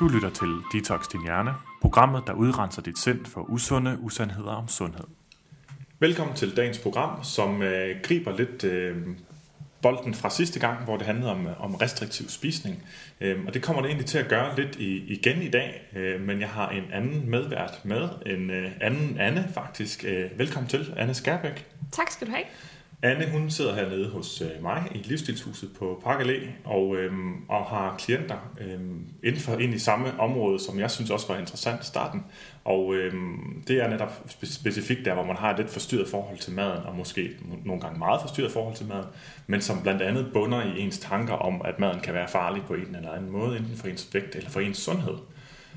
Du 0.00 0.08
lytter 0.08 0.30
til 0.30 0.48
Detox 0.72 1.08
Din 1.12 1.22
Hjerne, 1.22 1.54
programmet, 1.80 2.22
der 2.26 2.32
udrenser 2.32 2.82
dit 2.82 2.98
sind 2.98 3.26
for 3.26 3.40
usunde 3.40 3.98
usandheder 4.00 4.50
om 4.50 4.68
sundhed. 4.68 5.04
Velkommen 5.98 6.36
til 6.36 6.56
dagens 6.56 6.78
program, 6.78 7.24
som 7.24 7.62
øh, 7.62 7.96
griber 8.02 8.36
lidt 8.36 8.64
øh, 8.64 8.96
bolden 9.82 10.14
fra 10.14 10.30
sidste 10.30 10.60
gang, 10.60 10.84
hvor 10.84 10.96
det 10.96 11.06
handlede 11.06 11.30
om, 11.30 11.48
om 11.58 11.74
restriktiv 11.74 12.28
spisning. 12.28 12.82
Øh, 13.20 13.44
og 13.46 13.54
det 13.54 13.62
kommer 13.62 13.82
det 13.82 13.88
egentlig 13.88 14.06
til 14.06 14.18
at 14.18 14.28
gøre 14.28 14.56
lidt 14.56 14.76
i, 14.76 15.12
igen 15.12 15.42
i 15.42 15.48
dag, 15.48 15.90
øh, 15.96 16.20
men 16.20 16.40
jeg 16.40 16.48
har 16.48 16.68
en 16.70 16.84
anden 16.92 17.30
medvært 17.30 17.84
med, 17.84 18.08
en 18.26 18.50
øh, 18.50 18.70
anden 18.80 19.18
Anne 19.18 19.48
faktisk. 19.54 20.04
Øh, 20.08 20.38
velkommen 20.38 20.68
til, 20.68 20.94
Anne 20.96 21.14
Skærbæk. 21.14 21.66
Tak 21.92 22.10
skal 22.10 22.26
du 22.26 22.32
have. 22.32 22.44
Anne, 23.02 23.30
hun 23.30 23.50
sidder 23.50 23.74
hernede 23.74 24.08
hos 24.08 24.42
øh, 24.42 24.62
mig 24.62 24.88
i 24.94 24.98
Livsstilshuset 24.98 25.70
på 25.78 26.00
Park 26.04 26.20
Allé, 26.20 26.46
og, 26.64 26.96
øhm, 26.96 27.34
og 27.48 27.64
har 27.64 27.96
klienter 27.98 28.52
øhm, 28.60 29.04
inden 29.22 29.40
for 29.40 29.56
ind 29.56 29.74
i 29.74 29.78
samme 29.78 30.20
område, 30.20 30.60
som 30.60 30.78
jeg 30.78 30.90
synes 30.90 31.10
også 31.10 31.28
var 31.28 31.38
interessant 31.38 31.82
i 31.82 31.86
starten. 31.86 32.24
Og 32.64 32.94
øhm, 32.94 33.62
det 33.68 33.76
er 33.82 33.88
netop 33.88 34.12
specifikt 34.44 35.04
der, 35.04 35.14
hvor 35.14 35.24
man 35.24 35.36
har 35.36 35.50
et 35.50 35.56
lidt 35.56 35.70
forstyrret 35.70 36.08
forhold 36.08 36.38
til 36.38 36.52
maden, 36.52 36.82
og 36.86 36.96
måske 36.96 37.30
nogle 37.64 37.82
gange 37.82 37.98
meget 37.98 38.20
forstyrret 38.20 38.52
forhold 38.52 38.74
til 38.74 38.86
maden, 38.86 39.06
men 39.46 39.60
som 39.60 39.82
blandt 39.82 40.02
andet 40.02 40.30
bunder 40.32 40.62
i 40.62 40.80
ens 40.80 40.98
tanker 40.98 41.34
om, 41.34 41.62
at 41.64 41.78
maden 41.78 42.00
kan 42.00 42.14
være 42.14 42.28
farlig 42.28 42.62
på 42.62 42.74
en 42.74 42.96
eller 42.96 43.12
anden 43.12 43.30
måde, 43.30 43.56
enten 43.56 43.76
for 43.76 43.88
ens 43.88 44.08
vægt 44.12 44.36
eller 44.36 44.50
for 44.50 44.60
ens 44.60 44.78
sundhed. 44.78 45.14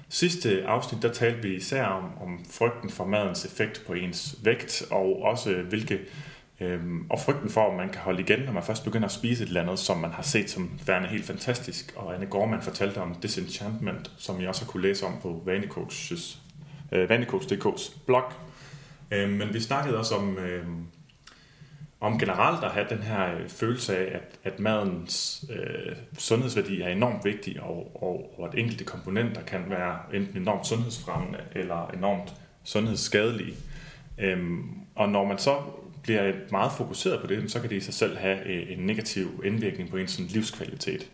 Sidste 0.09 0.65
afsnit, 0.65 1.01
der 1.01 1.09
talte 1.09 1.41
vi 1.41 1.55
især 1.55 1.85
om, 1.85 2.03
om 2.21 2.45
frygten 2.51 2.89
for 2.89 3.05
madens 3.05 3.45
effekt 3.45 3.83
på 3.87 3.93
ens 3.93 4.35
vægt, 4.43 4.83
og 4.91 5.21
også 5.21 5.53
hvilke 5.53 5.99
Øhm, 6.63 7.05
og 7.09 7.19
frygten 7.19 7.49
for, 7.49 7.71
at 7.71 7.77
man 7.77 7.89
kan 7.89 8.01
holde 8.01 8.21
igen, 8.21 8.39
når 8.39 8.51
man 8.51 8.63
først 8.63 8.83
begynder 8.83 9.05
at 9.05 9.11
spise 9.11 9.43
et 9.43 9.47
eller 9.47 9.61
andet, 9.61 9.79
som 9.79 9.97
man 9.97 10.11
har 10.11 10.23
set 10.23 10.49
som 10.49 10.71
værende 10.85 11.09
helt 11.09 11.25
fantastisk. 11.25 11.93
Og 11.95 12.15
Anne 12.15 12.25
Gorman 12.25 12.61
fortalte 12.61 12.97
om 12.97 13.15
Disenchantment, 13.15 14.11
som 14.17 14.41
jeg 14.41 14.49
også 14.49 14.65
har 14.65 14.71
kunne 14.71 14.83
læse 14.83 15.05
om 15.05 15.13
på 15.21 15.43
Vanecoach's, 15.47 16.37
øh, 16.91 17.09
Vanecoach.dk's 17.09 17.97
blog. 18.05 18.23
Øhm, 19.11 19.31
men 19.31 19.53
vi 19.53 19.59
snakkede 19.59 19.97
også 19.97 20.15
om, 20.15 20.37
øh, 20.37 20.65
om 21.99 22.19
generelt 22.19 22.63
at 22.63 22.71
have 22.71 22.85
den 22.89 22.97
her 22.97 23.35
øh, 23.35 23.49
følelse 23.49 23.97
af, 23.97 24.15
at, 24.15 24.53
at 24.53 24.59
madens 24.59 25.45
øh, 25.49 25.95
sundhedsværdi 26.17 26.81
er 26.81 26.87
enormt 26.87 27.25
vigtig, 27.25 27.61
og, 27.61 28.03
og, 28.03 28.39
og 28.39 28.47
at 28.47 28.59
enkelte 28.59 28.83
komponenter 28.83 29.41
kan 29.41 29.69
være 29.69 29.97
enten 30.13 30.37
enormt 30.37 30.67
sundhedsfremmende 30.67 31.39
eller 31.55 31.87
enormt 31.87 32.33
sundhedsskadelige. 32.63 33.55
Øhm, 34.17 34.69
og 34.95 35.09
når 35.09 35.25
man 35.25 35.37
så 35.37 35.55
bliver 36.03 36.33
meget 36.51 36.71
fokuseret 36.71 37.21
på 37.21 37.27
det, 37.27 37.51
så 37.51 37.59
kan 37.59 37.69
det 37.69 37.75
i 37.75 37.79
sig 37.79 37.93
selv 37.93 38.17
have 38.17 38.45
øh, 38.45 38.71
en 38.71 38.79
negativ 38.79 39.43
indvirkning 39.45 39.89
på 39.89 39.97
ens 39.97 40.11
sådan, 40.11 40.25
livskvalitet. 40.25 41.11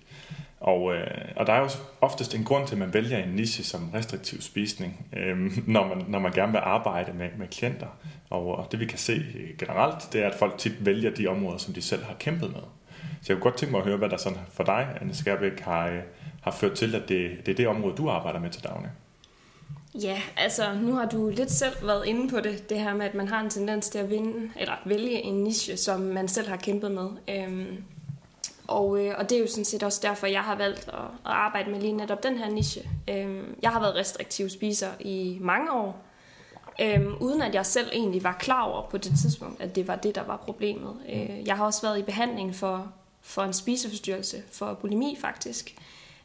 Og, 0.60 0.96
øh, 0.96 1.08
og 1.36 1.48
der 1.48 1.54
er 1.54 1.60
jo 1.60 1.70
oftest 2.02 2.36
en 2.36 2.44
grund 2.44 2.68
til, 2.68 2.76
at 2.76 2.80
man 2.80 2.94
vælger 2.94 3.18
en 3.18 3.30
niche 3.30 3.64
som 3.64 3.90
restriktiv 3.94 4.42
spisning, 4.42 5.06
øh, 5.18 5.38
når, 5.74 5.88
man, 5.88 6.06
når 6.08 6.20
man 6.20 6.32
gerne 6.32 6.52
vil 6.52 6.62
arbejde 6.64 7.14
med, 7.14 7.30
med 7.38 7.48
klienter. 7.48 7.88
Og, 8.30 8.58
og 8.58 8.68
det 8.72 8.80
vi 8.80 8.86
kan 8.86 8.98
se 8.98 9.14
øh, 9.14 9.58
generelt, 9.58 10.14
det 10.14 10.24
er, 10.24 10.30
at 10.30 10.36
folk 10.40 10.58
tit 10.58 10.86
vælger 10.86 11.12
de 11.12 11.28
områder, 11.28 11.58
som 11.58 11.74
de 11.74 11.82
selv 11.82 12.04
har 12.04 12.16
kæmpet 12.20 12.52
med. 12.52 12.62
Så 13.22 13.34
jeg 13.34 13.36
kunne 13.36 13.52
godt 13.52 13.58
tænke 13.58 13.72
mig 13.72 13.80
at 13.80 13.88
høre, 13.88 13.98
hvad 13.98 14.10
der 14.10 14.18
sådan 14.18 14.40
for 14.54 14.64
dig, 14.64 14.98
Anne 15.02 15.14
Skærbæk, 15.14 15.60
har, 15.60 15.88
øh, 15.88 16.00
har 16.42 16.52
ført 16.52 16.74
til, 16.74 16.96
at 16.96 17.10
det, 17.10 17.46
det 17.46 17.52
er 17.52 17.56
det 17.56 17.68
område, 17.68 17.96
du 17.96 18.10
arbejder 18.10 18.40
med 18.40 18.50
til 18.50 18.64
daglig. 18.64 18.90
Ja, 20.02 20.22
altså 20.38 20.74
nu 20.74 20.94
har 20.94 21.06
du 21.06 21.30
lidt 21.30 21.52
selv 21.52 21.88
været 21.88 22.06
inde 22.06 22.30
på 22.30 22.40
det, 22.40 22.70
det 22.70 22.80
her 22.80 22.94
med, 22.94 23.06
at 23.06 23.16
man 23.16 23.28
har 23.28 23.40
en 23.40 23.50
tendens 23.50 23.90
til 23.90 24.00
at 24.00 24.10
vinde, 24.10 24.52
eller 24.56 24.74
vælge 24.86 25.22
en 25.22 25.44
niche, 25.44 25.78
som 25.78 26.00
man 26.00 26.28
selv 26.28 26.48
har 26.48 26.58
kæmpet 26.58 26.92
med. 26.92 27.10
Øhm, 27.30 27.84
og, 28.68 29.06
øh, 29.06 29.16
og 29.18 29.30
det 29.30 29.36
er 29.38 29.42
jo 29.42 29.48
sådan 29.48 29.66
set 29.66 29.84
også 29.84 30.00
derfor, 30.04 30.28
jeg 30.28 30.42
har 30.42 30.56
valgt 30.56 30.88
at, 30.88 30.94
at 30.94 31.10
arbejde 31.24 31.72
med 31.72 31.82
lige 31.82 31.94
netop 31.94 32.24
den 32.24 32.38
her 32.38 32.50
niche. 32.50 32.90
Øhm, 33.10 33.56
jeg 33.62 33.72
har 33.72 33.80
været 33.80 33.96
restriktiv 33.96 34.50
spiser 34.50 34.90
i 35.00 35.38
mange 35.42 35.72
år, 35.72 36.02
øhm, 36.82 37.16
uden 37.20 37.42
at 37.42 37.56
jeg 37.56 37.66
selv 37.66 37.90
egentlig 37.94 38.24
var 38.24 38.38
klar 38.40 38.64
over 38.64 38.90
på 38.90 38.98
det 38.98 39.12
tidspunkt, 39.22 39.62
at 39.62 39.76
det 39.76 39.88
var 39.88 39.96
det, 39.96 40.16
der 40.16 40.24
var 40.24 40.38
problemet. 40.38 40.96
Øh, 41.14 41.48
jeg 41.48 41.58
har 41.58 41.66
også 41.66 41.82
været 41.82 42.00
i 42.00 42.04
behandling 42.04 42.56
for, 42.56 42.94
for 43.22 43.42
en 43.42 43.54
spiseforstyrrelse, 43.54 44.44
for 44.52 44.74
bulimi 44.74 45.18
faktisk. 45.22 45.76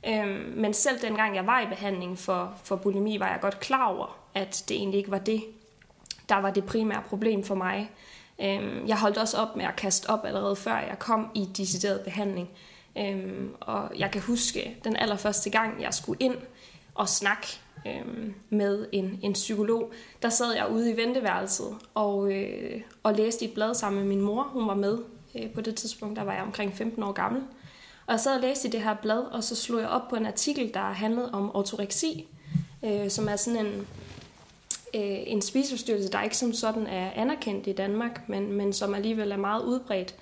Øhm, 0.09 0.53
men 0.57 0.75
selv 0.75 1.01
dengang 1.03 1.37
jeg 1.37 1.47
var 1.47 1.61
i 1.61 1.67
behandling 1.67 2.19
for, 2.19 2.55
for 2.65 2.77
bulimi, 2.77 3.21
var 3.21 3.29
jeg 3.29 3.39
godt 3.41 3.61
klar 3.61 3.89
over, 3.89 4.17
at 4.35 4.65
det 4.69 4.77
egentlig 4.77 4.99
ikke 4.99 5.11
var 5.11 5.19
det, 5.19 5.45
der 6.29 6.37
var 6.37 6.51
det 6.51 6.65
primære 6.65 7.03
problem 7.09 7.45
for 7.45 7.55
mig. 7.55 7.91
Øhm, 8.41 8.87
jeg 8.87 8.99
holdt 8.99 9.19
også 9.19 9.37
op 9.37 9.57
med 9.57 9.65
at 9.65 9.77
kaste 9.77 10.11
op 10.11 10.25
allerede 10.25 10.57
før 10.57 10.79
jeg 10.79 10.99
kom 10.99 11.31
i 11.35 11.49
decideret 11.57 12.01
behandling. 12.01 12.49
Øhm, 12.99 13.55
og 13.61 13.91
jeg 13.99 14.11
kan 14.11 14.21
huske 14.21 14.77
den 14.85 14.97
allerførste 14.97 15.51
gang, 15.51 15.83
jeg 15.83 15.95
skulle 15.95 16.17
ind 16.21 16.37
og 16.95 17.09
snakke 17.09 17.47
øhm, 17.87 18.35
med 18.51 18.87
en, 18.93 19.19
en 19.23 19.33
psykolog, 19.33 19.93
der 20.23 20.29
sad 20.29 20.55
jeg 20.55 20.71
ude 20.71 20.91
i 20.91 20.97
venteværelset 20.97 21.77
og, 21.95 22.33
øh, 22.33 22.81
og 23.03 23.15
læste 23.15 23.45
et 23.45 23.55
blad 23.55 23.75
sammen 23.75 24.01
med 24.01 24.09
min 24.09 24.21
mor. 24.21 24.43
Hun 24.43 24.67
var 24.69 24.75
med 24.75 24.99
øh, 25.35 25.51
på 25.51 25.61
det 25.61 25.75
tidspunkt, 25.75 26.17
der 26.17 26.25
var 26.25 26.33
jeg 26.33 26.43
omkring 26.43 26.77
15 26.77 27.03
år 27.03 27.13
gammel. 27.13 27.43
Og 28.07 28.13
jeg 28.13 28.21
sad 28.21 28.35
og 28.35 28.41
læste 28.41 28.69
i 28.69 28.71
det 28.71 28.83
her 28.83 28.95
blad, 28.95 29.21
og 29.21 29.45
så 29.45 29.57
slog 29.57 29.81
jeg 29.81 29.89
op 29.89 30.09
på 30.09 30.17
en 30.17 30.27
artikel, 30.27 30.75
der 30.75 30.81
handlede 30.81 31.31
om 31.33 31.57
ortoreksi, 31.57 32.29
øh, 32.85 33.11
som 33.11 33.29
er 33.29 33.37
sådan 33.37 33.67
en, 33.67 33.87
øh, 34.95 35.23
en 35.27 35.43
spiseforstyrrelse, 35.43 36.13
der 36.13 36.23
ikke 36.23 36.37
som 36.37 36.53
sådan 36.53 36.87
er 36.87 37.11
anerkendt 37.11 37.67
i 37.67 37.73
Danmark, 37.73 38.29
men, 38.29 38.53
men 38.53 38.73
som 38.73 38.95
alligevel 38.95 39.33
er 39.33 39.37
meget 39.37 39.63
udbredt, 39.63 40.15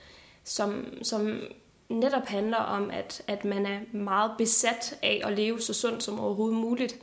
som, 0.44 0.84
som 1.02 1.40
netop 1.88 2.26
handler 2.26 2.56
om, 2.56 2.90
at, 2.90 3.22
at 3.26 3.44
man 3.44 3.66
er 3.66 3.78
meget 3.92 4.30
besat 4.38 4.98
af 5.02 5.22
at 5.24 5.32
leve 5.32 5.60
så 5.60 5.74
sundt 5.74 6.02
som 6.02 6.20
overhovedet 6.20 6.58
muligt. 6.58 6.96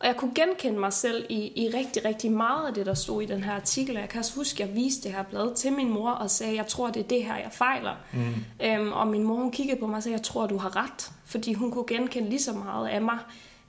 Og 0.00 0.06
jeg 0.06 0.16
kunne 0.16 0.34
genkende 0.34 0.78
mig 0.78 0.92
selv 0.92 1.26
i, 1.28 1.62
i 1.62 1.68
rigtig, 1.74 2.04
rigtig 2.04 2.32
meget 2.32 2.68
af 2.68 2.74
det, 2.74 2.86
der 2.86 2.94
stod 2.94 3.22
i 3.22 3.26
den 3.26 3.44
her 3.44 3.52
artikel. 3.52 3.94
Jeg 3.94 4.08
kan 4.08 4.18
også 4.18 4.34
huske, 4.36 4.62
at 4.62 4.68
jeg 4.68 4.76
viste 4.76 5.08
det 5.08 5.16
her 5.16 5.22
blad 5.22 5.54
til 5.54 5.72
min 5.72 5.90
mor 5.90 6.10
og 6.10 6.30
sagde, 6.30 6.56
jeg 6.56 6.66
tror, 6.66 6.90
det 6.90 7.00
er 7.00 7.08
det 7.08 7.24
her, 7.24 7.36
jeg 7.36 7.50
fejler. 7.52 7.94
Mm. 8.12 8.34
Øhm, 8.66 8.92
og 8.92 9.06
min 9.06 9.22
mor, 9.22 9.34
hun 9.34 9.50
kiggede 9.50 9.80
på 9.80 9.86
mig 9.86 9.96
og 9.96 10.02
sagde, 10.02 10.16
jeg 10.16 10.22
tror, 10.22 10.46
du 10.46 10.56
har 10.56 10.76
ret. 10.76 11.10
Fordi 11.24 11.52
hun 11.52 11.70
kunne 11.70 11.86
genkende 11.86 12.28
lige 12.28 12.42
så 12.42 12.52
meget 12.52 12.88
af 12.88 13.02
mig 13.02 13.18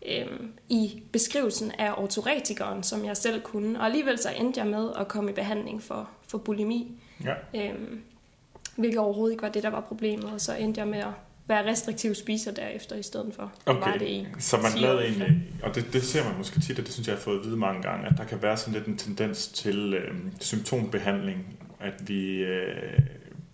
øhm, 0.08 0.52
i 0.70 1.04
beskrivelsen 1.12 1.72
af 1.72 1.94
ortoretikeren, 1.98 2.84
som 2.84 3.06
jeg 3.06 3.18
selv 3.18 3.42
kunne. 3.42 3.80
Og 3.80 3.86
alligevel 3.86 4.20
så 4.20 4.30
endte 4.38 4.60
jeg 4.60 4.68
med 4.68 4.90
at 5.00 5.08
komme 5.08 5.32
i 5.32 5.34
behandling 5.34 5.84
for, 5.84 6.10
for 6.28 6.38
bulimi. 6.38 6.92
Ja. 7.24 7.34
Øhm, 7.56 8.02
hvilket 8.76 9.00
overhovedet 9.00 9.34
ikke 9.34 9.44
var 9.44 9.50
det, 9.50 9.64
der 9.64 9.70
var 9.70 9.82
problemet. 9.82 10.26
Og 10.26 10.42
så 10.42 10.56
endte 10.56 10.80
jeg 10.80 10.88
med 10.88 11.00
at 11.00 11.14
være 11.48 11.72
restriktiv 11.72 12.16
spiser 12.16 12.52
derefter 12.52 12.96
i 12.96 13.04
stedet 13.04 13.34
for. 13.36 13.52
Okay, 13.66 13.92
var 13.92 13.98
det 13.98 14.08
i 14.08 14.28
så 14.40 14.58
man 14.58 14.72
lavede 14.76 15.04
egentlig, 15.04 15.44
og 15.64 15.76
det, 15.76 15.86
det 15.94 16.04
ser 16.04 16.24
man 16.30 16.38
måske 16.38 16.60
tit, 16.60 16.80
og 16.80 16.86
det 16.86 16.94
synes 16.94 17.08
jeg, 17.08 17.14
jeg 17.14 17.20
har 17.20 17.24
fået 17.24 17.40
at 17.40 17.46
vide 17.46 17.58
mange 17.58 17.82
gange, 17.82 18.08
at 18.08 18.18
der 18.18 18.24
kan 18.24 18.42
være 18.42 18.58
sådan 18.58 18.74
lidt 18.74 18.86
en 18.86 18.98
tendens 18.98 19.48
til 19.48 19.94
øh, 19.94 20.16
symptombehandling, 20.40 21.60
at 21.80 21.94
vi, 22.08 22.36
øh, 22.36 23.00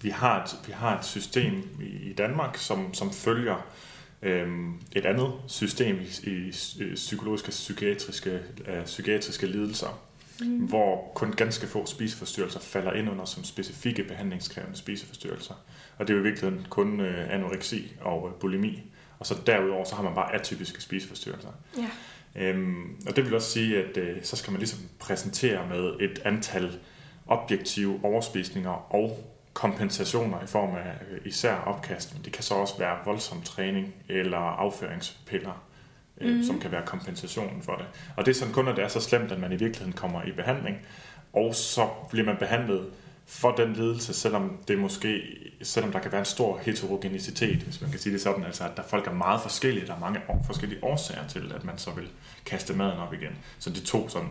vi, 0.01 0.09
har 0.09 0.43
et, 0.43 0.67
vi 0.67 0.71
har 0.71 0.99
et 0.99 1.05
system 1.05 1.69
i, 1.81 2.09
i 2.09 2.13
Danmark, 2.13 2.57
som, 2.57 2.93
som 2.93 3.11
følger 3.11 3.67
øh, 4.21 4.47
et 4.95 5.05
andet 5.05 5.33
system 5.47 5.99
i, 5.99 6.29
i, 6.29 6.47
i 6.79 6.95
psykologiske 6.95 7.49
psykiatriske, 7.49 8.39
øh, 8.67 8.85
psykiatriske 8.85 9.47
lidelser, 9.47 9.99
mm. 10.41 10.57
hvor 10.57 11.11
kun 11.15 11.31
ganske 11.31 11.67
få 11.67 11.85
spiseforstyrrelser 11.85 12.59
falder 12.59 12.93
ind 12.93 13.09
under 13.09 13.25
som 13.25 13.43
specifikke 13.43 14.03
behandlingskrævende 14.03 14.77
spiseforstyrrelser. 14.77 15.53
Og 15.97 16.07
det 16.07 16.13
er 16.13 16.17
jo 16.17 16.23
i 16.23 16.27
virkeligheden 16.27 16.67
kun 16.69 16.99
øh, 16.99 17.33
anoreksi 17.33 17.95
og 18.01 18.29
øh, 18.29 18.39
bulimi. 18.39 18.83
Og 19.19 19.25
så 19.25 19.35
derudover, 19.45 19.83
så 19.83 19.95
har 19.95 20.03
man 20.03 20.15
bare 20.15 20.35
atypiske 20.35 20.81
spiseforstyrrelser. 20.81 21.49
Ja. 21.77 21.89
Øhm, 22.35 23.01
og 23.07 23.15
det 23.15 23.25
vil 23.25 23.35
også 23.35 23.51
sige, 23.51 23.83
at 23.83 23.97
øh, 23.97 24.17
så 24.23 24.35
skal 24.35 24.51
man 24.51 24.59
ligesom 24.59 24.79
præsentere 24.99 25.67
med 25.69 25.93
et 25.99 26.21
antal 26.25 26.79
objektive 27.27 27.99
overspisninger 28.03 28.95
og 28.95 29.33
kompensationer 29.53 30.43
i 30.43 30.47
form 30.47 30.75
af 30.75 30.93
øh, 31.11 31.19
især 31.25 31.55
opkast, 31.55 32.13
men 32.13 32.25
det 32.25 32.33
kan 32.33 32.43
så 32.43 32.53
også 32.53 32.77
være 32.77 32.97
voldsom 33.05 33.41
træning 33.41 33.93
eller 34.09 34.37
afføringspiller, 34.37 35.63
øh, 36.21 36.35
mm. 36.35 36.43
som 36.43 36.59
kan 36.59 36.71
være 36.71 36.85
kompensationen 36.85 37.61
for 37.61 37.75
det. 37.75 37.85
Og 38.15 38.25
det 38.25 38.31
er 38.31 38.35
sådan 38.35 38.53
kun, 38.53 38.67
at 38.67 38.75
det 38.75 38.83
er 38.83 38.87
så 38.87 39.01
slemt, 39.01 39.31
at 39.31 39.39
man 39.39 39.51
i 39.51 39.55
virkeligheden 39.55 39.93
kommer 39.93 40.23
i 40.23 40.31
behandling, 40.31 40.77
og 41.33 41.55
så 41.55 41.87
bliver 42.09 42.25
man 42.25 42.37
behandlet 42.37 42.85
for 43.27 43.51
den 43.51 43.73
ledelse, 43.73 44.13
selvom 44.13 44.57
det 44.67 44.79
måske, 44.79 45.21
selvom 45.61 45.91
der 45.91 45.99
kan 45.99 46.11
være 46.11 46.19
en 46.19 46.25
stor 46.25 46.57
heterogenicitet, 46.57 47.57
hvis 47.57 47.81
man 47.81 47.91
kan 47.91 47.99
sige 47.99 48.13
det 48.13 48.21
sådan, 48.21 48.43
altså 48.43 48.63
at 48.63 48.77
der 48.77 48.83
folk 48.83 49.07
er 49.07 49.13
meget 49.13 49.41
forskellige, 49.41 49.87
der 49.87 49.95
er 49.95 49.99
mange 49.99 50.21
forskellige 50.45 50.83
årsager 50.83 51.27
til, 51.27 51.51
at 51.55 51.63
man 51.63 51.77
så 51.77 51.91
vil 51.91 52.09
kaste 52.45 52.73
maden 52.73 52.97
op 52.97 53.13
igen. 53.13 53.37
Så 53.59 53.69
de 53.69 53.79
to 53.79 54.09
sådan, 54.09 54.29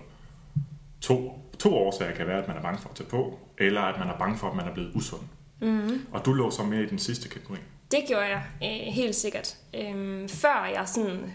to, 1.01 1.41
to 1.59 1.75
årsager 1.75 2.17
kan 2.17 2.27
være, 2.27 2.43
at 2.43 2.49
man 2.49 2.57
er 2.57 2.63
bange 2.63 2.79
for 2.83 2.89
at 2.89 2.97
tage 2.97 3.09
på, 3.09 3.39
eller 3.59 3.81
at 3.81 3.99
man 3.99 4.09
er 4.09 4.19
bange 4.19 4.39
for, 4.39 4.51
at 4.51 4.57
man 4.57 4.69
er 4.69 4.75
blevet 4.75 4.91
usund. 4.95 5.23
Mm. 5.61 6.07
Og 6.13 6.25
du 6.25 6.33
lå 6.33 6.51
så 6.51 6.63
mere 6.63 6.83
i 6.83 6.87
den 6.87 6.99
sidste 6.99 7.29
kategori. 7.29 7.59
Det 7.91 8.01
gjorde 8.09 8.25
jeg 8.25 8.43
øh, 8.63 8.93
helt 8.93 9.15
sikkert. 9.15 9.57
Øhm, 9.75 10.29
før 10.29 10.71
jeg 10.75 10.89
sådan 10.89 11.33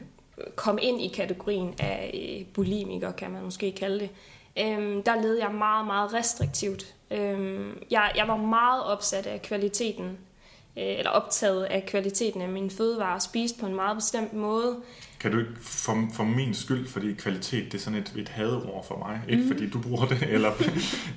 kom 0.55 0.79
ind 0.81 1.01
i 1.01 1.07
kategorien 1.07 1.73
af 1.79 2.11
øh, 2.13 2.53
bulimiker, 2.53 3.11
kan 3.11 3.31
man 3.31 3.43
måske 3.43 3.71
kalde 3.71 3.99
det, 3.99 4.09
øhm, 4.59 5.03
der 5.03 5.21
led 5.21 5.37
jeg 5.37 5.51
meget, 5.51 5.85
meget 5.85 6.13
restriktivt. 6.13 6.95
Øhm, 7.11 7.77
jeg, 7.91 8.11
jeg 8.15 8.27
var 8.27 8.37
meget 8.37 8.83
opsat 8.83 9.27
af 9.27 9.41
kvaliteten 9.41 10.17
eller 10.75 11.11
optaget 11.11 11.63
af 11.63 11.85
kvaliteten 11.85 12.41
af 12.41 12.49
mine 12.49 12.69
fødevarer, 12.69 13.19
spist 13.19 13.59
på 13.59 13.65
en 13.65 13.75
meget 13.75 13.97
bestemt 13.97 14.33
måde. 14.33 14.77
Kan 15.19 15.31
du 15.31 15.39
ikke, 15.39 15.51
for, 15.61 16.07
for 16.13 16.23
min 16.23 16.53
skyld, 16.53 16.87
fordi 16.87 17.13
kvalitet 17.13 17.71
det 17.71 17.73
er 17.73 17.81
sådan 17.81 17.99
et, 17.99 18.13
et 18.17 18.29
hadeord 18.29 18.85
for 18.85 18.97
mig, 18.97 19.21
ikke 19.29 19.43
mm. 19.43 19.47
fordi 19.47 19.69
du 19.69 19.81
bruger 19.81 20.05
det, 20.05 20.23
eller, 20.35 20.51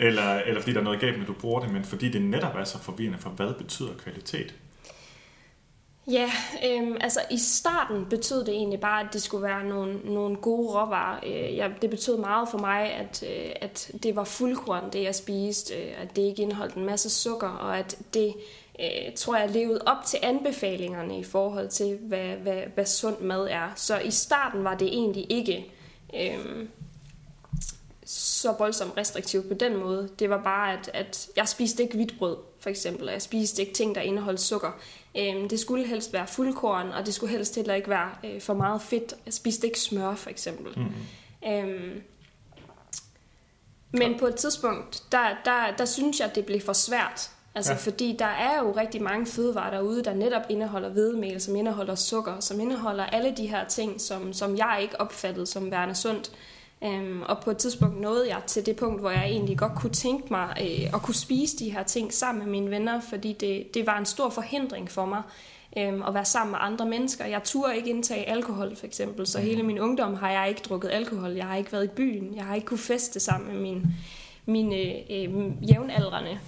eller, 0.00 0.35
eller 0.35 0.61
fordi 0.61 0.73
der 0.73 0.81
er 0.81 0.85
noget 0.85 1.00
galt 1.00 1.14
med, 1.14 1.23
at 1.23 1.29
du 1.29 1.32
bruger 1.41 1.61
det, 1.61 1.73
men 1.73 1.85
fordi 1.85 2.08
det 2.08 2.23
netop 2.23 2.56
er 2.56 2.64
så 2.64 2.79
forvirrende 2.79 3.19
for, 3.19 3.31
hvad 3.31 3.55
betyder 3.55 3.94
kvalitet? 3.99 4.55
Ja, 6.11 6.31
øhm, 6.67 6.97
altså 7.01 7.21
i 7.31 7.39
starten 7.39 8.06
betød 8.11 8.45
det 8.45 8.55
egentlig 8.55 8.81
bare, 8.81 9.01
at 9.01 9.12
det 9.12 9.23
skulle 9.23 9.43
være 9.43 9.65
nogle, 9.65 9.99
nogle 10.05 10.37
gode 10.37 10.69
råvarer. 10.69 11.21
Øh, 11.27 11.56
ja, 11.56 11.69
det 11.83 11.91
betød 11.91 12.17
meget 12.17 12.49
for 12.49 12.59
mig, 12.59 12.93
at, 12.93 13.23
øh, 13.23 13.53
at 13.61 13.91
det 14.03 14.17
var 14.17 14.25
fuldkorn, 14.25 14.93
det 14.93 15.03
jeg 15.03 15.15
spiste, 15.15 15.75
øh, 15.75 16.03
at 16.03 16.17
det 16.17 16.23
ikke 16.23 16.43
indeholdt 16.43 16.75
en 16.75 16.85
masse 16.85 17.11
sukker, 17.11 17.49
og 17.49 17.79
at 17.79 17.99
det, 18.15 18.35
øh, 18.81 19.15
tror 19.17 19.37
jeg, 19.37 19.51
levede 19.51 19.81
op 19.87 20.05
til 20.06 20.19
anbefalingerne 20.23 21.19
i 21.19 21.25
forhold 21.25 21.69
til, 21.69 21.99
hvad, 22.01 22.29
hvad, 22.37 22.62
hvad 22.75 22.87
sund 22.87 23.21
mad 23.21 23.47
er. 23.50 23.73
Så 23.77 23.99
i 23.99 24.11
starten 24.11 24.65
var 24.65 24.75
det 24.75 24.89
egentlig 24.89 25.27
ikke 25.29 25.73
øh, 26.15 26.67
så 28.44 28.55
voldsomt 28.58 28.96
restriktivt 28.96 29.49
på 29.49 29.55
den 29.55 29.76
måde. 29.76 30.08
Det 30.19 30.31
var 30.31 30.43
bare, 30.43 30.73
at, 30.73 30.91
at 30.94 31.29
jeg 31.37 31.49
spiste 31.49 31.82
ikke 31.82 31.96
hvidt 31.96 32.19
brød, 32.19 32.37
for 32.61 32.70
eksempel. 32.70 33.08
Jeg 33.08 33.23
spiste 33.23 33.62
ikke 33.62 33.75
ting, 33.75 33.94
der 33.94 34.00
indeholdt 34.00 34.41
sukker. 34.41 34.70
Øhm, 35.19 35.49
det 35.49 35.61
skulle 35.61 35.87
helst 35.87 36.12
være 36.12 36.26
fuldkorn, 36.26 36.88
og 36.88 37.06
det 37.06 37.14
skulle 37.14 37.31
helst 37.31 37.56
heller 37.56 37.75
ikke 37.75 37.91
være 37.91 38.11
øh, 38.25 38.41
for 38.41 38.55
meget 38.55 38.82
fedt. 38.82 39.14
Jeg 39.26 39.35
spiste 39.35 39.67
ikke 39.67 39.81
smør, 39.81 40.14
for 40.14 40.31
eksempel. 40.31 40.73
Mm-hmm. 40.76 41.52
Øhm, 41.52 42.02
men 43.93 44.19
på 44.19 44.26
et 44.26 44.35
tidspunkt, 44.35 45.02
der, 45.12 45.29
der, 45.44 45.76
der 45.79 45.85
synes 45.85 46.20
jeg, 46.20 46.29
at 46.29 46.35
det 46.35 46.47
blev 46.47 46.61
for 46.61 46.73
svært. 46.73 47.31
Altså, 47.55 47.73
ja. 47.73 47.79
fordi 47.79 48.17
der 48.19 48.26
er 48.26 48.58
jo 48.58 48.73
rigtig 48.76 49.02
mange 49.02 49.26
fødevarer 49.26 49.70
derude, 49.70 50.05
der 50.05 50.14
netop 50.14 50.43
indeholder 50.49 50.88
hvedemel, 50.88 51.40
som 51.40 51.56
indeholder 51.56 51.94
sukker, 51.94 52.40
som 52.40 52.61
indeholder 52.61 53.06
alle 53.06 53.35
de 53.37 53.47
her 53.47 53.69
ting, 53.69 54.00
som, 54.00 54.32
som 54.32 54.56
jeg 54.56 54.79
ikke 54.82 55.00
opfattede 55.00 55.47
som 55.47 55.70
værende 55.70 55.94
sundt. 55.94 56.32
Øhm, 56.87 57.23
og 57.23 57.41
på 57.41 57.51
et 57.51 57.57
tidspunkt 57.57 58.01
nåede 58.01 58.29
jeg 58.29 58.43
til 58.47 58.67
det 58.67 58.77
punkt, 58.77 59.01
hvor 59.01 59.11
jeg 59.11 59.25
egentlig 59.25 59.59
godt 59.59 59.73
kunne 59.75 59.93
tænke 59.93 60.27
mig 60.31 60.57
øh, 60.61 60.95
at 60.95 61.03
kunne 61.03 61.15
spise 61.15 61.59
de 61.59 61.71
her 61.71 61.83
ting 61.83 62.13
sammen 62.13 62.45
med 62.45 62.51
mine 62.51 62.71
venner, 62.71 63.01
fordi 63.01 63.33
det, 63.33 63.75
det 63.75 63.87
var 63.87 63.99
en 63.99 64.07
stor 64.07 64.31
forhindring 64.31 64.91
for 64.91 65.07
mig 65.07 65.23
øh, 65.79 66.09
at 66.09 66.15
være 66.15 66.25
sammen 66.25 66.51
med 66.51 66.59
andre 66.63 66.87
mennesker. 66.87 67.25
Jeg 67.25 67.45
turde 67.45 67.77
ikke 67.77 67.91
indtage 67.91 68.29
alkohol 68.29 68.77
for 68.77 68.87
eksempel, 68.87 69.27
så 69.27 69.41
hele 69.41 69.63
min 69.63 69.79
ungdom 69.79 70.15
har 70.15 70.31
jeg 70.31 70.49
ikke 70.49 70.61
drukket 70.69 70.91
alkohol. 70.93 71.31
Jeg 71.31 71.47
har 71.47 71.57
ikke 71.57 71.73
været 71.73 71.85
i 71.85 71.89
byen. 71.97 72.37
Jeg 72.37 72.45
har 72.45 72.55
ikke 72.55 72.67
kunne 72.67 72.79
feste 72.79 73.21
sammen 73.21 73.53
med 73.53 73.61
mine, 73.61 73.83
mine 74.47 74.77
øh, 75.13 75.71
jævnaldrende. 75.71 76.39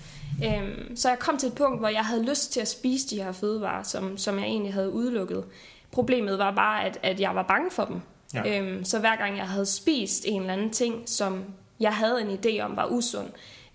Øh, 0.44 0.96
så 0.96 1.08
jeg 1.08 1.18
kom 1.18 1.36
til 1.36 1.46
et 1.46 1.54
punkt, 1.54 1.78
hvor 1.78 1.88
jeg 1.88 2.04
havde 2.04 2.24
lyst 2.24 2.52
til 2.52 2.60
at 2.60 2.68
spise 2.68 3.10
de 3.10 3.22
her 3.22 3.32
fødevarer, 3.32 3.82
som, 3.82 4.18
som 4.18 4.38
jeg 4.38 4.44
egentlig 4.44 4.72
havde 4.72 4.92
udelukket. 4.92 5.44
Problemet 5.90 6.38
var 6.38 6.50
bare, 6.50 6.84
at, 6.84 6.98
at 7.02 7.20
jeg 7.20 7.34
var 7.34 7.42
bange 7.42 7.70
for 7.70 7.84
dem. 7.84 8.00
Ja. 8.34 8.60
Øhm, 8.60 8.84
så 8.84 8.98
hver 8.98 9.16
gang 9.16 9.36
jeg 9.36 9.48
havde 9.48 9.66
spist 9.66 10.24
en 10.26 10.40
eller 10.40 10.52
anden 10.52 10.70
ting, 10.70 11.02
som 11.08 11.44
jeg 11.80 11.94
havde 11.94 12.20
en 12.20 12.38
idé 12.38 12.60
om 12.60 12.76
var 12.76 12.86
usund, 12.86 13.28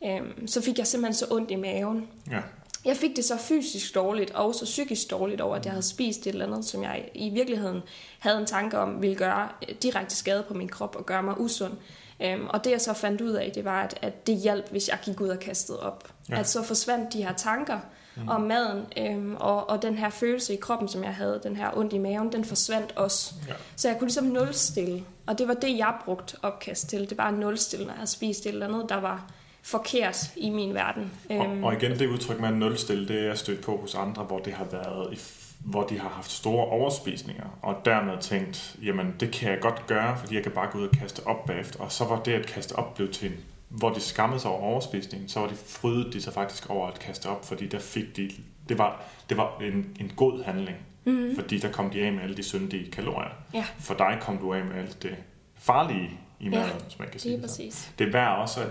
øhm, 0.05 0.47
så 0.47 0.61
fik 0.61 0.77
jeg 0.77 0.87
simpelthen 0.87 1.13
så 1.13 1.25
ondt 1.29 1.51
i 1.51 1.55
maven. 1.55 2.07
Ja. 2.31 2.39
Jeg 2.85 2.97
fik 2.97 3.15
det 3.15 3.25
så 3.25 3.37
fysisk 3.37 3.95
dårligt, 3.95 4.31
og 4.31 4.55
så 4.55 4.65
psykisk 4.65 5.11
dårligt 5.11 5.41
over, 5.41 5.55
at 5.55 5.65
jeg 5.65 5.71
havde 5.71 5.85
spist 5.85 6.19
et 6.19 6.27
eller 6.27 6.45
andet, 6.45 6.65
som 6.65 6.83
jeg 6.83 7.09
i 7.13 7.29
virkeligheden 7.29 7.81
havde 8.19 8.37
en 8.37 8.45
tanke 8.45 8.77
om, 8.77 9.01
ville 9.01 9.15
gøre 9.15 9.49
øh, 9.69 9.75
direkte 9.75 10.15
skade 10.15 10.43
på 10.47 10.53
min 10.53 10.69
krop 10.69 10.95
og 10.95 11.05
gøre 11.05 11.23
mig 11.23 11.39
usund. 11.39 11.73
Øhm, 12.21 12.47
og 12.49 12.63
det 12.63 12.71
jeg 12.71 12.81
så 12.81 12.93
fandt 12.93 13.21
ud 13.21 13.31
af, 13.31 13.51
det 13.55 13.65
var, 13.65 13.83
at, 13.83 13.99
at 14.01 14.27
det 14.27 14.35
hjalp, 14.35 14.71
hvis 14.71 14.89
jeg 14.89 14.99
gik 15.03 15.21
ud 15.21 15.29
og 15.29 15.39
kastede 15.39 15.79
op. 15.79 16.13
Ja. 16.29 16.39
At 16.39 16.49
så 16.49 16.63
forsvandt 16.63 17.13
de 17.13 17.23
her 17.23 17.33
tanker, 17.33 17.79
mm. 18.15 18.29
om 18.29 18.41
maden, 18.41 18.85
øhm, 18.97 19.35
og, 19.35 19.69
og 19.69 19.81
den 19.81 19.97
her 19.97 20.09
følelse 20.09 20.53
i 20.53 20.57
kroppen, 20.57 20.87
som 20.87 21.03
jeg 21.03 21.15
havde, 21.15 21.39
den 21.43 21.55
her 21.55 21.77
ondt 21.77 21.93
i 21.93 21.97
maven, 21.97 22.31
den 22.31 22.45
forsvandt 22.45 22.93
også. 22.95 23.33
Ja. 23.47 23.53
Så 23.75 23.87
jeg 23.87 23.97
kunne 23.97 24.07
ligesom 24.07 24.25
nulstille, 24.25 25.03
og 25.27 25.37
det 25.37 25.47
var 25.47 25.53
det, 25.53 25.77
jeg 25.77 25.93
brugte 26.05 26.37
opkast 26.41 26.89
til. 26.89 27.09
Det 27.09 27.17
var 27.17 27.29
en 27.29 27.35
nulstille, 27.35 27.85
når 27.85 27.93
jeg 27.93 27.97
havde 27.97 28.11
spist 28.11 28.45
et 28.45 28.53
eller 28.53 28.67
andet, 28.67 28.89
der 28.89 28.99
var 28.99 29.31
forkert 29.63 30.31
i 30.35 30.49
min 30.49 30.73
verden. 30.73 31.11
Og, 31.29 31.35
øhm, 31.35 31.63
og 31.63 31.73
igen, 31.73 31.99
det 31.99 32.07
udtryk 32.07 32.39
med 32.39 32.51
nulstille, 32.51 33.07
det 33.07 33.27
er 33.27 33.35
stødt 33.35 33.61
på 33.61 33.77
hos 33.77 33.95
andre, 33.95 34.23
hvor 34.23 34.39
det 34.39 34.53
har 34.53 34.65
været 34.65 35.13
i 35.13 35.19
hvor 35.65 35.83
de 35.83 35.99
har 35.99 36.09
haft 36.09 36.31
store 36.31 36.65
overspisninger, 36.65 37.59
og 37.61 37.75
dermed 37.85 38.17
tænkt, 38.21 38.75
jamen 38.83 39.15
det 39.19 39.31
kan 39.31 39.51
jeg 39.51 39.59
godt 39.59 39.87
gøre, 39.87 40.17
fordi 40.19 40.35
jeg 40.35 40.43
kan 40.43 40.51
bare 40.51 40.71
gå 40.71 40.77
ud 40.77 40.87
og 40.87 40.91
kaste 40.91 41.27
op 41.27 41.45
bagefter. 41.45 41.79
Og 41.79 41.91
så 41.91 42.05
var 42.05 42.23
det 42.23 42.31
at 42.31 42.45
kaste 42.45 42.75
op 42.75 42.93
blevet 42.93 43.13
til 43.13 43.31
en 43.31 43.37
hvor 43.71 43.89
de 43.89 43.99
skammede 43.99 44.39
sig 44.39 44.51
over 44.51 44.61
overspisningen, 44.61 45.29
så 45.29 45.39
var 45.39 45.47
de 45.47 45.55
frydede 45.55 46.11
de 46.11 46.21
sig 46.21 46.33
faktisk 46.33 46.69
over 46.69 46.87
at 46.87 46.99
kaste 46.99 47.29
op, 47.29 47.45
fordi 47.45 47.67
der 47.67 47.79
fik 47.79 48.17
de, 48.17 48.31
det 48.69 48.77
var, 48.77 49.03
det 49.29 49.37
var 49.37 49.59
en, 49.61 49.97
en 49.99 50.11
god 50.15 50.43
handling, 50.43 50.77
mm-hmm. 51.05 51.35
fordi 51.35 51.59
der 51.59 51.71
kom 51.71 51.89
de 51.89 52.05
af 52.05 52.13
med 52.13 52.23
alle 52.23 52.37
de 52.37 52.43
syndige 52.43 52.91
kalorier. 52.91 53.31
Ja. 53.53 53.65
For 53.79 53.93
dig 53.93 54.17
kom 54.21 54.37
du 54.37 54.53
af 54.53 54.65
med 54.65 54.75
alt 54.75 55.03
det 55.03 55.15
farlige 55.55 56.19
i 56.39 56.49
maden, 56.49 56.65
ja, 56.65 56.83
hvis 56.83 56.99
man 56.99 57.07
kan 57.11 57.19
sige 57.19 57.33
det 57.33 57.41
præcis. 57.41 57.91
Det 57.99 58.07
er 58.07 58.11
værd 58.11 58.37
også, 58.37 58.61
at, 58.61 58.69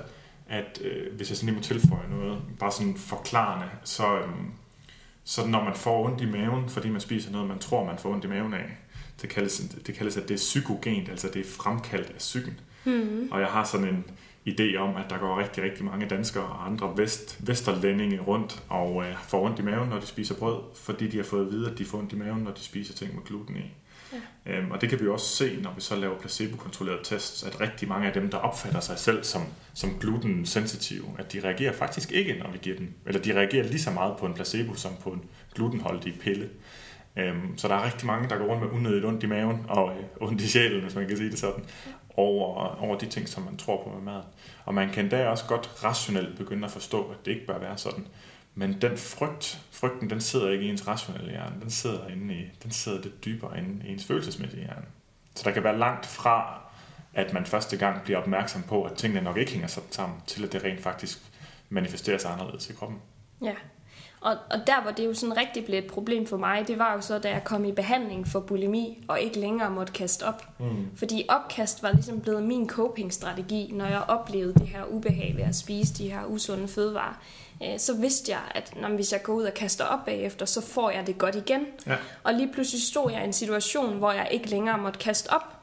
at 0.49 0.81
øh, 0.85 1.17
hvis 1.17 1.29
jeg 1.29 1.37
sådan 1.37 1.47
lige 1.47 1.57
må 1.57 1.63
tilføje 1.63 2.09
noget, 2.11 2.43
bare 2.59 2.73
sådan 2.73 2.95
forklarende, 2.97 3.67
så, 3.85 4.19
øh, 4.19 4.29
så 5.25 5.47
når 5.47 5.65
man 5.65 5.75
får 5.75 6.05
ondt 6.05 6.21
i 6.21 6.27
maven, 6.27 6.69
fordi 6.69 6.89
man 6.89 7.01
spiser 7.01 7.31
noget, 7.31 7.49
man 7.49 7.59
tror, 7.59 7.85
man 7.85 7.99
får 7.99 8.13
ondt 8.13 8.25
i 8.25 8.29
maven 8.29 8.55
af, 8.55 8.77
det 9.23 9.31
kaldes, 9.31 9.63
det 9.87 9.95
kaldes 9.95 10.17
at 10.17 10.29
det 10.29 10.35
er 10.35 10.39
psykogent, 10.39 11.09
altså 11.09 11.29
det 11.35 11.41
er 11.41 11.51
fremkaldt 11.51 12.11
af 12.11 12.19
psyken. 12.19 12.61
Mm. 12.85 13.29
Og 13.31 13.41
jeg 13.41 13.49
har 13.49 13.65
sådan 13.65 13.89
en, 13.89 14.05
idé 14.51 14.77
om, 14.77 14.97
at 14.97 15.11
der 15.11 15.19
går 15.19 15.41
rigtig, 15.41 15.65
rigtig 15.65 15.85
mange 15.85 16.07
danskere 16.07 16.45
og 16.45 16.67
andre 16.67 16.93
vest, 16.97 17.39
vesterlændinge 17.49 18.21
rundt 18.21 18.63
og 18.69 19.05
øh, 19.05 19.15
får 19.29 19.45
ondt 19.45 19.59
i 19.59 19.63
maven, 19.63 19.89
når 19.89 20.01
de 20.01 20.07
spiser 20.07 20.35
brød, 20.35 20.61
fordi 20.75 21.09
de 21.09 21.17
har 21.17 21.25
fået 21.25 21.47
at 21.47 21.53
vide, 21.53 21.71
at 21.71 21.79
de 21.79 21.85
får 21.85 21.99
ondt 21.99 22.13
i 22.13 22.17
maven, 22.17 22.43
når 22.43 22.51
de 22.51 22.61
spiser 22.61 22.95
ting 22.95 23.15
med 23.15 23.23
gluten 23.25 23.57
i. 23.57 23.75
Ja. 24.47 24.53
Øhm, 24.53 24.71
og 24.71 24.81
det 24.81 24.89
kan 24.89 25.01
vi 25.01 25.09
også 25.09 25.37
se, 25.37 25.59
når 25.63 25.73
vi 25.75 25.81
så 25.81 25.97
laver 25.97 26.19
placebo-kontrollerede 26.19 27.01
tests, 27.05 27.43
at 27.43 27.61
rigtig 27.61 27.89
mange 27.89 28.07
af 28.07 28.13
dem, 28.13 28.31
der 28.31 28.39
opfatter 28.39 28.81
sig 28.81 28.99
selv 28.99 29.25
som, 29.25 29.43
som 29.75 29.91
gluten-sensitive, 30.01 31.05
at 31.19 31.33
de 31.33 31.41
reagerer 31.45 31.73
faktisk 31.73 32.13
ikke, 32.13 32.39
når 32.39 32.51
vi 32.51 32.59
giver 32.63 32.77
dem, 32.77 32.93
eller 33.07 33.21
de 33.21 33.35
reagerer 33.35 33.65
lige 33.65 33.81
så 33.81 33.91
meget 33.91 34.17
på 34.17 34.27
en 34.27 34.35
placebo 34.35 34.75
som 34.75 34.93
på 35.03 35.11
en 35.11 35.25
glutenholdig 35.55 36.19
pille. 36.21 36.49
Øhm, 37.17 37.59
så 37.59 37.69
der 37.69 37.75
er 37.75 37.85
rigtig 37.85 38.07
mange, 38.07 38.29
der 38.29 38.39
går 38.39 38.45
rundt 38.45 38.63
med 38.63 38.71
unødigt 38.71 39.05
ondt 39.05 39.23
i 39.23 39.27
maven 39.27 39.67
og 39.69 39.93
øh, 39.93 40.29
ondt 40.29 40.41
i 40.41 40.49
sjælen, 40.49 40.83
hvis 40.83 40.95
man 40.95 41.09
kan 41.09 41.17
sige 41.17 41.31
det 41.31 41.39
sådan 41.39 41.65
over, 42.21 42.83
over 42.83 42.99
de 42.99 43.07
ting, 43.07 43.29
som 43.29 43.43
man 43.43 43.57
tror 43.57 43.85
på 43.85 43.91
med 43.91 44.13
mad. 44.13 44.23
Og 44.65 44.75
man 44.75 44.91
kan 44.91 45.09
da 45.09 45.29
også 45.29 45.45
godt 45.47 45.85
rationelt 45.85 46.39
begynde 46.39 46.65
at 46.65 46.71
forstå, 46.71 47.11
at 47.11 47.17
det 47.25 47.33
ikke 47.33 47.47
bør 47.47 47.59
være 47.59 47.79
sådan. 47.79 48.07
Men 48.55 48.81
den 48.81 48.97
frygt, 48.97 49.63
frygten, 49.71 50.11
den 50.11 50.21
sidder 50.21 50.51
ikke 50.51 50.65
i 50.65 50.69
ens 50.69 50.87
rationelle 50.87 51.31
hjerne, 51.31 51.61
den 51.61 51.71
sidder, 51.71 52.09
inde 52.09 52.35
i, 52.35 52.51
den 52.63 52.71
sidder 52.71 53.01
lidt 53.03 53.25
dybere 53.25 53.59
inde 53.59 53.89
i 53.89 53.93
ens 53.93 54.05
følelsesmæssige 54.05 54.63
hjerne. 54.63 54.87
Så 55.35 55.43
der 55.45 55.51
kan 55.51 55.65
være 55.65 55.79
langt 55.79 56.07
fra, 56.07 56.61
at 57.15 57.33
man 57.33 57.47
første 57.47 57.77
gang 57.77 58.03
bliver 58.03 58.19
opmærksom 58.19 58.63
på, 58.63 58.83
at 58.83 58.97
tingene 58.97 59.21
nok 59.21 59.37
ikke 59.37 59.53
hænger 59.53 59.69
sådan 59.69 59.93
sammen, 59.93 60.19
til 60.27 60.45
at 60.45 60.53
det 60.53 60.65
rent 60.65 60.81
faktisk 60.81 61.19
manifesterer 61.69 62.19
sig 62.19 62.33
anderledes 62.33 62.71
i 62.71 62.73
kroppen. 62.73 62.99
Ja, 63.43 63.55
og, 64.21 64.37
og 64.51 64.67
der, 64.67 64.83
hvor 64.83 64.91
det 64.91 65.07
jo 65.07 65.15
sådan 65.15 65.37
rigtig 65.37 65.65
blev 65.65 65.79
et 65.79 65.87
problem 65.87 66.27
for 66.27 66.37
mig, 66.37 66.69
det 66.69 66.79
var 66.79 66.95
jo 66.95 67.01
så, 67.01 67.19
da 67.19 67.31
jeg 67.31 67.45
kom 67.45 67.65
i 67.65 67.73
behandling 67.73 68.29
for 68.29 68.41
bulimi, 68.41 69.05
og 69.09 69.21
ikke 69.21 69.41
længere 69.41 69.71
måtte 69.71 69.93
kaste 69.93 70.23
op. 70.27 70.49
Mm. 70.59 70.91
Fordi 70.97 71.27
opkast 71.29 71.83
var 71.83 71.93
ligesom 71.93 72.21
blevet 72.21 72.43
min 72.43 72.69
coping-strategi, 72.69 73.71
når 73.73 73.87
jeg 73.87 74.03
oplevede 74.09 74.55
det 74.55 74.69
her 74.69 74.85
ubehag 74.85 75.35
ved 75.37 75.45
at 75.45 75.57
spise 75.57 75.95
de 75.95 76.11
her 76.11 76.25
usunde 76.25 76.69
fødevarer. 76.69 77.23
Øh, 77.63 77.79
så 77.79 77.97
vidste 77.97 78.33
jeg, 78.33 78.41
at 78.55 78.73
når, 78.81 78.89
hvis 78.89 79.13
jeg 79.13 79.23
går 79.23 79.33
ud 79.33 79.45
og 79.45 79.55
kaster 79.55 79.85
op 79.85 80.05
bagefter, 80.05 80.47
så 80.47 80.61
får 80.61 80.91
jeg 80.91 81.07
det 81.07 81.19
godt 81.19 81.35
igen. 81.35 81.67
Ja. 81.87 81.97
Og 82.25 82.35
lige 82.35 82.53
pludselig 82.53 82.83
stod 82.83 83.11
jeg 83.13 83.23
i 83.23 83.27
en 83.27 83.33
situation, 83.33 83.99
hvor 83.99 84.13
jeg 84.13 84.29
ikke 84.31 84.51
længere 84.51 84.79
måtte 84.79 84.99
kaste 84.99 85.33
op. 85.33 85.57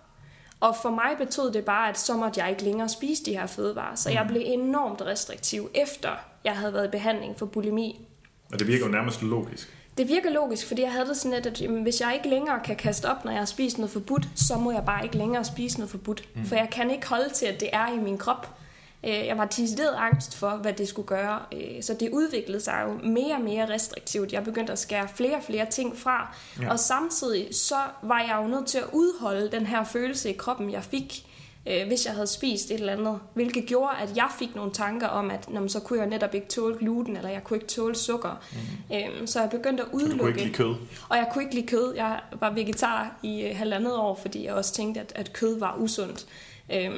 Og 0.60 0.76
for 0.82 0.90
mig 0.90 1.18
betød 1.18 1.52
det 1.52 1.66
bare, 1.66 1.90
at 1.90 2.00
så 2.00 2.14
måtte 2.18 2.42
jeg 2.42 2.50
ikke 2.50 2.64
længere 2.64 2.90
spise 2.90 3.26
de 3.26 3.38
her 3.38 3.48
fødevarer. 3.48 3.96
Så 3.96 4.10
jeg 4.10 4.24
mm. 4.24 4.28
blev 4.28 4.42
enormt 4.46 5.02
restriktiv 5.02 5.70
efter 5.74 6.10
jeg 6.48 6.58
havde 6.58 6.74
været 6.74 6.88
i 6.88 6.90
behandling 6.90 7.40
for 7.40 7.46
bulimi 7.46 8.07
og 8.52 8.60
det 8.60 8.68
virker 8.68 8.86
jo 8.86 8.92
nærmest 8.92 9.22
logisk. 9.22 9.74
Det 9.98 10.08
virker 10.08 10.30
logisk, 10.30 10.68
fordi 10.68 10.82
jeg 10.82 10.92
havde 10.92 11.06
det 11.06 11.18
sådan 11.18 11.32
lidt, 11.32 11.46
at 11.46 11.62
jamen, 11.62 11.84
hvis 11.84 12.02
jeg 12.02 12.14
ikke 12.14 12.30
længere 12.30 12.60
kan 12.64 12.76
kaste 12.76 13.06
op, 13.06 13.26
når 13.26 13.32
jeg 13.32 13.42
har 13.42 13.46
spist 13.46 13.78
noget 13.78 13.92
forbudt, 13.92 14.28
så 14.36 14.58
må 14.58 14.72
jeg 14.72 14.84
bare 14.86 15.04
ikke 15.04 15.18
længere 15.18 15.46
spise 15.46 15.78
noget 15.78 15.92
forbudt. 15.92 16.24
Mm. 16.36 16.46
For 16.46 16.56
jeg 16.56 16.70
kan 16.72 16.92
ikke 16.92 17.08
holde 17.08 17.30
til, 17.30 17.46
at 17.46 17.60
det 17.60 17.70
er 17.74 17.94
i 17.94 18.00
min 18.00 18.18
krop. 18.18 18.58
Øh, 19.04 19.26
jeg 19.26 19.38
var 19.38 19.46
decideret 19.46 19.96
angst 19.98 20.36
for, 20.38 20.50
hvad 20.50 20.74
det 20.74 20.88
skulle 20.88 21.08
gøre. 21.08 21.40
Øh, 21.54 21.84
så 21.84 21.94
det 22.00 22.10
udviklede 22.10 22.60
sig 22.60 22.84
jo 22.88 23.10
mere 23.10 23.36
og 23.36 23.42
mere 23.42 23.74
restriktivt. 23.74 24.34
Jeg 24.34 24.44
begyndte 24.44 24.74
at 24.74 24.80
skære 24.80 25.08
flere 25.16 25.36
og 25.36 25.44
flere 25.44 25.66
ting 25.66 25.98
fra. 25.98 26.36
Ja. 26.62 26.72
Og 26.72 26.80
samtidig 26.80 27.48
så 27.52 27.80
var 28.02 28.20
jeg 28.20 28.40
jo 28.44 28.48
nødt 28.48 28.68
til 28.68 28.78
at 28.78 28.88
udholde 28.94 29.52
den 29.52 29.66
her 29.66 29.84
følelse 29.84 30.30
i 30.30 30.34
kroppen, 30.34 30.72
jeg 30.72 30.84
fik 30.84 31.27
øh, 31.68 31.88
hvis 31.88 32.06
jeg 32.06 32.14
havde 32.14 32.28
spist 32.28 32.72
et 32.72 32.80
eller 32.80 32.94
andet. 32.94 33.20
Hvilket 33.34 33.66
gjorde, 33.66 33.92
at 34.02 34.18
jeg 34.18 34.30
fik 34.40 34.56
nogle 34.56 34.72
tanker 34.72 35.08
om, 35.08 35.32
at 35.32 35.50
når, 35.50 35.68
så 35.68 35.80
kunne 35.80 36.00
jeg 36.00 36.08
netop 36.08 36.34
ikke 36.34 36.48
tåle 36.48 36.78
gluten, 36.78 37.18
eller 37.18 37.30
jeg 37.30 37.44
kunne 37.44 37.58
ikke 37.58 37.68
tåle 37.68 37.96
sukker. 37.96 38.42
Mm. 38.90 38.96
Øh, 38.96 39.28
så 39.28 39.40
jeg 39.42 39.50
begyndte 39.50 39.84
at 39.84 39.90
udelukke. 39.92 40.18
du 40.18 40.24
kunne 40.24 40.30
ikke 40.30 40.44
lide 40.44 40.54
kød? 40.54 40.76
Og 41.10 41.18
jeg 41.18 41.30
kunne 41.34 41.44
ikke 41.44 41.56
lide 41.56 41.68
kød. 41.68 41.94
Jeg 41.96 42.20
var 42.40 42.50
vegetar 42.50 43.20
i 43.24 43.42
øh, 43.42 43.58
halvandet 43.58 43.96
år, 43.96 44.20
fordi 44.22 44.46
jeg 44.46 44.54
også 44.54 44.74
tænkte, 44.74 45.02
at, 45.02 45.12
at 45.16 45.34
kød 45.34 45.60
var 45.60 45.76
usundt. 45.80 46.26
Øh, 46.74 46.92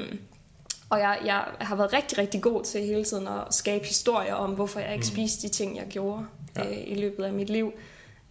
og 0.90 1.00
jeg, 1.00 1.20
jeg 1.26 1.44
har 1.60 1.76
været 1.76 1.94
rigtig, 1.94 2.18
rigtig 2.18 2.42
god 2.42 2.64
til 2.64 2.82
hele 2.82 3.04
tiden 3.04 3.28
at 3.28 3.54
skabe 3.54 3.86
historier 3.86 4.34
om, 4.34 4.52
hvorfor 4.52 4.80
jeg 4.80 4.94
ikke 4.94 5.04
mm. 5.04 5.14
spiste 5.16 5.48
de 5.48 5.54
ting, 5.54 5.78
jeg 5.78 5.86
gjorde 5.90 6.26
ja. 6.56 6.70
øh, 6.70 6.78
i 6.88 6.96
løbet 6.96 7.24
af 7.24 7.34
mit 7.34 7.50
liv. 7.50 7.74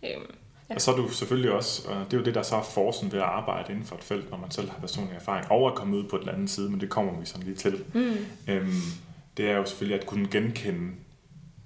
Øhm, 0.02 0.34
ja. 0.70 0.74
Og 0.74 0.80
så 0.80 0.92
er 0.92 0.96
du 0.96 1.08
selvfølgelig 1.08 1.52
også, 1.52 1.88
og 1.88 1.96
det 2.04 2.12
er 2.12 2.18
jo 2.18 2.24
det, 2.24 2.34
der 2.34 2.42
så 2.42 2.56
er 2.56 2.62
forsen 2.62 3.12
ved 3.12 3.18
at 3.18 3.24
arbejde 3.24 3.72
inden 3.72 3.84
for 3.84 3.96
et 3.96 4.04
felt, 4.04 4.30
når 4.30 4.38
man 4.38 4.50
selv 4.50 4.70
har 4.70 4.78
personlig 4.78 5.14
erfaring, 5.16 5.50
og 5.50 5.68
at 5.68 5.74
komme 5.74 5.96
ud 5.96 6.04
på 6.04 6.18
den 6.18 6.28
anden 6.28 6.48
side, 6.48 6.70
men 6.70 6.80
det 6.80 6.90
kommer 6.90 7.20
vi 7.20 7.26
sådan 7.26 7.46
lige 7.46 7.56
til. 7.56 7.84
Mm. 7.94 8.16
Øhm, 8.48 8.82
det 9.36 9.50
er 9.50 9.56
jo 9.56 9.64
selvfølgelig 9.64 10.00
at 10.00 10.06
kunne 10.06 10.28
genkende 10.28 10.92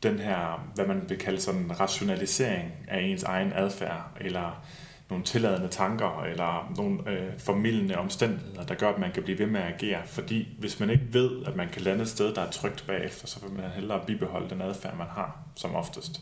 den 0.03 0.19
her, 0.19 0.69
hvad 0.75 0.87
man 0.87 1.05
vil 1.09 1.19
kalde 1.19 1.41
sådan 1.41 1.61
en 1.61 1.81
rationalisering 1.81 2.73
af 2.89 3.01
ens 3.01 3.23
egen 3.23 3.53
adfærd, 3.53 4.03
eller 4.21 4.63
nogle 5.11 5.25
tilladende 5.25 5.69
tanker, 5.69 6.23
eller 6.23 6.73
nogle 6.77 7.11
øh, 7.11 7.39
formidlende 7.39 7.99
omstændigheder, 7.99 8.63
der 8.63 8.75
gør, 8.75 8.89
at 8.89 8.99
man 8.99 9.13
kan 9.13 9.23
blive 9.23 9.39
ved 9.39 9.47
med 9.47 9.61
at 9.61 9.75
agere. 9.75 10.07
Fordi 10.07 10.49
hvis 10.59 10.81
man 10.81 10.91
ikke 10.91 11.05
ved, 11.11 11.31
at 11.47 11.57
man 11.57 11.69
kan 11.69 11.83
lande 11.83 12.03
et 12.03 12.09
sted, 12.09 12.35
der 12.35 12.41
er 12.41 12.51
trygt 12.51 12.85
bagefter, 12.87 13.27
så 13.27 13.41
vil 13.41 13.53
man 13.53 13.71
hellere 13.71 14.01
bibeholde 14.07 14.51
den 14.51 14.61
adfærd, 14.61 14.97
man 14.97 15.07
har, 15.07 15.39
som 15.55 15.75
oftest. 15.75 16.21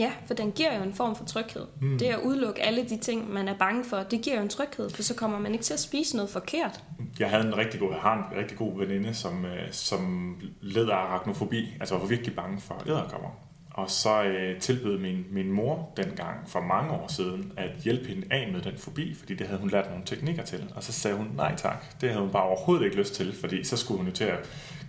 Ja, 0.00 0.12
for 0.26 0.34
den 0.34 0.52
giver 0.52 0.76
jo 0.76 0.82
en 0.82 0.94
form 0.94 1.16
for 1.16 1.24
tryghed. 1.24 1.66
Mm. 1.80 1.98
Det 1.98 2.06
at 2.06 2.18
udelukke 2.24 2.62
alle 2.62 2.84
de 2.88 2.96
ting, 2.96 3.32
man 3.32 3.48
er 3.48 3.54
bange 3.58 3.84
for, 3.84 3.96
det 3.96 4.20
giver 4.22 4.36
jo 4.36 4.42
en 4.42 4.48
tryghed, 4.48 4.90
for 4.90 5.02
så 5.02 5.14
kommer 5.14 5.38
man 5.38 5.52
ikke 5.52 5.64
til 5.64 5.74
at 5.74 5.80
spise 5.80 6.16
noget 6.16 6.30
forkert. 6.30 6.80
Jeg 7.18 7.30
havde 7.30 7.46
en 7.46 7.56
rigtig 7.56 7.80
god, 7.80 7.92
jeg 7.92 8.00
har 8.00 8.16
en 8.16 8.38
rigtig 8.38 8.58
god 8.58 8.78
veninde, 8.78 9.14
som, 9.14 9.44
øh, 9.44 9.72
som 9.72 10.36
led 10.60 10.88
af 10.88 10.96
arachnofobi, 10.96 11.76
altså 11.80 11.98
var 11.98 12.06
virkelig 12.06 12.36
bange 12.36 12.60
for 12.60 12.82
æderkopper. 12.86 13.50
Og 13.70 13.90
så 13.90 14.22
øh, 14.22 14.60
tilbød 14.60 14.98
min, 14.98 15.26
min 15.30 15.52
mor 15.52 15.92
dengang 15.96 16.48
for 16.48 16.60
mange 16.60 16.90
år 16.92 17.08
siden 17.08 17.52
at 17.56 17.70
hjælpe 17.84 18.08
hende 18.08 18.26
af 18.30 18.52
med 18.52 18.60
den 18.60 18.78
fobi, 18.78 19.14
fordi 19.14 19.34
det 19.34 19.46
havde 19.46 19.60
hun 19.60 19.70
lært 19.70 19.90
nogle 19.90 20.04
teknikker 20.06 20.42
til. 20.42 20.72
Og 20.74 20.82
så 20.82 20.92
sagde 20.92 21.16
hun 21.16 21.30
nej 21.36 21.54
tak. 21.56 22.00
Det 22.00 22.08
havde 22.08 22.22
hun 22.22 22.32
bare 22.32 22.42
overhovedet 22.42 22.84
ikke 22.84 22.96
lyst 22.96 23.14
til, 23.14 23.34
fordi 23.40 23.64
så 23.64 23.76
skulle 23.76 23.98
hun 23.98 24.06
jo 24.06 24.12
til 24.12 24.24
at 24.24 24.38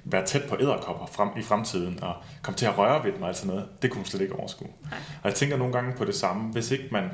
være 0.04 0.26
tæt 0.26 0.42
på 0.50 0.56
æderkopper 0.60 1.06
frem, 1.06 1.30
i 1.38 1.42
fremtiden 1.42 2.04
og 2.04 2.14
komme 2.42 2.58
til 2.58 2.66
at 2.66 2.78
røre 2.78 3.04
ved 3.04 3.14
dem 3.14 3.22
og 3.22 3.36
sådan 3.36 3.56
noget. 3.56 3.70
Det 3.82 3.92
kunne 3.92 4.00
hun 4.00 4.06
slet 4.06 4.22
ikke 4.22 4.36
overskue. 4.36 4.68
Nej. 4.68 5.00
Og 5.24 5.30
jeg 5.30 5.36
tænker 5.36 5.58
nogle 5.58 5.74
gange 5.74 5.94
på 5.98 6.06
det 6.06 6.16
samme. 6.16 6.52
Hvis 6.52 6.72
ikke 6.72 6.88
man 6.92 7.10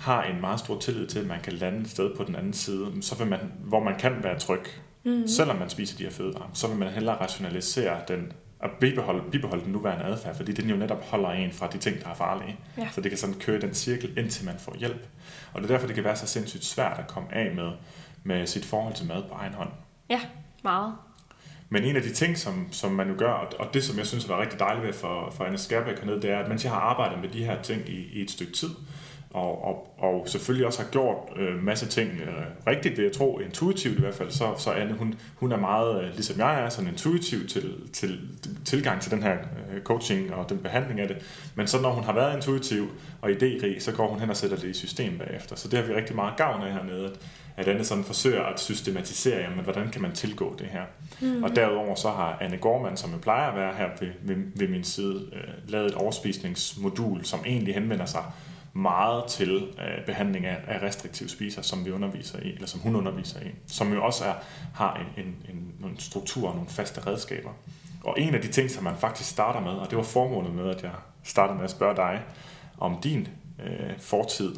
har 0.00 0.22
en 0.22 0.40
meget 0.40 0.60
stor 0.60 0.78
tillid 0.78 1.06
til, 1.06 1.18
at 1.18 1.26
man 1.26 1.40
kan 1.40 1.52
lande 1.52 1.80
et 1.80 1.90
sted 1.90 2.16
på 2.16 2.24
den 2.24 2.36
anden 2.36 2.52
side, 2.52 2.86
så 3.00 3.14
vil 3.14 3.26
man, 3.26 3.52
hvor 3.60 3.82
man 3.82 3.98
kan 3.98 4.12
være 4.22 4.38
tryg, 4.38 4.62
mm-hmm. 5.04 5.28
selvom 5.28 5.56
man 5.56 5.70
spiser 5.70 5.96
de 5.96 6.04
her 6.04 6.10
fødevarer, 6.10 6.50
så 6.54 6.68
vil 6.68 6.78
man 6.78 6.88
hellere 6.88 7.16
rationalisere 7.20 8.00
den 8.08 8.32
at 8.62 8.70
bibeholde, 8.80 9.30
bibeholde 9.30 9.64
den 9.64 9.72
nuværende 9.72 10.04
adfærd, 10.04 10.36
fordi 10.36 10.52
den 10.52 10.70
jo 10.70 10.76
netop 10.76 11.04
holder 11.04 11.30
en 11.30 11.52
fra 11.52 11.66
de 11.66 11.78
ting, 11.78 12.00
der 12.00 12.08
er 12.08 12.14
farlige. 12.14 12.58
Ja. 12.78 12.88
Så 12.92 13.00
det 13.00 13.10
kan 13.10 13.18
sådan 13.18 13.34
køre 13.34 13.60
den 13.60 13.74
cirkel, 13.74 14.18
indtil 14.18 14.44
man 14.44 14.54
får 14.58 14.76
hjælp. 14.78 15.06
Og 15.52 15.62
det 15.62 15.70
er 15.70 15.74
derfor, 15.74 15.86
det 15.86 15.94
kan 15.94 16.04
være 16.04 16.16
så 16.16 16.26
sindssygt 16.26 16.64
svært 16.64 16.98
at 16.98 17.06
komme 17.06 17.34
af 17.34 17.54
med, 17.54 17.70
med 18.24 18.46
sit 18.46 18.64
forhold 18.64 18.94
til 18.94 19.06
mad 19.06 19.22
på 19.22 19.34
egen 19.34 19.54
hånd. 19.54 19.70
Ja, 20.10 20.20
meget. 20.64 20.94
Men 21.72 21.84
en 21.84 21.96
af 21.96 22.02
de 22.02 22.12
ting, 22.12 22.38
som, 22.38 22.68
som 22.70 22.92
man 22.92 23.08
jo 23.08 23.14
gør, 23.18 23.32
og 23.58 23.74
det 23.74 23.84
som 23.84 23.98
jeg 23.98 24.06
synes 24.06 24.28
var 24.28 24.40
rigtig 24.40 24.58
dejligt 24.58 24.86
ved 24.86 24.92
for, 24.92 25.32
for 25.36 25.44
Anne 25.44 25.58
Skærbæk 25.58 25.98
hernede, 25.98 26.22
det 26.22 26.30
er, 26.30 26.38
at 26.38 26.48
mens 26.48 26.64
jeg 26.64 26.72
har 26.72 26.80
arbejdet 26.80 27.18
med 27.20 27.28
de 27.28 27.44
her 27.44 27.62
ting 27.62 27.88
i, 27.88 28.08
i 28.12 28.22
et 28.22 28.30
stykke 28.30 28.52
tid, 28.52 28.68
og, 29.30 29.64
og, 29.64 29.94
og 29.98 30.28
selvfølgelig 30.28 30.66
også 30.66 30.82
har 30.82 30.90
gjort 30.90 31.16
øh, 31.36 31.62
masse 31.62 31.86
ting 31.86 32.10
øh, 32.10 32.32
rigtigt, 32.66 32.96
vil 32.96 33.04
jeg 33.04 33.12
tro, 33.12 33.38
intuitivt 33.38 33.98
i 33.98 34.00
hvert 34.00 34.14
fald, 34.14 34.30
så, 34.30 34.54
så 34.58 34.70
Anne, 34.70 34.92
hun, 34.92 35.14
hun 35.36 35.52
er 35.52 35.56
meget, 35.56 36.04
øh, 36.04 36.10
ligesom 36.14 36.38
jeg 36.38 36.60
er, 36.60 36.68
sådan 36.68 36.90
intuitiv 36.90 37.46
til, 37.48 37.74
til 37.92 38.20
tilgang 38.64 39.00
til 39.00 39.10
den 39.10 39.22
her 39.22 39.32
øh, 39.74 39.82
coaching 39.82 40.34
og 40.34 40.50
den 40.50 40.58
behandling 40.58 41.00
af 41.00 41.08
det. 41.08 41.16
Men 41.54 41.66
så 41.66 41.80
når 41.80 41.92
hun 41.92 42.04
har 42.04 42.12
været 42.12 42.36
intuitiv 42.36 42.88
og 43.22 43.30
idérig, 43.30 43.80
så 43.80 43.92
går 43.92 44.08
hun 44.08 44.20
hen 44.20 44.30
og 44.30 44.36
sætter 44.36 44.56
det 44.56 44.68
i 44.68 44.72
system 44.72 45.18
bagefter. 45.18 45.56
Så 45.56 45.68
det 45.68 45.78
har 45.78 45.86
vi 45.86 45.94
rigtig 45.94 46.16
meget 46.16 46.36
gavn 46.36 46.62
af 46.62 46.72
hernede, 46.72 47.04
at, 47.04 47.18
at 47.56 47.68
Anne 47.68 47.84
sådan 47.84 48.04
forsøger 48.04 48.42
at 48.42 48.60
systematisere, 48.60 49.40
jamen, 49.40 49.64
hvordan 49.64 49.90
kan 49.90 50.02
man 50.02 50.12
tilgå 50.12 50.56
det 50.58 50.66
her. 50.66 50.82
Mm-hmm. 51.20 51.42
Og 51.42 51.56
derudover 51.56 51.94
så 51.94 52.10
har 52.10 52.38
Anne 52.40 52.56
Gormand, 52.56 52.96
som 52.96 53.10
jeg 53.10 53.20
plejer 53.20 53.50
at 53.50 53.56
være 53.56 53.74
her 53.74 53.88
ved, 54.00 54.12
ved, 54.22 54.36
ved 54.54 54.68
min 54.68 54.84
side, 54.84 55.30
øh, 55.32 55.70
lavet 55.70 55.86
et 55.86 55.94
overspisningsmodul, 55.94 57.24
som 57.24 57.40
egentlig 57.46 57.74
henvender 57.74 58.06
sig 58.06 58.24
meget 58.72 59.24
til 59.24 59.56
øh, 59.56 60.06
behandling 60.06 60.46
af, 60.46 60.56
af 60.68 60.82
restriktive 60.82 61.28
spiser, 61.28 61.62
som 61.62 61.84
vi 61.84 61.90
underviser 61.90 62.38
i, 62.38 62.52
eller 62.52 62.66
som 62.66 62.80
hun 62.80 62.96
underviser 62.96 63.40
i, 63.40 63.50
som 63.66 63.92
jo 63.92 64.04
også 64.04 64.24
er, 64.24 64.34
har 64.74 64.94
en, 65.16 65.24
en, 65.24 65.36
en, 65.48 65.90
en 65.90 65.98
struktur 65.98 66.48
og 66.48 66.54
nogle 66.54 66.70
faste 66.70 67.06
redskaber. 67.06 67.50
Og 68.04 68.20
en 68.20 68.34
af 68.34 68.40
de 68.40 68.48
ting, 68.48 68.70
som 68.70 68.84
man 68.84 68.96
faktisk 68.96 69.30
starter 69.30 69.60
med, 69.60 69.70
og 69.70 69.90
det 69.90 69.96
var 69.98 70.04
formålet 70.04 70.54
med, 70.54 70.70
at 70.70 70.82
jeg 70.82 70.92
startede 71.24 71.56
med 71.56 71.64
at 71.64 71.70
spørge 71.70 71.96
dig 71.96 72.22
om 72.78 72.98
din 73.02 73.28
øh, 73.64 73.98
fortid, 73.98 74.54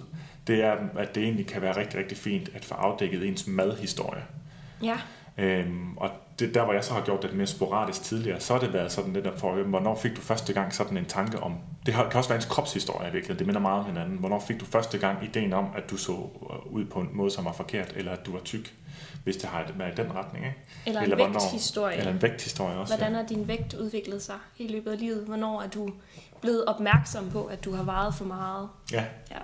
det 0.47 0.65
er, 0.65 0.77
at 0.99 1.15
det 1.15 1.23
egentlig 1.23 1.47
kan 1.47 1.63
være 1.63 1.77
rigtig, 1.77 1.99
rigtig 1.99 2.19
fint 2.19 2.51
at 2.55 2.65
få 2.65 2.75
afdækket 2.75 3.29
ens 3.29 3.47
madhistorie. 3.47 4.25
Ja. 4.83 4.99
Øhm, 5.39 5.97
og 5.97 6.11
det, 6.39 6.55
der, 6.55 6.65
hvor 6.65 6.73
jeg 6.73 6.85
så 6.85 6.95
har 6.95 7.01
gjort 7.01 7.23
det 7.23 7.35
mere 7.35 7.47
sporadisk 7.47 8.03
tidligere, 8.03 8.41
så 8.41 8.53
har 8.53 8.61
det 8.61 8.73
været 8.73 8.93
sådan 8.93 9.13
lidt 9.13 9.39
for, 9.39 9.63
hvornår 9.63 9.95
fik 9.97 10.17
du 10.17 10.21
første 10.21 10.53
gang 10.53 10.75
sådan 10.75 10.97
en 10.97 11.05
tanke 11.05 11.41
om, 11.41 11.57
det 11.87 11.95
kan 11.95 12.05
også 12.15 12.29
være 12.29 12.37
ens 12.37 12.45
kropshistorie 12.45 13.13
virkelig, 13.13 13.39
det 13.39 13.47
minder 13.47 13.61
meget 13.61 13.81
om 13.81 13.87
hinanden, 13.87 14.19
hvornår 14.19 14.41
fik 14.41 14.61
du 14.61 14.65
første 14.65 14.99
gang 14.99 15.25
ideen 15.25 15.53
om, 15.53 15.67
at 15.77 15.91
du 15.91 15.97
så 15.97 16.13
øh, 16.13 16.73
ud 16.73 16.85
på 16.85 17.01
en 17.01 17.09
måde, 17.13 17.31
som 17.31 17.45
var 17.45 17.53
forkert, 17.53 17.93
eller 17.97 18.13
at 18.13 18.27
du 18.27 18.33
var 18.33 18.41
tyk, 18.41 18.75
hvis 19.25 19.37
det 19.37 19.49
har 19.49 19.73
været 19.77 19.99
i 19.99 20.03
den 20.03 20.15
retning, 20.15 20.45
ikke? 20.47 20.59
Eller, 20.87 21.01
eller 21.01 21.17
en 21.17 21.23
hvornår, 21.23 21.41
vægthistorie. 21.41 21.97
Eller 21.97 22.13
en 22.13 22.23
vægthistorie 22.23 22.77
også. 22.77 22.97
Hvordan 22.97 23.15
har 23.15 23.23
din 23.23 23.49
vægt 23.49 23.75
udviklet 23.75 24.23
sig 24.23 24.37
i 24.59 24.69
løbet 24.69 24.91
af 24.91 24.99
livet? 24.99 25.25
Hvornår 25.27 25.63
er 25.63 25.69
du 25.69 25.91
blevet 26.41 26.65
opmærksom 26.65 27.31
på, 27.31 27.45
at 27.45 27.65
du 27.65 27.75
har 27.75 27.83
vejet 27.83 28.15
for 28.15 28.25
meget? 28.25 28.69
Ja. 28.93 29.05
ja. 29.31 29.39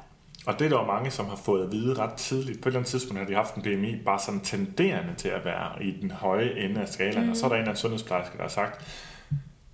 Og 0.47 0.59
det 0.59 0.65
er 0.65 0.69
der 0.69 0.79
jo 0.79 0.87
mange, 0.87 1.11
som 1.11 1.27
har 1.27 1.37
fået 1.37 1.65
at 1.65 1.73
vide 1.73 1.95
ret 1.95 2.13
tidligt. 2.13 2.61
På 2.61 2.69
et 2.69 2.71
eller 2.71 2.81
andet 2.81 2.91
tidspunkt 2.91 3.19
har 3.19 3.27
de 3.27 3.35
haft 3.35 3.55
en 3.55 3.63
BMI 3.63 3.97
bare 4.05 4.19
sådan 4.19 4.41
tenderende 4.41 5.15
til 5.15 5.29
at 5.29 5.45
være 5.45 5.85
i 5.85 6.01
den 6.01 6.11
høje 6.11 6.65
ende 6.65 6.81
af 6.81 6.89
skalaen. 6.89 7.25
Mm. 7.25 7.31
Og 7.31 7.37
så 7.37 7.47
er 7.47 7.49
der 7.51 7.57
en 7.57 7.67
af 7.67 7.71
en 7.71 7.77
sundhedsplejerske, 7.77 8.37
der 8.37 8.43
har 8.43 8.49
sagt, 8.49 8.85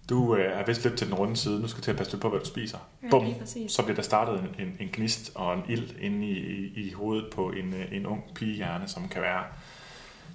du 0.09 0.37
øh, 0.37 0.61
er 0.61 0.67
vist 0.67 0.85
lidt 0.85 0.99
til 0.99 1.07
den 1.07 1.15
runde 1.15 1.37
side, 1.37 1.61
nu 1.61 1.69
skal 1.69 1.83
til 1.83 1.91
at 1.91 1.97
passe 1.97 2.17
på, 2.17 2.29
hvad 2.29 2.41
du 2.41 2.47
spiser. 2.47 2.79
Ja, 3.03 3.09
Bum, 3.11 3.27
så 3.69 3.83
bliver 3.83 3.95
der 3.95 4.03
startet 4.03 4.41
en, 4.41 4.67
en, 4.67 4.77
en 4.81 4.89
gnist 4.93 5.33
og 5.35 5.55
en 5.55 5.63
ild 5.69 5.91
inde 6.01 6.27
i, 6.27 6.39
i, 6.39 6.89
i 6.89 6.93
hovedet 6.93 7.27
på 7.35 7.51
en, 7.51 7.75
øh, 7.75 7.93
en 7.93 8.07
ung 8.07 8.25
pigehjerne, 8.35 8.89
som 8.89 9.09
kan 9.09 9.23
være 9.23 9.45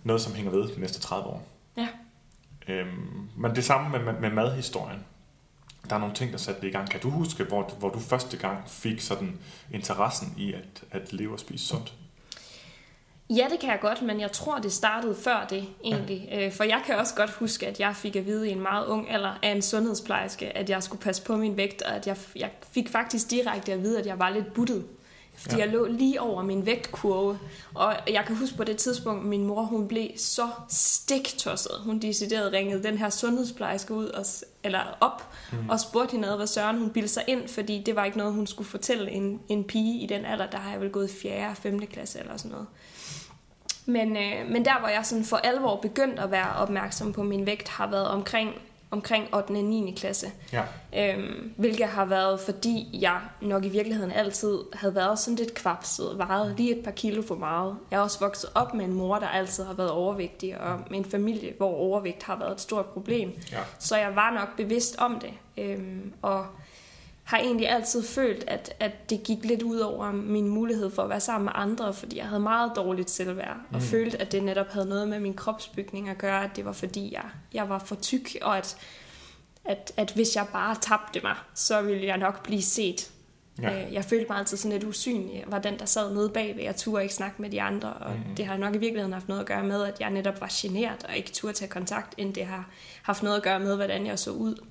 noget, 0.03 0.21
som 0.21 0.33
hænger 0.33 0.51
ved 0.51 0.75
de 0.75 0.79
næste 0.79 1.00
30 1.00 1.27
år. 1.27 1.47
Ja. 1.77 1.88
Øhm, 2.67 3.29
men 3.38 3.55
det 3.55 3.63
samme 3.63 3.89
med, 3.89 4.13
med, 4.13 4.21
med 4.21 4.31
madhistorien 4.31 5.00
der 5.89 5.95
er 5.95 6.00
nogle 6.00 6.15
ting, 6.15 6.31
der 6.31 6.38
satte 6.38 6.61
det 6.61 6.67
i 6.67 6.71
gang. 6.71 6.89
Kan 6.89 7.00
du 7.00 7.09
huske, 7.09 7.43
hvor, 7.43 7.63
hvor 7.79 7.89
du 7.89 8.00
første 8.00 8.38
gang 8.38 8.69
fik 8.69 9.01
sådan 9.01 9.39
interessen 9.73 10.33
i 10.38 10.53
at, 10.53 10.83
at 10.91 11.13
leve 11.13 11.33
og 11.33 11.39
spise 11.39 11.67
sundt? 11.67 11.93
Ja, 13.29 13.47
det 13.51 13.59
kan 13.59 13.69
jeg 13.69 13.79
godt, 13.81 14.01
men 14.01 14.19
jeg 14.19 14.31
tror, 14.31 14.59
det 14.59 14.71
startede 14.71 15.15
før 15.15 15.45
det 15.50 15.67
egentlig. 15.83 16.27
Ja. 16.31 16.45
Øh, 16.45 16.53
for 16.53 16.63
jeg 16.63 16.81
kan 16.85 16.95
også 16.95 17.15
godt 17.15 17.29
huske, 17.29 17.67
at 17.67 17.79
jeg 17.79 17.95
fik 17.95 18.15
at 18.15 18.25
vide 18.25 18.50
i 18.50 18.51
en 18.51 18.61
meget 18.61 18.85
ung 18.85 19.11
alder 19.11 19.39
af 19.43 19.50
en 19.50 19.61
sundhedsplejerske, 19.61 20.57
at 20.57 20.69
jeg 20.69 20.83
skulle 20.83 21.01
passe 21.01 21.23
på 21.23 21.38
min 21.38 21.57
vægt, 21.57 21.81
og 21.81 21.95
at 21.95 22.07
jeg, 22.07 22.17
jeg 22.35 22.50
fik 22.71 22.89
faktisk 22.89 23.31
direkte 23.31 23.73
at 23.73 23.83
vide, 23.83 24.00
at 24.00 24.05
jeg 24.05 24.19
var 24.19 24.29
lidt 24.29 24.53
buttet. 24.53 24.85
Fordi 25.35 25.55
ja. 25.55 25.61
jeg 25.61 25.71
lå 25.71 25.85
lige 25.85 26.21
over 26.21 26.43
min 26.43 26.65
vægtkurve. 26.65 27.39
Og 27.73 27.95
jeg 28.09 28.23
kan 28.27 28.35
huske 28.35 28.57
på 28.57 28.63
det 28.63 28.77
tidspunkt, 28.77 29.25
min 29.25 29.43
mor 29.43 29.63
hun 29.63 29.88
blev 29.88 30.09
så 30.17 30.50
stiktosset. 30.69 31.71
Hun 31.83 32.00
decideret 32.00 32.51
ringede 32.53 32.83
den 32.83 32.97
her 32.97 33.09
sundhedsplejerske 33.09 33.93
ud 33.93 34.05
og, 34.05 34.25
eller 34.63 34.97
op 35.00 35.33
mm. 35.51 35.69
og 35.69 35.79
spurgte 35.79 36.11
hende, 36.11 36.35
hvad 36.35 36.47
Søren 36.47 36.77
hun 36.77 36.89
bildte 36.89 37.13
sig 37.13 37.23
ind, 37.27 37.47
fordi 37.47 37.83
det 37.85 37.95
var 37.95 38.05
ikke 38.05 38.17
noget, 38.17 38.33
hun 38.33 38.47
skulle 38.47 38.69
fortælle 38.69 39.11
en, 39.11 39.39
en 39.50 39.63
pige 39.63 40.01
i 40.01 40.05
den 40.05 40.25
alder. 40.25 40.50
Der 40.50 40.57
har 40.57 40.71
jeg 40.71 40.81
vel 40.81 40.89
gået 40.89 41.09
4. 41.09 41.47
og 41.50 41.57
5. 41.57 41.79
klasse 41.88 42.19
eller 42.19 42.38
sådan 42.38 42.51
noget. 42.51 42.67
Men, 43.85 44.17
øh, 44.17 44.51
men 44.51 44.65
der, 44.65 44.79
hvor 44.79 44.88
jeg 44.88 45.05
sådan 45.05 45.25
for 45.25 45.38
alvor 45.38 45.75
begyndt 45.75 46.19
at 46.19 46.31
være 46.31 46.55
opmærksom 46.55 47.13
på 47.13 47.23
min 47.23 47.45
vægt, 47.45 47.69
har 47.69 47.88
været 47.88 48.07
omkring 48.07 48.53
omkring 48.91 49.36
8. 49.36 49.51
og 49.51 49.63
9. 49.63 49.93
klasse. 49.98 50.31
Ja. 50.53 50.63
Øhm, 50.98 51.53
hvilket 51.57 51.88
har 51.88 52.05
været, 52.05 52.39
fordi 52.39 53.00
jeg 53.01 53.19
nok 53.41 53.65
i 53.65 53.69
virkeligheden 53.69 54.12
altid 54.12 54.60
havde 54.74 54.95
været 54.95 55.19
sådan 55.19 55.36
lidt 55.36 55.53
kvapset, 55.53 56.17
vejet 56.17 56.53
lige 56.57 56.77
et 56.77 56.83
par 56.83 56.91
kilo 56.91 57.21
for 57.21 57.36
meget. 57.36 57.75
Jeg 57.91 57.98
er 57.98 58.01
også 58.01 58.19
vokset 58.19 58.50
op 58.55 58.74
med 58.74 58.86
en 58.86 58.93
mor, 58.93 59.19
der 59.19 59.27
altid 59.27 59.63
har 59.63 59.74
været 59.74 59.91
overvægtig, 59.91 60.62
og 60.62 60.79
med 60.89 61.00
en 61.00 61.05
familie, 61.05 61.53
hvor 61.57 61.74
overvægt 61.75 62.24
har 62.24 62.36
været 62.36 62.51
et 62.51 62.62
stort 62.62 62.86
problem. 62.86 63.31
Ja. 63.51 63.60
Så 63.79 63.98
jeg 63.98 64.15
var 64.15 64.31
nok 64.31 64.57
bevidst 64.57 64.95
om 64.98 65.19
det. 65.19 65.33
Øhm, 65.57 66.13
og 66.21 66.45
har 67.31 67.38
egentlig 67.38 67.69
altid 67.69 68.03
følt, 68.03 68.43
at, 68.47 68.73
at 68.79 69.09
det 69.09 69.23
gik 69.23 69.45
lidt 69.45 69.61
ud 69.61 69.79
over 69.79 70.11
min 70.11 70.47
mulighed 70.47 70.91
for 70.91 71.03
at 71.03 71.09
være 71.09 71.19
sammen 71.19 71.45
med 71.45 71.51
andre, 71.55 71.93
fordi 71.93 72.17
jeg 72.17 72.25
havde 72.25 72.39
meget 72.39 72.71
dårligt 72.75 73.09
selvværd, 73.09 73.57
og 73.69 73.75
mm. 73.75 73.81
følte, 73.81 74.21
at 74.21 74.31
det 74.31 74.43
netop 74.43 74.67
havde 74.69 74.85
noget 74.85 75.07
med 75.07 75.19
min 75.19 75.33
kropsbygning 75.33 76.09
at 76.09 76.17
gøre, 76.17 76.43
at 76.43 76.50
det 76.55 76.65
var 76.65 76.71
fordi, 76.71 77.13
jeg, 77.13 77.23
jeg 77.53 77.69
var 77.69 77.79
for 77.79 77.95
tyk, 77.95 78.29
og 78.41 78.57
at, 78.57 78.77
at, 79.65 79.93
at 79.97 80.11
hvis 80.11 80.35
jeg 80.35 80.45
bare 80.53 80.75
tabte 80.81 81.19
mig, 81.23 81.35
så 81.53 81.81
ville 81.81 82.05
jeg 82.05 82.17
nok 82.17 82.43
blive 82.43 82.61
set. 82.61 83.11
Ja. 83.61 83.85
Øh, 83.85 83.93
jeg 83.93 84.05
følte 84.05 84.25
mig 84.29 84.38
altid 84.38 84.57
sådan 84.57 84.71
lidt 84.71 84.83
usynlig. 84.83 85.35
Jeg 85.35 85.43
var 85.47 85.59
den, 85.59 85.79
der 85.79 85.85
sad 85.85 86.13
nede 86.13 86.29
bagved. 86.29 86.63
Jeg 86.63 86.75
turde 86.75 87.03
ikke 87.03 87.15
snakke 87.15 87.41
med 87.41 87.50
de 87.50 87.61
andre, 87.61 87.93
og 87.93 88.11
mm. 88.11 88.35
det 88.35 88.45
har 88.45 88.57
nok 88.57 88.75
i 88.75 88.77
virkeligheden 88.77 89.13
haft 89.13 89.27
noget 89.27 89.41
at 89.41 89.47
gøre 89.47 89.63
med, 89.63 89.83
at 89.83 90.00
jeg 90.00 90.09
netop 90.09 90.41
var 90.41 90.50
generet 90.51 91.03
og 91.09 91.17
ikke 91.17 91.31
turde 91.31 91.53
tage 91.53 91.69
kontakt, 91.69 92.15
end 92.17 92.33
det 92.33 92.45
har 92.45 92.69
haft 93.03 93.23
noget 93.23 93.38
at 93.38 93.43
gøre 93.43 93.59
med, 93.59 93.75
hvordan 93.75 94.05
jeg 94.05 94.19
så 94.19 94.31
ud. 94.31 94.65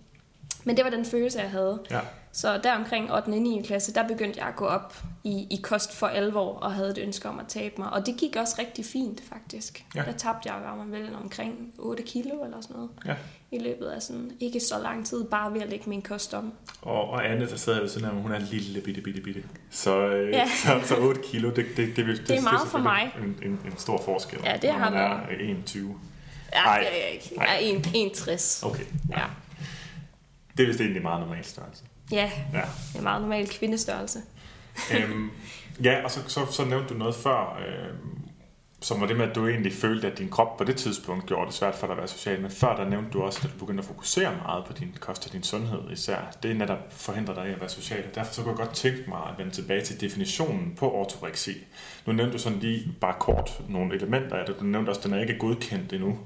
Men 0.64 0.76
det 0.76 0.84
var 0.84 0.90
den 0.90 1.04
følelse, 1.04 1.40
jeg 1.40 1.50
havde. 1.50 1.80
Ja. 1.90 2.00
Så 2.32 2.58
der 2.58 2.72
omkring 2.76 3.12
8. 3.12 3.26
og 3.26 3.30
9. 3.30 3.62
klasse, 3.66 3.94
der 3.94 4.08
begyndte 4.08 4.40
jeg 4.40 4.48
at 4.48 4.56
gå 4.56 4.64
op 4.66 4.96
i, 5.24 5.46
i 5.50 5.60
kost 5.62 5.96
for 5.96 6.06
alvor, 6.06 6.54
og 6.54 6.72
havde 6.72 6.90
et 6.90 6.98
ønske 6.98 7.28
om 7.28 7.38
at 7.38 7.46
tabe 7.48 7.74
mig. 7.78 7.92
Og 7.92 8.06
det 8.06 8.16
gik 8.16 8.36
også 8.36 8.56
rigtig 8.58 8.84
fint, 8.84 9.22
faktisk. 9.28 9.84
Ja. 9.94 10.02
Der 10.02 10.12
tabte 10.12 10.52
jeg 10.52 10.62
var 10.62 10.84
vel 10.84 11.14
omkring 11.22 11.72
8 11.78 12.02
kilo 12.02 12.44
eller 12.44 12.60
sådan 12.60 12.76
noget. 12.76 12.90
Ja. 13.06 13.14
I 13.50 13.58
løbet 13.58 13.86
af 13.86 14.02
sådan 14.02 14.30
ikke 14.40 14.60
så 14.60 14.78
lang 14.82 15.06
tid, 15.06 15.24
bare 15.24 15.54
ved 15.54 15.60
at 15.62 15.68
lægge 15.68 15.90
min 15.90 16.02
kost 16.02 16.34
om. 16.34 16.52
Og, 16.82 17.10
og 17.10 17.28
Anne, 17.30 17.48
der 17.48 17.56
sidder 17.56 17.80
ved 17.80 17.88
siden 17.88 18.06
af 18.06 18.12
mig, 18.14 18.22
hun 18.22 18.32
er 18.32 18.38
lille 18.38 18.80
bitte, 18.80 19.00
bitte, 19.00 19.20
bitte. 19.20 19.42
Så, 19.70 20.06
øh, 20.06 20.30
Ja. 20.32 20.48
så, 20.64 20.80
så 20.84 20.96
8 20.96 21.20
kilo, 21.24 21.48
det, 21.48 21.66
det, 21.76 21.96
det, 21.96 21.96
det, 21.96 22.28
Det 22.28 22.36
er 22.38 22.42
meget 22.42 22.68
for 22.68 22.78
mig. 22.78 23.14
En, 23.22 23.50
en, 23.50 23.60
en 23.66 23.78
stor 23.78 24.02
forskel. 24.04 24.40
Ja, 24.44 24.56
det 24.62 24.70
har 24.70 24.90
man 24.90 25.00
er 25.00 25.08
været. 25.08 25.40
21. 25.40 25.96
Ja, 26.54 26.58
det 26.58 26.66
er 26.66 26.76
jeg 26.80 27.10
ikke. 27.12 27.30
Jeg 27.36 27.56
er 27.62 27.78
1, 27.78 27.90
61. 27.94 28.62
Okay. 28.62 28.84
Ja. 29.10 29.24
Det 30.56 30.62
er 30.62 30.66
vist 30.66 30.80
egentlig 30.80 31.02
meget 31.02 31.20
normal 31.20 31.44
størrelse. 31.44 31.82
Ja, 32.12 32.30
Ja. 32.52 32.62
det 32.92 32.98
er 32.98 33.02
meget 33.02 33.22
normal 33.22 33.48
kvindestørrelse. 33.48 34.18
øhm, 34.96 35.30
ja, 35.84 36.04
og 36.04 36.10
så, 36.10 36.20
så, 36.26 36.46
så 36.50 36.64
nævnte 36.64 36.94
du 36.94 36.98
noget 36.98 37.14
før, 37.14 37.58
øhm, 37.68 38.18
som 38.82 39.00
var 39.00 39.06
det 39.06 39.16
med, 39.16 39.28
at 39.28 39.34
du 39.34 39.48
egentlig 39.48 39.72
følte, 39.72 40.06
at 40.12 40.18
din 40.18 40.28
krop 40.28 40.56
på 40.56 40.64
det 40.64 40.76
tidspunkt 40.76 41.26
gjorde 41.26 41.46
det 41.46 41.54
svært 41.54 41.74
for 41.74 41.86
dig 41.86 41.92
at 41.92 41.98
være 41.98 42.08
social. 42.08 42.40
Men 42.40 42.50
før 42.50 42.76
der 42.76 42.88
nævnte 42.88 43.10
du 43.10 43.22
også, 43.22 43.40
at 43.44 43.52
du 43.54 43.58
begyndte 43.58 43.80
at 43.80 43.86
fokusere 43.86 44.36
meget 44.46 44.64
på 44.64 44.72
din 44.72 44.96
kost 45.00 45.26
og 45.26 45.32
din 45.32 45.42
sundhed 45.42 45.78
især. 45.92 46.16
Det 46.42 46.50
er 46.50 46.54
netop 46.54 46.78
forhindrer 46.90 47.34
dig 47.34 47.48
i 47.48 47.52
at 47.52 47.60
være 47.60 47.68
social. 47.68 48.04
Og 48.08 48.14
derfor 48.14 48.34
så 48.34 48.42
kunne 48.42 48.50
jeg 48.50 48.66
godt 48.66 48.74
tænke 48.76 49.04
mig 49.08 49.18
at 49.30 49.38
vende 49.38 49.50
tilbage 49.52 49.84
til 49.84 50.00
definitionen 50.00 50.74
på 50.78 50.90
ortoreksi. 50.92 51.52
Nu 52.06 52.12
nævnte 52.12 52.32
du 52.32 52.38
sådan 52.42 52.58
lige 52.58 52.94
bare 53.00 53.14
kort 53.20 53.60
nogle 53.68 53.94
elementer 53.94 54.36
af 54.36 54.46
det. 54.46 54.60
Du 54.60 54.64
nævnte 54.64 54.90
også, 54.90 54.98
at 55.00 55.04
den 55.04 55.14
er 55.14 55.20
ikke 55.20 55.38
godkendt 55.38 55.92
endnu 55.92 56.18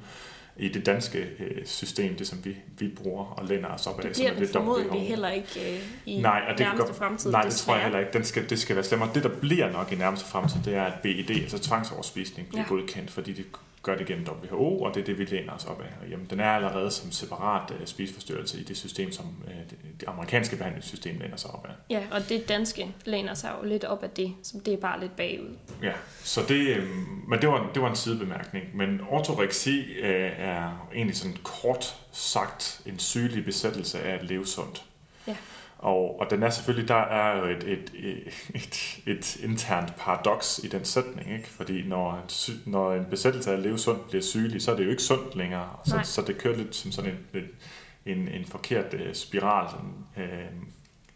i 0.57 0.69
det 0.69 0.87
danske 0.87 1.19
øh, 1.39 1.67
system, 1.67 2.17
det 2.17 2.27
som 2.27 2.45
vi, 2.45 2.57
vi 2.79 2.89
bruger 2.89 3.25
og 3.25 3.45
læner 3.45 3.69
os 3.69 3.87
op 3.87 4.01
af. 4.01 4.05
Det 4.05 4.13
bliver 4.15 4.31
er 4.31 4.35
den 4.35 4.49
formodentlig 4.49 5.09
heller 5.09 5.31
ikke 5.31 5.75
øh, 5.75 5.81
i 6.07 6.21
Nej, 6.21 6.43
og 6.49 6.59
det 6.59 6.61
nærmeste 6.61 6.87
godt, 6.87 6.97
fremtid. 6.97 7.31
nej, 7.31 7.43
det 7.43 7.53
tror 7.53 7.75
jeg 7.75 7.83
heller 7.83 7.99
ikke. 7.99 8.13
Den 8.13 8.25
skal, 8.25 8.51
det 8.51 8.59
skal 8.59 8.77
være 8.77 8.85
slemmere. 8.85 9.11
Det, 9.15 9.23
der 9.23 9.29
bliver 9.29 9.73
nok 9.73 9.93
i 9.93 9.95
nærmeste 9.95 10.27
fremtid, 10.27 10.61
det 10.65 10.75
er, 10.75 10.85
at 10.85 10.93
BED, 11.03 11.31
altså 11.31 11.59
tvangsoverspisning, 11.59 12.49
bliver 12.49 12.63
ja. 12.63 12.69
godkendt, 12.69 13.11
fordi 13.11 13.33
det 13.33 13.45
gør 13.85 13.97
det 13.97 14.07
gennem 14.07 14.27
WHO, 14.27 14.79
og 14.81 14.95
det 14.95 15.01
er 15.01 15.05
det, 15.05 15.19
vi 15.19 15.25
læner 15.25 15.53
os 15.53 15.65
op 15.65 15.81
af. 15.81 16.11
Jamen, 16.11 16.27
den 16.31 16.41
er 16.41 16.51
allerede 16.51 16.91
som 16.91 17.13
separat 17.13 17.71
uh, 17.71 17.77
spiseforstyrrelse 17.85 18.61
i 18.61 18.63
det 18.63 18.77
system, 18.77 19.13
som 19.13 19.27
uh, 19.45 19.53
det, 19.71 19.79
det 20.01 20.09
amerikanske 20.09 20.57
behandlingssystem 20.57 21.19
læner 21.21 21.37
sig 21.37 21.51
op 21.51 21.67
af. 21.67 21.73
Ja, 21.91 22.03
og 22.11 22.29
det 22.29 22.49
danske 22.49 22.95
læner 23.05 23.35
sig 23.35 23.55
jo 23.61 23.69
lidt 23.69 23.85
op 23.85 24.03
af 24.03 24.11
det, 24.11 24.35
så 24.43 24.61
det 24.67 24.75
er 24.75 24.79
bare 24.79 25.01
lidt 25.01 25.17
bagud. 25.17 25.57
Ja, 25.83 25.93
så 26.23 26.41
det, 26.49 26.77
øh, 26.77 26.89
men 27.29 27.41
det 27.41 27.49
var, 27.49 27.71
det 27.75 27.83
var 27.83 27.91
en 27.91 27.97
sidebemærkning. 27.97 28.77
Men 28.77 29.01
ortoreksi 29.09 29.81
øh, 29.81 30.33
er 30.39 30.89
egentlig 30.95 31.17
sådan 31.17 31.37
kort 31.43 31.97
sagt 32.13 32.81
en 32.87 32.99
sygelig 32.99 33.45
besættelse 33.45 34.01
af 34.01 34.15
at 34.15 34.23
leve 34.25 34.47
sundt. 34.47 34.85
Ja. 35.27 35.37
Og, 35.85 36.21
og 36.21 36.31
den 36.31 36.43
er 36.43 36.51
selvfølgelig, 36.51 36.89
der 36.89 36.95
er 36.95 37.39
jo 37.39 37.45
et, 37.45 37.65
et, 37.65 37.93
et, 37.95 38.51
et, 38.55 39.01
et 39.07 39.37
internt 39.37 39.97
paradoks 39.97 40.61
i 40.65 40.69
den 40.69 40.85
sætning, 40.85 41.33
ikke? 41.33 41.49
fordi 41.49 41.89
når, 41.89 42.25
når 42.67 42.93
en 42.93 43.05
besættelse 43.05 43.51
af 43.51 43.55
at 43.55 43.63
leve 43.63 43.79
sundt 43.79 44.09
bliver 44.09 44.23
sygelig, 44.23 44.63
så 44.63 44.73
er 44.73 44.77
det 44.77 44.85
jo 44.85 44.91
ikke 44.91 45.03
sundt 45.03 45.37
længere. 45.37 45.69
Så, 45.85 45.95
Nej. 45.95 46.05
så 46.05 46.23
det 46.23 46.39
kører 46.39 46.57
lidt 46.57 46.75
som 46.75 46.93
sådan 46.93 47.11
en, 47.11 47.41
en, 47.41 48.19
en, 48.19 48.29
en 48.29 48.45
forkert 48.45 48.95
øh, 48.95 49.15
spiral, 49.15 49.71
sådan, 49.71 49.95
øh, 50.17 50.51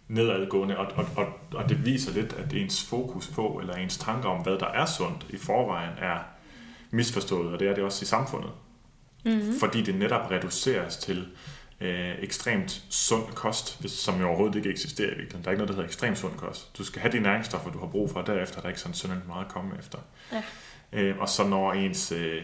nedadgående, 0.08 0.78
og, 0.78 0.86
og, 0.96 1.06
og, 1.16 1.26
og 1.54 1.68
det 1.68 1.86
viser 1.86 2.12
lidt, 2.12 2.32
at 2.32 2.52
ens 2.52 2.84
fokus 2.84 3.28
på, 3.28 3.58
eller 3.60 3.74
ens 3.74 3.98
tanker 3.98 4.28
om, 4.28 4.42
hvad 4.42 4.58
der 4.58 4.66
er 4.66 4.86
sundt 4.86 5.26
i 5.30 5.36
forvejen, 5.36 5.92
er 5.98 6.18
misforstået, 6.90 7.52
og 7.52 7.60
det 7.60 7.68
er 7.68 7.74
det 7.74 7.84
også 7.84 8.02
i 8.02 8.06
samfundet. 8.06 8.50
Mm-hmm. 9.24 9.58
Fordi 9.60 9.82
det 9.82 9.94
netop 9.94 10.30
reduceres 10.30 10.96
til 10.96 11.26
øh, 11.80 12.14
ekstremt 12.22 12.82
sund 12.90 13.26
kost, 13.34 13.80
hvis- 13.80 13.92
som 13.92 14.20
jo 14.20 14.26
overhovedet 14.28 14.56
ikke 14.56 14.70
eksisterer 14.70 15.06
i 15.08 15.14
virkeligheden. 15.14 15.42
Der 15.44 15.48
er 15.48 15.52
ikke 15.52 15.58
noget, 15.58 15.68
der 15.68 15.74
hedder 15.74 15.88
ekstremt 15.88 16.18
sund 16.18 16.34
kost. 16.36 16.78
Du 16.78 16.84
skal 16.84 17.02
have 17.02 17.12
de 17.12 17.20
næringsstoffer, 17.20 17.70
du 17.70 17.78
har 17.78 17.86
brug 17.86 18.10
for, 18.10 18.20
og 18.20 18.26
derefter 18.26 18.56
er 18.58 18.60
der 18.62 18.68
ikke 18.68 18.80
sådan 18.80 18.94
synderligt 18.94 19.26
meget 19.26 19.44
at 19.44 19.50
komme 19.52 19.70
efter. 19.78 19.98
Ja. 20.32 20.42
Øh, 20.92 21.18
og 21.18 21.28
så 21.28 21.46
når 21.46 21.72
ens 21.72 22.12
øh, 22.12 22.42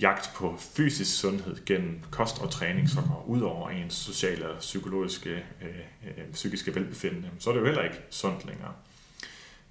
jagt 0.00 0.30
på 0.36 0.56
fysisk 0.76 1.20
sundhed 1.20 1.64
gennem 1.66 2.00
kost 2.10 2.42
og 2.42 2.50
træning, 2.50 2.88
så 2.88 2.96
går 3.00 3.24
ud 3.28 3.40
over 3.40 3.70
ens 3.70 3.94
sociale 3.94 4.48
og 4.48 4.58
psykologiske, 4.58 5.30
øh, 5.62 5.68
øh, 6.06 6.24
psykiske 6.32 6.74
velbefindende, 6.74 7.28
så 7.38 7.50
er 7.50 7.54
det 7.54 7.60
jo 7.60 7.66
heller 7.66 7.82
ikke 7.82 8.00
sundt 8.10 8.46
længere. 8.46 8.72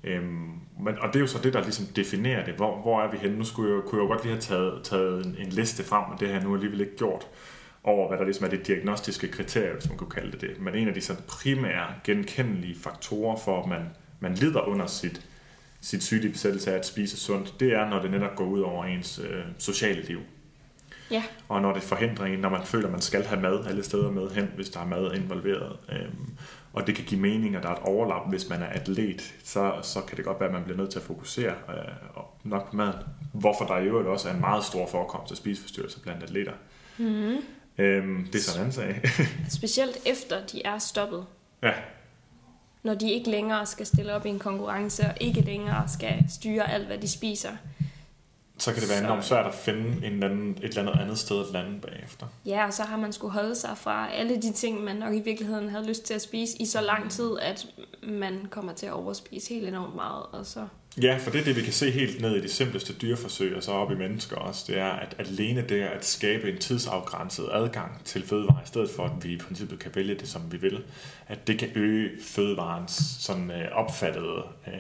Øhm, 0.03 0.51
men, 0.79 0.99
og 0.99 1.07
det 1.07 1.15
er 1.15 1.19
jo 1.19 1.27
så 1.27 1.37
det, 1.43 1.53
der 1.53 1.61
ligesom 1.61 1.85
definerer 1.85 2.45
det. 2.45 2.53
Hvor, 2.53 2.81
hvor 2.81 3.01
er 3.01 3.11
vi 3.11 3.17
henne? 3.17 3.37
Nu 3.37 3.43
skulle 3.45 3.75
jeg, 3.75 3.83
kunne 3.83 4.01
jeg 4.01 4.09
jo 4.09 4.13
godt 4.13 4.23
lige 4.23 4.31
have 4.33 4.41
taget, 4.41 4.83
taget 4.83 5.25
en, 5.25 5.35
en 5.39 5.49
liste 5.49 5.83
frem, 5.83 6.03
og 6.13 6.19
det 6.19 6.27
har 6.27 6.35
jeg 6.35 6.43
nu 6.43 6.53
alligevel 6.53 6.81
ikke 6.81 6.97
gjort, 6.97 7.27
over 7.83 8.07
hvad 8.07 8.17
der 8.17 8.23
ligesom 8.23 8.45
er 8.45 8.49
det 8.49 8.67
diagnostiske 8.67 9.27
kriterie, 9.27 9.73
hvis 9.73 9.89
man 9.89 9.97
kunne 9.97 10.09
kalde 10.09 10.31
det 10.31 10.41
det. 10.41 10.61
Men 10.61 10.75
en 10.75 10.87
af 10.87 10.93
de 10.93 11.01
sådan 11.01 11.23
primære 11.27 11.87
genkendelige 12.03 12.75
faktorer 12.79 13.37
for, 13.37 13.63
at 13.63 13.69
man, 13.69 13.81
man 14.19 14.33
lider 14.33 14.61
under 14.61 14.85
sit, 14.85 15.27
sit 15.81 16.03
sygelige 16.03 16.31
besættelse 16.31 16.73
af 16.73 16.77
at 16.77 16.85
spise 16.85 17.17
sundt, 17.17 17.59
det 17.59 17.73
er, 17.73 17.89
når 17.89 18.01
det 18.01 18.11
netop 18.11 18.35
går 18.35 18.45
ud 18.45 18.59
over 18.59 18.85
ens 18.85 19.19
øh, 19.29 19.43
sociale 19.57 20.01
liv. 20.01 20.19
Ja. 21.11 21.23
Og 21.49 21.61
når 21.61 21.73
det 21.73 21.83
forhindrer 21.83 22.25
en, 22.25 22.39
når 22.39 22.49
man 22.49 22.63
føler, 22.63 22.85
at 22.85 22.91
man 22.91 23.01
skal 23.01 23.23
have 23.23 23.41
mad 23.41 23.65
alle 23.65 23.83
steder 23.83 24.11
med 24.11 24.29
hen, 24.29 24.51
hvis 24.55 24.69
der 24.69 24.79
er 24.79 24.85
mad 24.85 25.13
involveret. 25.15 25.77
Øhm, 25.91 26.29
og 26.73 26.87
det 26.87 26.95
kan 26.95 27.05
give 27.05 27.21
mening, 27.21 27.55
at 27.55 27.63
der 27.63 27.69
er 27.69 27.73
et 27.75 27.81
overlap, 27.81 28.29
hvis 28.29 28.49
man 28.49 28.61
er 28.61 28.65
atlet, 28.65 29.33
så, 29.43 29.73
så 29.81 30.01
kan 30.01 30.17
det 30.17 30.25
godt 30.25 30.39
være, 30.39 30.49
at 30.49 30.53
man 30.53 30.63
bliver 30.63 30.77
nødt 30.77 30.89
til 30.89 30.99
at 30.99 31.05
fokusere 31.05 31.53
øh, 31.69 31.75
og 32.13 32.37
nok 32.43 32.69
på 32.69 32.75
maden. 32.75 32.95
Hvorfor 33.33 33.65
der 33.65 33.77
i 33.77 33.85
øvrigt 33.85 34.07
også 34.07 34.29
er 34.29 34.33
en 34.33 34.39
meget 34.39 34.63
stor 34.63 34.87
forekomst 34.87 35.31
af 35.31 35.37
spiseforstyrrelser 35.37 35.99
blandt 35.99 36.23
atleter. 36.23 36.53
Mm-hmm. 36.97 37.37
Øhm, 37.77 38.25
det 38.25 38.35
er 38.35 38.43
sådan 38.43 38.65
en 38.65 38.71
sag. 38.71 39.01
Specielt 39.49 39.97
efter 40.05 40.45
de 40.47 40.61
er 40.65 40.77
stoppet. 40.77 41.25
ja, 41.63 41.73
Når 42.83 42.93
de 42.93 43.11
ikke 43.11 43.29
længere 43.29 43.65
skal 43.65 43.85
stille 43.85 44.13
op 44.13 44.25
i 44.25 44.29
en 44.29 44.39
konkurrence, 44.39 45.03
og 45.05 45.13
ikke 45.19 45.41
længere 45.41 45.87
skal 45.89 46.25
styre 46.29 46.71
alt, 46.71 46.85
hvad 46.87 46.97
de 46.97 47.07
spiser. 47.07 47.51
så 48.57 48.73
kan 48.73 48.81
det 48.81 48.89
være 48.89 48.97
Så- 48.99 49.03
enormt 49.05 49.25
svært 49.25 49.45
at 49.45 49.53
finde 49.53 50.07
en 50.07 50.13
eller 50.13 50.29
anden, 50.29 50.51
et 50.51 50.63
eller 50.63 50.81
andet 50.91 51.01
andet 51.03 51.17
sted 51.19 51.39
at 51.45 51.51
lande 51.53 51.79
bagefter. 51.81 52.25
Ja, 52.45 52.65
og 52.65 52.73
så 52.73 52.83
har 52.83 52.97
man 52.97 53.13
skulle 53.13 53.33
holde 53.33 53.55
sig 53.55 53.77
fra 53.77 54.11
alle 54.11 54.41
de 54.41 54.51
ting, 54.53 54.83
man 54.83 54.95
nok 54.95 55.13
i 55.13 55.19
virkeligheden 55.19 55.69
havde 55.69 55.87
lyst 55.87 56.03
til 56.03 56.13
at 56.13 56.21
spise 56.21 56.57
i 56.61 56.65
så 56.65 56.81
lang 56.81 57.11
tid, 57.11 57.39
at 57.41 57.67
man 58.03 58.47
kommer 58.49 58.73
til 58.73 58.85
at 58.85 58.93
overspise 58.93 59.53
helt 59.53 59.67
enormt 59.67 59.95
meget. 59.95 60.23
Og 60.31 60.45
så 60.45 60.67
Ja, 61.01 61.17
for 61.17 61.31
det 61.31 61.39
er 61.39 61.43
det, 61.43 61.55
vi 61.55 61.61
kan 61.61 61.73
se 61.73 61.91
helt 61.91 62.21
ned 62.21 62.35
i 62.35 62.41
de 62.41 62.49
simpleste 62.49 62.93
dyreforsøg, 62.93 63.55
og 63.55 63.63
så 63.63 63.71
op 63.71 63.91
i 63.91 63.95
mennesker 63.95 64.35
også, 64.35 64.63
det 64.67 64.77
er, 64.77 64.89
at 64.89 65.15
alene 65.19 65.61
det 65.61 65.81
at 65.81 66.05
skabe 66.05 66.51
en 66.51 66.57
tidsafgrænset 66.57 67.49
adgang 67.51 68.03
til 68.05 68.23
fødevare, 68.27 68.59
i 68.63 68.67
stedet 68.67 68.89
for 68.95 69.05
at 69.05 69.11
vi 69.23 69.33
i 69.33 69.37
princippet 69.37 69.79
kan 69.79 69.91
vælge 69.95 70.15
det, 70.15 70.27
som 70.27 70.51
vi 70.51 70.57
vil, 70.57 70.83
at 71.27 71.47
det 71.47 71.59
kan 71.59 71.69
øge 71.75 72.09
fødevarens 72.21 73.17
sådan 73.19 73.51
øh, 73.51 73.71
opfattede 73.71 74.43
øh, 74.67 74.73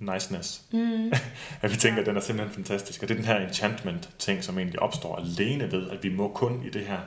niceness. 0.00 0.62
mm. 0.72 1.12
At 1.62 1.70
vi 1.70 1.76
tænker, 1.76 2.00
at 2.00 2.06
den 2.06 2.16
er 2.16 2.20
simpelthen 2.20 2.54
fantastisk. 2.54 3.02
Og 3.02 3.08
det 3.08 3.14
er 3.14 3.18
den 3.18 3.26
her 3.26 3.48
enchantment-ting, 3.48 4.44
som 4.44 4.58
egentlig 4.58 4.82
opstår 4.82 5.16
alene 5.16 5.72
ved, 5.72 5.90
at 5.90 6.02
vi 6.02 6.08
må 6.08 6.28
kun 6.28 6.62
i 6.66 6.70
det 6.70 6.82
her, 6.86 6.98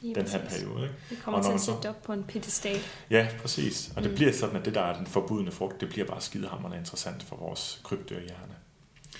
Lige 0.00 0.14
den 0.14 0.28
her 0.28 0.38
periode. 0.48 0.82
Ikke? 0.82 0.94
Vi 1.10 1.16
kommer 1.16 1.38
Og 1.38 1.44
til 1.44 1.48
når 1.50 1.54
at 1.54 1.60
så- 1.60 1.66
sætte 1.66 1.80
det 1.82 1.90
op 1.90 2.02
på 2.02 2.12
en 2.12 2.24
pedestal. 2.24 2.76
Ja, 3.10 3.28
præcis. 3.40 3.92
Og 3.96 4.02
det 4.02 4.10
Mm. 4.10 4.16
bliver 4.16 4.32
sådan, 4.32 4.56
at 4.56 4.64
det, 4.64 4.74
der 4.74 4.80
er 4.80 4.96
den 4.96 5.06
forbudne 5.06 5.50
frugt, 5.52 5.80
det 5.80 5.88
bliver 5.88 6.06
bare 6.06 6.20
skidehammerende 6.20 6.78
interessant 6.78 7.22
for 7.22 7.36
vores 7.36 7.80
krybdyrhjerne. 7.84 8.54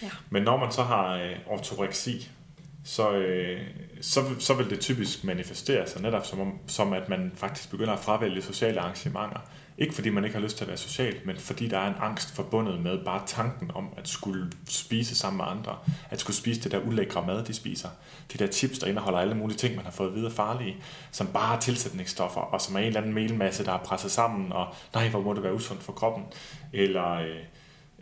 Ja. 0.03 0.11
Men 0.31 0.43
når 0.43 0.57
man 0.57 0.73
så 0.73 0.83
har 0.83 1.15
øh, 1.15 1.37
ortoreksi, 1.47 2.31
så, 2.89 3.13
øh, 3.13 3.61
så, 4.01 4.25
så 4.39 4.55
vil 4.55 4.71
det 4.71 4.81
typisk 4.81 5.25
manifestere 5.25 5.89
sig 5.89 6.03
netop 6.03 6.27
som, 6.27 6.41
om, 6.41 6.59
som, 6.67 6.93
at 6.93 7.09
man 7.09 7.33
faktisk 7.35 7.71
begynder 7.71 7.93
at 7.93 7.99
fravælge 7.99 8.43
sociale 8.43 8.81
arrangementer. 8.81 9.41
Ikke 9.79 9.95
fordi 9.95 10.11
man 10.11 10.25
ikke 10.25 10.37
har 10.37 10.43
lyst 10.43 10.57
til 10.57 10.65
at 10.65 10.69
være 10.69 10.77
social, 10.77 11.17
men 11.25 11.37
fordi 11.37 11.69
der 11.69 11.79
er 11.79 11.89
en 11.89 11.95
angst 12.01 12.37
forbundet 12.37 12.81
med 12.81 13.05
bare 13.05 13.23
tanken 13.27 13.71
om 13.75 13.89
at 13.97 14.09
skulle 14.09 14.53
spise 14.69 15.17
sammen 15.17 15.37
med 15.37 15.45
andre. 15.49 15.79
At 16.11 16.21
skulle 16.21 16.37
spise 16.37 16.61
det 16.61 16.73
der 16.73 16.79
ulækre 16.79 17.27
mad, 17.27 17.45
de 17.45 17.55
spiser. 17.55 17.89
De 18.33 18.39
der 18.39 18.53
chips, 18.53 18.79
der 18.79 18.87
indeholder 18.87 19.19
alle 19.19 19.35
mulige 19.35 19.59
ting, 19.59 19.77
man 19.77 19.85
har 19.85 19.93
fået 19.93 20.19
at 20.19 20.25
er 20.25 20.31
farlige, 20.31 20.77
som 21.11 21.27
bare 21.27 21.57
er 21.57 21.61
tilsætningsstoffer, 21.61 22.41
og 22.41 22.61
som 22.61 22.75
er 22.75 22.81
en 22.81 22.87
eller 22.87 23.01
anden 23.01 23.15
melmasse, 23.15 23.65
der 23.65 23.73
er 23.73 23.79
presset 23.79 24.11
sammen, 24.11 24.53
og 24.53 24.75
nej, 24.95 25.09
hvor 25.09 25.21
må 25.21 25.35
det 25.35 25.43
være 25.43 25.55
usundt 25.55 25.83
for 25.83 25.93
kroppen. 25.93 26.25
Eller... 26.73 27.13
Øh, 27.13 27.37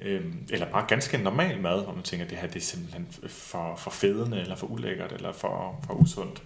Øhm, 0.01 0.47
eller 0.51 0.71
bare 0.71 0.85
ganske 0.89 1.19
normal 1.19 1.61
mad, 1.61 1.85
hvor 1.85 1.93
man 1.93 2.03
tænker, 2.03 2.25
at 2.25 2.31
det 2.31 2.39
her 2.39 2.47
det 2.49 2.57
er 2.57 2.61
simpelthen 2.61 3.09
for, 3.29 3.77
for 3.77 3.91
fedende, 3.91 4.41
eller 4.41 4.57
for 4.57 4.67
ulækkert, 4.67 5.13
eller 5.13 5.33
for, 5.33 5.81
for 5.87 5.95
usundt. 5.95 6.43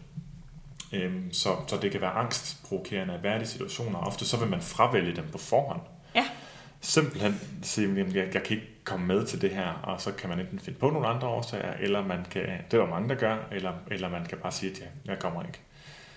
Øhm, 0.92 1.32
så, 1.32 1.56
så 1.66 1.76
det 1.82 1.90
kan 1.90 2.00
være 2.00 2.10
angstprovokerende 2.10 3.14
at 3.14 3.22
være 3.22 3.42
i 3.42 3.44
situationer. 3.44 3.98
Ofte 3.98 4.24
så 4.24 4.36
vil 4.36 4.48
man 4.48 4.60
fravælge 4.60 5.16
dem 5.16 5.24
på 5.32 5.38
forhånd. 5.38 5.80
Ja. 6.14 6.24
Simpelthen 6.80 7.40
sige, 7.62 8.00
at 8.00 8.14
jeg, 8.14 8.34
jeg 8.34 8.42
kan 8.42 8.56
ikke 8.56 8.68
komme 8.84 9.06
med 9.06 9.26
til 9.26 9.40
det 9.40 9.50
her, 9.50 9.72
og 9.82 10.00
så 10.00 10.12
kan 10.12 10.28
man 10.28 10.40
enten 10.40 10.58
finde 10.58 10.78
på 10.78 10.90
nogle 10.90 11.06
andre 11.06 11.28
årsager, 11.28 11.72
eller 11.72 12.06
man 12.06 12.24
kan, 12.30 12.42
det 12.42 12.78
er 12.78 12.82
der 12.82 12.86
mange, 12.86 13.08
der 13.08 13.14
gør, 13.14 13.36
eller, 13.52 13.72
eller 13.90 14.08
man 14.08 14.26
kan 14.26 14.38
bare 14.38 14.52
sige, 14.52 14.72
at 14.72 14.78
ja, 14.78 14.86
jeg 15.06 15.18
kommer 15.18 15.42
ikke. 15.42 15.60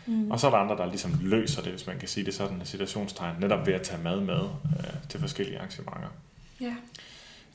Mm. 0.05 0.31
Og 0.31 0.39
så 0.39 0.47
er 0.47 0.51
der 0.51 0.57
andre, 0.57 0.77
der 0.77 0.85
ligesom 0.85 1.19
løser 1.21 1.61
det, 1.61 1.71
hvis 1.71 1.87
man 1.87 1.99
kan 1.99 2.07
sige 2.07 2.25
det 2.25 2.33
sådan, 2.33 2.61
situationstegn, 2.63 3.35
netop 3.39 3.67
ved 3.67 3.73
at 3.73 3.81
tage 3.81 4.03
mad 4.03 4.19
med 4.19 4.39
øh, 4.79 5.09
til 5.09 5.19
forskellige 5.19 5.57
arrangementer. 5.57 6.09
Ja. 6.61 6.75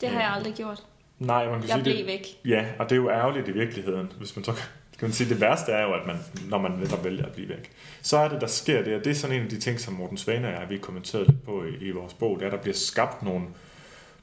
Det 0.01 0.09
har 0.09 0.19
jeg 0.21 0.31
aldrig 0.31 0.53
gjort. 0.53 0.83
Nej, 1.19 1.49
man 1.49 1.59
kan 1.59 1.69
Jeg 1.69 1.73
sige 1.75 1.83
blev 1.83 1.97
det. 1.97 2.05
væk. 2.05 2.27
Ja, 2.45 2.65
og 2.79 2.85
det 2.85 2.91
er 2.91 2.95
jo 2.95 3.09
ærgerligt 3.09 3.47
i 3.47 3.51
virkeligheden, 3.51 4.11
hvis 4.17 4.35
man 4.35 4.45
så 4.45 4.53
kan 4.99 5.07
man 5.07 5.13
sige, 5.13 5.29
det 5.29 5.41
værste 5.41 5.71
er 5.71 5.81
jo, 5.81 5.93
at 5.93 6.07
man, 6.07 6.15
når 6.49 6.57
man 6.57 6.71
netop 6.71 7.03
vælger 7.03 7.25
at 7.25 7.31
blive 7.31 7.49
væk, 7.49 7.71
så 8.01 8.17
er 8.17 8.27
det, 8.29 8.41
der 8.41 8.47
sker 8.47 8.83
det, 8.83 8.95
og 8.95 9.03
det 9.03 9.11
er 9.11 9.15
sådan 9.15 9.35
en 9.35 9.43
af 9.43 9.49
de 9.49 9.59
ting, 9.59 9.79
som 9.79 9.93
Morten 9.93 10.17
Svane 10.17 10.47
og 10.47 10.53
jeg, 10.53 10.69
vi 10.69 10.77
kommenteret 10.77 11.27
lidt 11.27 11.43
på 11.45 11.63
i, 11.63 11.87
i 11.87 11.91
vores 11.91 12.13
bog, 12.13 12.35
det 12.39 12.41
er, 12.41 12.47
at 12.47 12.51
der 12.51 12.61
bliver 12.61 12.75
skabt 12.75 13.23
nogle, 13.23 13.45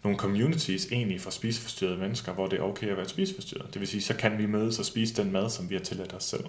nogle 0.04 0.18
communities 0.18 0.86
egentlig 0.92 1.20
for 1.20 1.30
spiseforstyrrede 1.30 1.96
mennesker, 1.96 2.32
hvor 2.32 2.46
det 2.46 2.58
er 2.58 2.62
okay 2.62 2.86
at 2.86 2.96
være 2.96 3.08
spiseforstyrret. 3.08 3.66
Det 3.74 3.80
vil 3.80 3.88
sige, 3.88 4.02
så 4.02 4.16
kan 4.16 4.38
vi 4.38 4.46
mødes 4.46 4.78
og 4.78 4.84
spise 4.84 5.22
den 5.22 5.32
mad, 5.32 5.50
som 5.50 5.70
vi 5.70 5.74
har 5.74 5.82
tilladt 5.82 6.14
os 6.14 6.24
selv. 6.24 6.44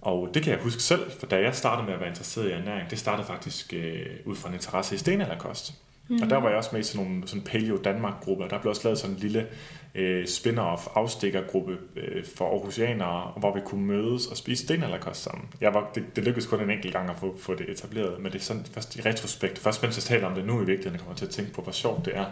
Og 0.00 0.30
det 0.34 0.42
kan 0.42 0.52
jeg 0.52 0.60
huske 0.62 0.82
selv, 0.82 1.10
for 1.18 1.26
da 1.26 1.40
jeg 1.40 1.54
startede 1.54 1.86
med 1.86 1.94
at 1.94 2.00
være 2.00 2.08
interesseret 2.08 2.48
i 2.48 2.52
ernæring, 2.52 2.90
det 2.90 2.98
startede 2.98 3.26
faktisk 3.26 3.72
øh, 3.76 4.06
ud 4.24 4.36
fra 4.36 4.48
en 4.48 4.54
interesse 4.54 4.94
i 4.94 4.98
stenalderkost. 4.98 5.74
Mm-hmm. 6.12 6.24
Og 6.24 6.30
der 6.30 6.36
var 6.36 6.48
jeg 6.48 6.58
også 6.58 6.70
med 6.72 6.80
i 6.80 6.84
sådan 6.84 7.06
nogle 7.06 7.28
sådan 7.28 7.42
Paleo 7.42 7.76
Danmark-grupper. 7.76 8.48
Der 8.48 8.60
blev 8.60 8.70
også 8.70 8.80
lavet 8.84 8.98
sådan 8.98 9.16
en 9.16 9.20
lille 9.22 9.46
øh, 9.94 10.24
spin-off 10.24 10.88
afstikkergruppe 10.94 11.78
øh, 11.96 12.24
for 12.36 12.44
Aarhusianere, 12.44 13.32
hvor 13.36 13.54
vi 13.54 13.60
kunne 13.64 13.86
mødes 13.86 14.26
og 14.26 14.36
spise 14.36 14.64
stenalderkost 14.64 15.22
sammen. 15.22 15.48
Jeg 15.60 15.74
var, 15.74 15.90
det, 15.94 16.16
det 16.16 16.24
lykkedes 16.24 16.46
kun 16.46 16.60
en 16.60 16.70
enkelt 16.70 16.92
gang 16.92 17.10
at 17.10 17.16
få, 17.18 17.36
få 17.38 17.54
det 17.54 17.68
etableret, 17.68 18.22
men 18.22 18.32
det 18.32 18.38
er 18.38 18.42
sådan 18.42 18.64
først 18.74 18.96
i 18.96 19.00
retrospekt. 19.00 19.58
Først 19.58 19.82
mens 19.82 19.96
jeg 19.96 20.02
taler 20.02 20.26
om 20.26 20.34
det 20.34 20.44
nu 20.44 20.62
i 20.62 20.64
virkeligheden, 20.64 20.98
kommer 20.98 21.14
til 21.14 21.24
at 21.24 21.30
tænke 21.30 21.52
på, 21.52 21.62
hvor 21.62 21.72
sjovt 21.72 22.04
det 22.04 22.16
er. 22.16 22.26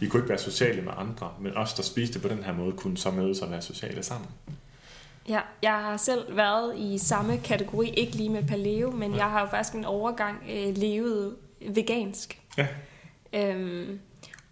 Vi 0.00 0.08
kunne 0.08 0.20
ikke 0.20 0.28
være 0.28 0.38
sociale 0.38 0.82
med 0.82 0.92
andre, 0.96 1.32
men 1.40 1.56
os, 1.56 1.74
der 1.74 1.82
spiste 1.82 2.20
på 2.20 2.28
den 2.28 2.42
her 2.44 2.52
måde, 2.52 2.72
kunne 2.72 2.96
så 2.96 3.10
mødes 3.10 3.40
og 3.40 3.50
være 3.50 3.62
sociale 3.62 4.02
sammen. 4.02 4.28
Ja, 5.28 5.40
jeg 5.62 5.72
har 5.72 5.96
selv 5.96 6.36
været 6.36 6.78
i 6.78 6.98
samme 6.98 7.38
kategori, 7.38 7.88
ikke 7.88 8.16
lige 8.16 8.28
med 8.28 8.44
paleo, 8.44 8.90
men 8.90 9.10
ja. 9.10 9.16
jeg 9.16 9.30
har 9.30 9.40
jo 9.40 9.46
faktisk 9.46 9.74
en 9.74 9.84
overgang 9.84 10.36
øh, 10.50 10.76
levet 10.76 11.34
vegansk. 11.68 12.40
Ja. 12.58 12.66
Øhm, 13.34 14.00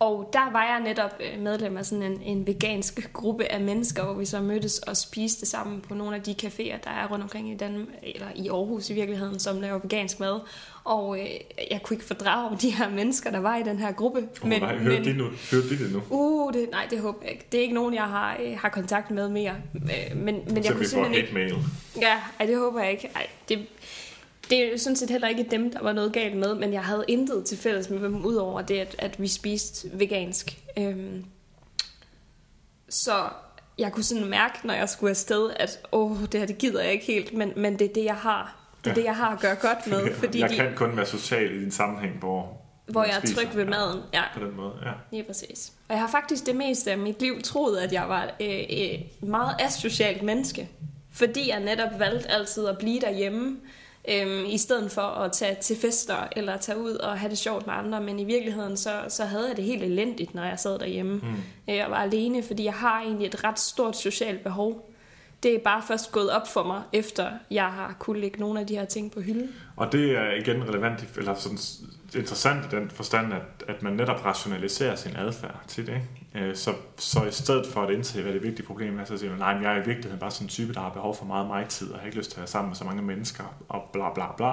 og 0.02 0.30
der 0.32 0.52
var 0.52 0.64
jeg 0.64 0.80
netop 0.84 1.10
øh, 1.20 1.42
medlem 1.42 1.76
af 1.76 1.86
sådan 1.86 2.02
en, 2.02 2.22
en 2.22 2.46
vegansk 2.46 3.12
gruppe 3.12 3.52
af 3.52 3.60
mennesker, 3.60 4.04
hvor 4.04 4.14
vi 4.14 4.24
så 4.24 4.40
mødtes 4.40 4.78
og 4.78 4.96
spiste 4.96 5.46
sammen 5.46 5.80
på 5.80 5.94
nogle 5.94 6.16
af 6.16 6.22
de 6.22 6.34
caféer, 6.42 6.84
der 6.84 6.90
er 6.90 7.08
rundt 7.10 7.22
omkring 7.22 7.52
i 7.52 7.56
Danmark, 7.56 7.88
eller 8.02 8.26
i 8.36 8.48
Aarhus 8.48 8.90
i 8.90 8.94
virkeligheden, 8.94 9.38
som 9.38 9.60
laver 9.60 9.78
vegansk 9.78 10.20
mad. 10.20 10.40
Og 10.84 11.20
øh, 11.20 11.26
jeg 11.70 11.80
kunne 11.82 11.94
ikke 11.94 12.06
fordrage 12.06 12.58
de 12.62 12.70
her 12.70 12.90
mennesker, 12.90 13.30
der 13.30 13.38
var 13.38 13.56
i 13.56 13.62
den 13.62 13.78
her 13.78 13.92
gruppe. 13.92 14.28
Oh, 14.42 14.48
men, 14.48 14.60
nej, 14.60 14.76
hørte, 14.76 15.00
men, 15.00 15.04
de 15.04 15.12
nu, 15.12 15.24
hørte 15.50 15.68
de 15.68 15.84
det 15.84 15.92
nu? 15.92 16.02
Uh, 16.10 16.52
det, 16.52 16.68
nej, 16.70 16.86
det 16.90 17.00
håber 17.00 17.18
jeg 17.22 17.32
ikke. 17.32 17.46
Det 17.52 17.58
er 17.58 17.62
ikke 17.62 17.74
nogen, 17.74 17.94
jeg 17.94 18.04
har, 18.04 18.38
øh, 18.42 18.58
har 18.58 18.68
kontakt 18.68 19.10
med 19.10 19.28
mere. 19.28 19.54
Øh, 19.74 20.16
men, 20.16 20.34
men 20.46 20.62
så 20.62 20.68
jeg 20.68 20.76
kunne 20.76 20.86
simpelthen 20.86 21.22
ikke... 21.22 21.34
mail. 21.34 21.54
Ja, 22.00 22.20
ej, 22.40 22.46
det 22.46 22.58
håber 22.58 22.80
jeg 22.80 22.90
ikke. 22.90 23.10
Ej, 23.14 23.26
det, 23.48 23.66
det 24.52 24.72
er 24.72 24.78
sådan 24.78 24.96
set 24.96 25.10
heller 25.10 25.28
ikke 25.28 25.46
dem, 25.50 25.70
der 25.70 25.82
var 25.82 25.92
noget 25.92 26.12
galt 26.12 26.36
med, 26.36 26.54
men 26.54 26.72
jeg 26.72 26.84
havde 26.84 27.04
intet 27.08 27.44
til 27.44 27.58
fælles 27.58 27.90
med 27.90 28.00
dem, 28.00 28.24
udover 28.24 28.62
det, 28.62 28.78
at, 28.78 28.96
at 28.98 29.20
vi 29.20 29.28
spiste 29.28 29.88
vegansk. 29.92 30.58
Øhm, 30.78 31.24
så 32.88 33.12
jeg 33.78 33.92
kunne 33.92 34.04
sådan 34.04 34.24
mærke, 34.24 34.66
når 34.66 34.74
jeg 34.74 34.88
skulle 34.88 35.10
afsted, 35.10 35.50
at 35.56 35.80
åh, 35.92 36.16
det 36.32 36.40
her 36.40 36.46
det 36.46 36.58
gider 36.58 36.82
jeg 36.82 36.92
ikke 36.92 37.04
helt, 37.04 37.32
men, 37.32 37.52
men 37.56 37.78
det 37.78 37.90
er 37.90 37.92
det, 37.92 38.04
jeg 38.04 38.16
har. 38.16 38.56
Det 38.84 38.90
er 38.90 38.94
ja. 38.94 39.00
det, 39.00 39.04
jeg 39.04 39.16
har 39.16 39.30
at 39.30 39.40
gøre 39.40 39.54
godt 39.54 39.86
med. 39.86 40.14
Fordi 40.22 40.40
jeg 40.40 40.50
kan 40.50 40.70
de, 40.70 40.76
kun 40.76 40.96
være 40.96 41.06
social 41.06 41.56
i 41.56 41.60
din 41.60 41.70
sammenhæng, 41.70 42.18
hvor 42.18 42.58
hvor 42.86 43.04
jeg 43.04 43.16
er 43.22 43.34
tryg 43.34 43.56
ved 43.56 43.64
maden. 43.64 44.00
Ja. 44.14 44.22
På 44.34 44.44
den 44.44 44.56
måde, 44.56 44.72
ja. 44.82 44.92
Lige 45.10 45.22
præcis. 45.24 45.72
Og 45.88 45.94
jeg 45.94 46.00
har 46.00 46.08
faktisk 46.08 46.46
det 46.46 46.56
meste 46.56 46.90
af 46.90 46.98
mit 46.98 47.22
liv 47.22 47.42
troet, 47.42 47.78
at 47.78 47.92
jeg 47.92 48.08
var 48.08 48.30
øh, 48.40 48.60
øh, 48.70 49.28
meget 49.28 49.56
asocialt 49.58 50.22
menneske. 50.22 50.68
Fordi 51.12 51.48
jeg 51.48 51.60
netop 51.60 51.98
valgte 51.98 52.30
altid 52.30 52.66
at 52.66 52.78
blive 52.78 53.00
derhjemme 53.00 53.56
øhm, 54.08 54.44
i 54.46 54.58
stedet 54.58 54.90
for 54.90 55.02
at 55.02 55.32
tage 55.32 55.56
til 55.60 55.76
fester 55.76 56.28
eller 56.36 56.56
tage 56.56 56.78
ud 56.78 56.92
og 56.92 57.18
have 57.18 57.30
det 57.30 57.38
sjovt 57.38 57.66
med 57.66 57.74
andre. 57.74 58.00
Men 58.00 58.18
i 58.18 58.24
virkeligheden, 58.24 58.76
så, 58.76 58.92
så 59.08 59.24
havde 59.24 59.48
jeg 59.48 59.56
det 59.56 59.64
helt 59.64 59.82
elendigt, 59.82 60.34
når 60.34 60.44
jeg 60.44 60.58
sad 60.58 60.78
derhjemme. 60.78 61.14
Mm. 61.14 61.28
Øh, 61.68 61.76
jeg 61.76 61.90
var 61.90 61.96
alene, 61.96 62.42
fordi 62.42 62.64
jeg 62.64 62.74
har 62.74 63.02
egentlig 63.02 63.26
et 63.26 63.44
ret 63.44 63.58
stort 63.58 63.96
socialt 63.96 64.42
behov. 64.42 64.91
Det 65.42 65.54
er 65.54 65.58
bare 65.64 65.82
først 65.88 66.12
gået 66.12 66.30
op 66.30 66.48
for 66.48 66.64
mig, 66.64 66.82
efter 66.92 67.30
jeg 67.50 67.64
har 67.64 67.96
kunne 67.98 68.20
lægge 68.20 68.40
nogle 68.40 68.60
af 68.60 68.66
de 68.66 68.74
her 68.74 68.84
ting 68.84 69.12
på 69.12 69.20
hylden. 69.20 69.50
Og 69.76 69.92
det 69.92 70.10
er 70.10 70.32
igen 70.32 70.68
relevant, 70.68 71.08
eller 71.16 71.34
sådan 71.34 71.58
interessant 72.14 72.72
i 72.72 72.76
den 72.76 72.90
forstand, 72.90 73.34
at, 73.34 73.64
at 73.68 73.82
man 73.82 73.92
netop 73.92 74.24
rationaliserer 74.24 74.96
sin 74.96 75.16
adfærd 75.16 75.64
til 75.68 75.86
det. 75.86 75.94
Ikke? 75.94 76.48
Øh, 76.48 76.56
så, 76.56 76.74
så 76.96 77.24
i 77.24 77.30
stedet 77.30 77.66
for 77.66 77.82
at 77.82 77.90
indse, 77.90 78.22
hvad 78.22 78.32
det 78.32 78.42
vigtige 78.42 78.66
problem 78.66 78.98
er, 78.98 79.04
så 79.04 79.18
siger 79.18 79.30
man, 79.30 79.38
nej, 79.38 79.54
men 79.54 79.62
jeg 79.62 79.72
er 79.72 79.82
i 79.82 79.86
virkeligheden 79.86 80.18
bare 80.18 80.30
sådan 80.30 80.44
en 80.44 80.48
type, 80.48 80.72
der 80.72 80.80
har 80.80 80.90
behov 80.90 81.16
for 81.16 81.24
meget 81.24 81.46
mig 81.46 81.66
tid, 81.68 81.90
og 81.90 81.98
har 81.98 82.06
ikke 82.06 82.18
lyst 82.18 82.30
til 82.30 82.36
at 82.36 82.40
være 82.40 82.46
sammen 82.46 82.70
med 82.70 82.76
så 82.76 82.84
mange 82.84 83.02
mennesker, 83.02 83.44
og 83.68 83.82
bla 83.92 84.14
bla 84.14 84.26
bla, 84.36 84.52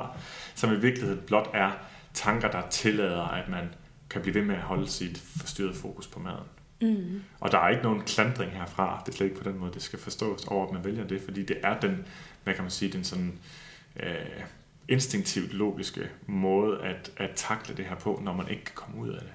som 0.56 0.73
i 0.73 0.80
virkeligheden 0.80 1.21
blot 1.28 1.49
er 1.54 1.71
tanker, 2.13 2.52
der 2.52 2.62
tillader, 2.69 3.23
at 3.23 3.49
man 3.49 3.69
kan 4.10 4.21
blive 4.21 4.36
ved 4.36 4.41
med 4.41 4.56
at 4.56 4.62
holde 4.62 4.88
sit 4.88 5.23
forstyrrede 5.38 5.73
fokus 5.73 6.08
på 6.08 6.19
maden. 6.19 6.45
Mm. 6.82 7.22
Og 7.39 7.52
der 7.52 7.58
er 7.58 7.70
ikke 7.70 7.84
nogen 7.84 8.02
klandring 8.02 8.52
herfra, 8.52 9.02
det 9.06 9.12
er 9.12 9.18
slet 9.18 9.28
ikke 9.28 9.42
på 9.42 9.50
den 9.50 9.60
måde, 9.60 9.74
det 9.74 9.82
skal 9.82 10.00
forstås 10.00 10.46
over, 10.46 10.68
at 10.68 10.74
man 10.74 10.86
vælger 10.86 11.08
det, 11.08 11.22
fordi 11.22 11.44
det 11.44 11.58
er 11.63 11.80
den, 11.80 12.06
hvad 12.44 12.54
kan 12.54 12.63
man 12.63 12.72
sige, 12.72 12.92
den 12.92 13.04
sådan, 13.04 13.39
øh, 13.96 14.44
instinktivt 14.88 15.54
logiske 15.54 16.10
måde 16.28 16.82
at, 16.82 17.12
at 17.18 17.30
takle 17.36 17.78
det 17.78 17.86
her 17.86 17.96
på, 17.96 18.20
når 18.24 18.34
man 18.34 18.48
ikke 18.50 18.65
kan 18.65 18.76
komme 18.76 19.02
ud 19.02 19.10
af 19.10 19.20
det. 19.20 19.32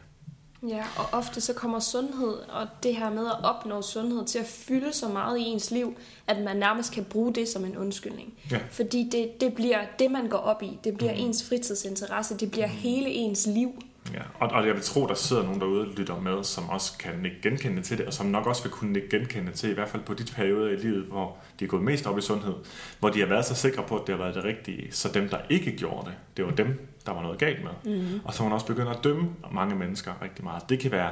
Ja, 0.69 0.85
og 0.97 1.05
ofte 1.13 1.41
så 1.41 1.53
kommer 1.53 1.81
sundhed 1.81 2.35
og 2.35 2.69
det 2.83 2.97
her 2.97 3.11
med 3.11 3.27
at 3.27 3.45
opnå 3.45 3.83
sundhed 3.83 4.27
til 4.27 4.39
at 4.39 4.47
fylde 4.47 4.93
så 4.93 5.09
meget 5.09 5.39
i 5.39 5.43
ens 5.43 5.71
liv, 5.71 5.97
at 6.27 6.43
man 6.43 6.57
nærmest 6.57 6.93
kan 6.93 7.05
bruge 7.05 7.35
det 7.35 7.49
som 7.49 7.65
en 7.65 7.77
undskyldning. 7.77 8.35
Ja. 8.51 8.61
Fordi 8.71 9.09
det, 9.13 9.41
det 9.41 9.55
bliver 9.55 9.85
det, 9.99 10.11
man 10.11 10.29
går 10.29 10.39
op 10.39 10.63
i. 10.63 10.79
Det 10.85 10.97
bliver 10.97 11.13
mm. 11.13 11.21
ens 11.21 11.49
fritidsinteresse. 11.49 12.37
Det 12.37 12.51
bliver 12.51 12.67
mm. 12.67 12.73
hele 12.73 13.09
ens 13.09 13.47
liv. 13.47 13.83
Ja, 14.15 14.21
og, 14.35 14.49
og 14.49 14.67
jeg 14.67 14.75
vil 14.75 14.83
tro, 14.83 15.07
der 15.07 15.15
sidder 15.15 15.43
nogen 15.43 15.61
derude 15.61 15.81
og 15.81 15.87
lytter 15.97 16.21
med, 16.21 16.45
som 16.45 16.69
også 16.69 16.99
kan 16.99 17.25
ikke 17.25 17.37
genkende 17.43 17.83
til 17.83 17.99
det, 17.99 18.07
og 18.07 18.13
som 18.13 18.27
nok 18.27 18.47
også 18.47 18.63
vil 18.63 18.73
kunne 18.73 18.97
ikke 18.97 19.19
genkende 19.19 19.53
til, 19.53 19.71
i 19.71 19.75
hvert 19.75 19.89
fald 19.89 20.03
på 20.03 20.15
de 20.15 20.25
perioder 20.35 20.71
i 20.71 20.77
livet, 20.77 21.05
hvor 21.05 21.37
de 21.61 21.65
er 21.65 21.69
gået 21.69 21.83
mest 21.83 22.07
op 22.07 22.19
i 22.19 22.21
sundhed, 22.21 22.55
hvor 22.99 23.09
de 23.09 23.21
har 23.21 23.27
været 23.27 23.45
så 23.45 23.55
sikre 23.55 23.83
på, 23.83 23.97
at 23.97 24.07
det 24.07 24.15
har 24.15 24.23
været 24.23 24.35
det 24.35 24.45
rigtige, 24.45 24.93
så 24.93 25.09
dem, 25.15 25.29
der 25.29 25.39
ikke 25.51 25.77
gjorde 25.77 26.07
det, 26.07 26.15
det 26.37 26.45
var 26.45 26.51
dem, 26.51 26.89
der 27.07 27.13
var 27.13 27.23
noget 27.23 27.39
galt 27.39 27.65
med. 27.65 27.97
Mm. 27.97 28.21
Og 28.25 28.35
så 28.35 28.43
man 28.43 28.53
også 28.53 28.67
begynder 28.67 28.93
at 28.93 29.05
dømme 29.05 29.29
mange 29.53 29.75
mennesker 29.75 30.13
rigtig 30.23 30.45
meget. 30.45 30.69
Det 30.69 30.79
kan 30.79 30.91
være 30.91 31.11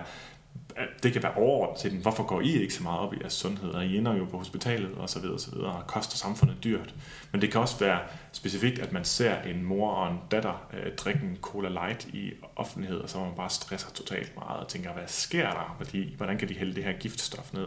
det 1.03 1.13
kan 1.13 1.23
være 1.23 1.35
overordnet 1.35 1.81
til 1.81 1.91
den. 1.91 1.99
Hvorfor 1.99 2.25
går 2.25 2.41
I 2.41 2.63
ikke 2.63 2.75
så 2.75 2.83
meget 2.83 3.01
op 3.01 3.15
i 3.15 3.17
jeres 3.21 3.33
sundhed? 3.33 3.71
Og 3.71 3.87
I 3.87 3.97
ender 3.97 4.17
jo 4.17 4.25
på 4.25 4.39
hospitalet 4.39 4.95
og 4.95 5.11
så 5.11 5.21
videre 5.21 5.35
og 5.35 5.41
så 5.41 5.51
videre, 5.51 5.73
og 5.73 5.87
koster 5.87 6.17
samfundet 6.17 6.65
dyrt. 6.65 6.95
Men 7.33 7.41
det 7.41 7.53
kan 7.53 7.61
også 7.61 7.79
være 7.79 8.01
specifikt, 8.33 8.79
at 8.79 8.93
man 8.93 9.05
ser 9.05 9.43
en 9.43 9.65
mor 9.65 9.91
og 9.91 10.13
en 10.13 10.19
datter 10.31 10.69
øh, 10.73 10.97
drikke 10.97 11.21
en 11.23 11.39
Cola 11.41 11.69
Light 11.69 12.07
i 12.07 12.33
offentlighed, 12.57 12.99
og 12.99 13.11
så 13.11 13.19
man 13.19 13.35
bare 13.37 13.51
stresser 13.51 13.91
totalt 13.91 14.37
meget 14.37 14.61
og 14.61 14.69
tænker, 14.69 14.93
hvad 14.93 15.07
sker 15.07 15.51
der? 15.51 15.77
Fordi, 15.79 16.15
hvordan 16.17 16.39
kan 16.39 16.49
de 16.49 16.55
hælde 16.55 16.75
det 16.75 16.85
her 16.85 16.93
giftstof 16.93 17.53
ned, 17.53 17.67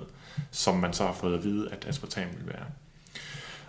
som 0.52 0.76
man 0.76 0.94
så 0.94 1.06
har 1.06 1.14
fået 1.14 1.38
at 1.38 1.44
vide, 1.44 1.72
at 1.72 1.86
aspartam 1.88 2.28
vil 2.38 2.48
være? 2.48 2.66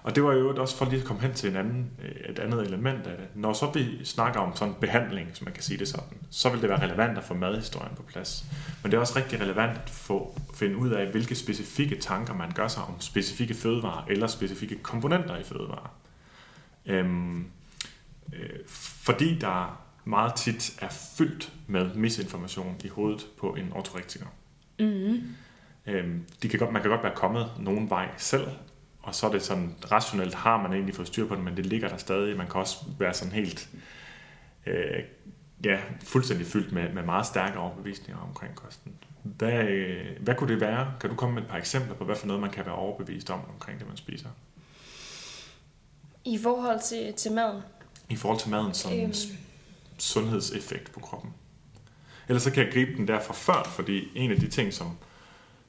Og 0.06 0.14
det 0.14 0.24
var 0.24 0.32
jo 0.32 0.56
også 0.56 0.76
for 0.76 0.84
lige 0.84 1.00
at 1.00 1.04
komme 1.04 1.22
hen 1.22 1.34
til 1.34 1.50
en 1.50 1.56
anden, 1.56 1.90
øh, 2.02 2.30
et 2.30 2.38
andet 2.38 2.66
element 2.66 3.06
af 3.06 3.16
det. 3.16 3.26
Når 3.34 3.52
så 3.52 3.70
vi 3.74 4.04
snakker 4.04 4.40
om 4.40 4.56
sådan 4.56 4.74
behandling, 4.80 5.30
som 5.34 5.44
man 5.44 5.54
kan 5.54 5.62
sige 5.62 5.78
det 5.78 5.88
sådan, 5.88 6.18
så 6.30 6.50
vil 6.50 6.60
det 6.60 6.68
være 6.68 6.82
relevant 6.82 7.18
at 7.18 7.24
få 7.24 7.34
madhistorien 7.34 7.96
på 7.96 8.02
plads. 8.02 8.44
Men 8.82 8.92
det 8.92 8.96
er 8.96 9.00
også 9.00 9.16
rigtig 9.16 9.40
relevant 9.40 9.78
at 9.78 9.90
få, 9.90 10.40
finde 10.54 10.76
ud 10.76 10.90
af, 10.90 11.06
hvilke 11.06 11.34
specifikke 11.34 11.96
tanker 12.00 12.34
man 12.34 12.50
gør 12.50 12.68
sig 12.68 12.82
om 12.82 13.00
specifikke 13.00 13.54
fødevarer 13.54 14.04
eller 14.08 14.26
specifikke 14.26 14.76
komponenter 14.82 15.36
i 15.36 15.42
fødevarer. 15.42 15.94
Øhm, 16.86 17.46
øh, 18.32 18.58
fordi 19.04 19.38
der 19.38 19.80
meget 20.04 20.34
tit 20.34 20.78
er 20.80 20.88
fyldt 21.18 21.52
med 21.66 21.94
misinformation 21.94 22.76
i 22.84 22.88
hovedet 22.88 23.26
på 23.40 23.54
en 23.54 23.72
ortorektiker. 23.72 24.26
Mm. 24.78 25.22
Øhm, 25.86 26.24
de 26.42 26.48
kan 26.48 26.58
godt, 26.58 26.72
man 26.72 26.82
kan 26.82 26.90
godt 26.90 27.02
være 27.02 27.14
kommet 27.14 27.50
nogen 27.58 27.90
vej 27.90 28.08
selv, 28.16 28.48
og 29.06 29.14
så 29.14 29.26
er 29.26 29.32
det 29.32 29.42
sådan, 29.42 29.74
rationelt 29.92 30.34
har 30.34 30.62
man 30.62 30.72
egentlig 30.72 30.94
fået 30.94 31.08
styr 31.08 31.28
på 31.28 31.34
det, 31.34 31.44
men 31.44 31.56
det 31.56 31.66
ligger 31.66 31.88
der 31.88 31.96
stadig. 31.96 32.36
Man 32.36 32.46
kan 32.46 32.60
også 32.60 32.76
være 32.98 33.14
sådan 33.14 33.32
helt, 33.32 33.68
øh, 34.66 35.02
ja, 35.64 35.78
fuldstændig 36.04 36.46
fyldt 36.46 36.72
med, 36.72 36.92
med 36.92 37.02
meget 37.02 37.26
stærke 37.26 37.58
overbevisninger 37.58 38.22
omkring 38.22 38.54
kosten. 38.54 38.92
Hvad, 39.22 39.64
øh, 39.64 40.06
hvad 40.20 40.34
kunne 40.34 40.52
det 40.52 40.60
være? 40.60 40.92
Kan 41.00 41.10
du 41.10 41.16
komme 41.16 41.34
med 41.34 41.42
et 41.42 41.48
par 41.48 41.58
eksempler 41.58 41.94
på, 41.94 42.04
hvad 42.04 42.16
for 42.16 42.26
noget 42.26 42.42
man 42.42 42.50
kan 42.50 42.66
være 42.66 42.74
overbevist 42.74 43.30
om 43.30 43.40
omkring 43.54 43.78
det, 43.78 43.88
man 43.88 43.96
spiser? 43.96 44.28
I 46.24 46.38
forhold 46.42 46.80
til, 46.88 47.14
til 47.14 47.32
maden? 47.32 47.62
I 48.08 48.16
forhold 48.16 48.40
til 48.40 48.50
maden 48.50 48.74
som 48.74 48.92
øhm. 48.92 49.14
sundhedseffekt 49.98 50.92
på 50.92 51.00
kroppen. 51.00 51.30
Ellers 52.28 52.42
så 52.42 52.50
kan 52.50 52.64
jeg 52.64 52.72
gribe 52.72 52.96
den 52.96 53.08
der 53.08 53.20
fra 53.20 53.34
før, 53.34 53.62
fordi 53.74 54.08
en 54.14 54.30
af 54.30 54.36
de 54.40 54.48
ting, 54.48 54.72
som 54.72 54.96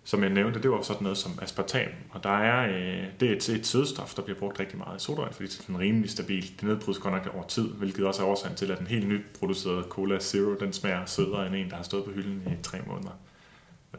som 0.07 0.23
jeg 0.23 0.29
nævnte, 0.29 0.61
det 0.61 0.71
var 0.71 0.81
sådan 0.81 1.03
noget 1.03 1.17
som 1.17 1.31
aspartam. 1.41 1.89
Og 2.11 2.23
der 2.23 2.37
er, 2.37 2.67
øh, 2.67 3.05
det 3.19 3.31
er 3.31 3.35
et, 3.35 3.49
et 3.49 3.67
sødestof, 3.67 4.13
der 4.13 4.21
bliver 4.21 4.39
brugt 4.39 4.59
rigtig 4.59 4.77
meget 4.77 5.01
i 5.01 5.03
sodavand, 5.03 5.33
fordi 5.33 5.47
det 5.47 5.65
er 5.69 5.79
rimelig 5.79 6.09
stabil. 6.09 6.41
Det 6.41 6.63
nedbrydes 6.63 6.99
godt 6.99 7.13
nok 7.13 7.35
over 7.35 7.47
tid, 7.47 7.67
hvilket 7.69 8.05
også 8.05 8.23
er 8.23 8.27
årsagen 8.27 8.55
til, 8.55 8.71
at 8.71 8.79
den 8.79 8.87
helt 8.87 9.07
nyproducerede 9.07 9.83
Cola 9.89 10.19
Zero, 10.19 10.55
den 10.59 10.73
smager 10.73 11.05
sødere 11.05 11.47
end 11.47 11.55
en, 11.55 11.69
der 11.69 11.75
har 11.75 11.83
stået 11.83 12.05
på 12.05 12.11
hylden 12.11 12.43
i 12.45 12.63
tre 12.63 12.77
måneder. 12.87 13.19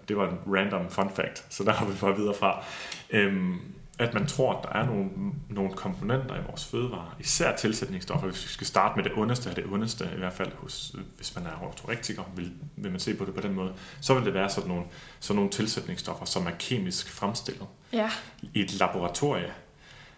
Det 0.08 0.16
var 0.16 0.30
en 0.30 0.54
random 0.54 0.90
fun 0.90 1.10
fact, 1.14 1.46
så 1.54 1.64
der 1.64 1.72
har 1.78 1.86
vi 1.86 1.92
bare 2.00 2.16
videre 2.16 2.34
fra. 2.34 2.64
Øhm, 3.10 3.58
at 3.98 4.14
man 4.14 4.26
tror, 4.26 4.52
at 4.54 4.64
der 4.64 4.78
er 4.78 4.86
nogle, 4.86 5.10
nogle 5.48 5.72
komponenter 5.72 6.36
i 6.36 6.44
vores 6.48 6.64
fødevarer, 6.64 7.16
især 7.20 7.56
tilsætningsstoffer, 7.56 8.28
hvis 8.28 8.44
vi 8.44 8.48
skal 8.48 8.66
starte 8.66 8.96
med 8.96 9.04
det 9.04 9.12
ondeste 9.16 9.48
af 9.48 9.54
det 9.54 9.64
ondeste, 9.66 10.10
i 10.14 10.18
hvert 10.18 10.32
fald 10.32 10.52
hos, 10.54 10.94
hvis 11.16 11.36
man 11.36 11.46
er 11.46 11.62
ortorektiker, 11.62 12.22
vil, 12.36 12.52
vil 12.76 12.90
man 12.90 13.00
se 13.00 13.14
på 13.14 13.24
det 13.24 13.34
på 13.34 13.40
den 13.40 13.54
måde, 13.54 13.72
så 14.00 14.14
vil 14.14 14.24
det 14.24 14.34
være 14.34 14.50
sådan 14.50 14.68
nogle, 14.68 14.84
sådan 15.20 15.36
nogle 15.36 15.50
tilsætningsstoffer, 15.50 16.24
som 16.24 16.46
er 16.46 16.50
kemisk 16.58 17.10
fremstillet 17.10 17.66
ja. 17.92 18.10
i 18.52 18.60
et 18.60 18.78
laboratorie, 18.78 19.52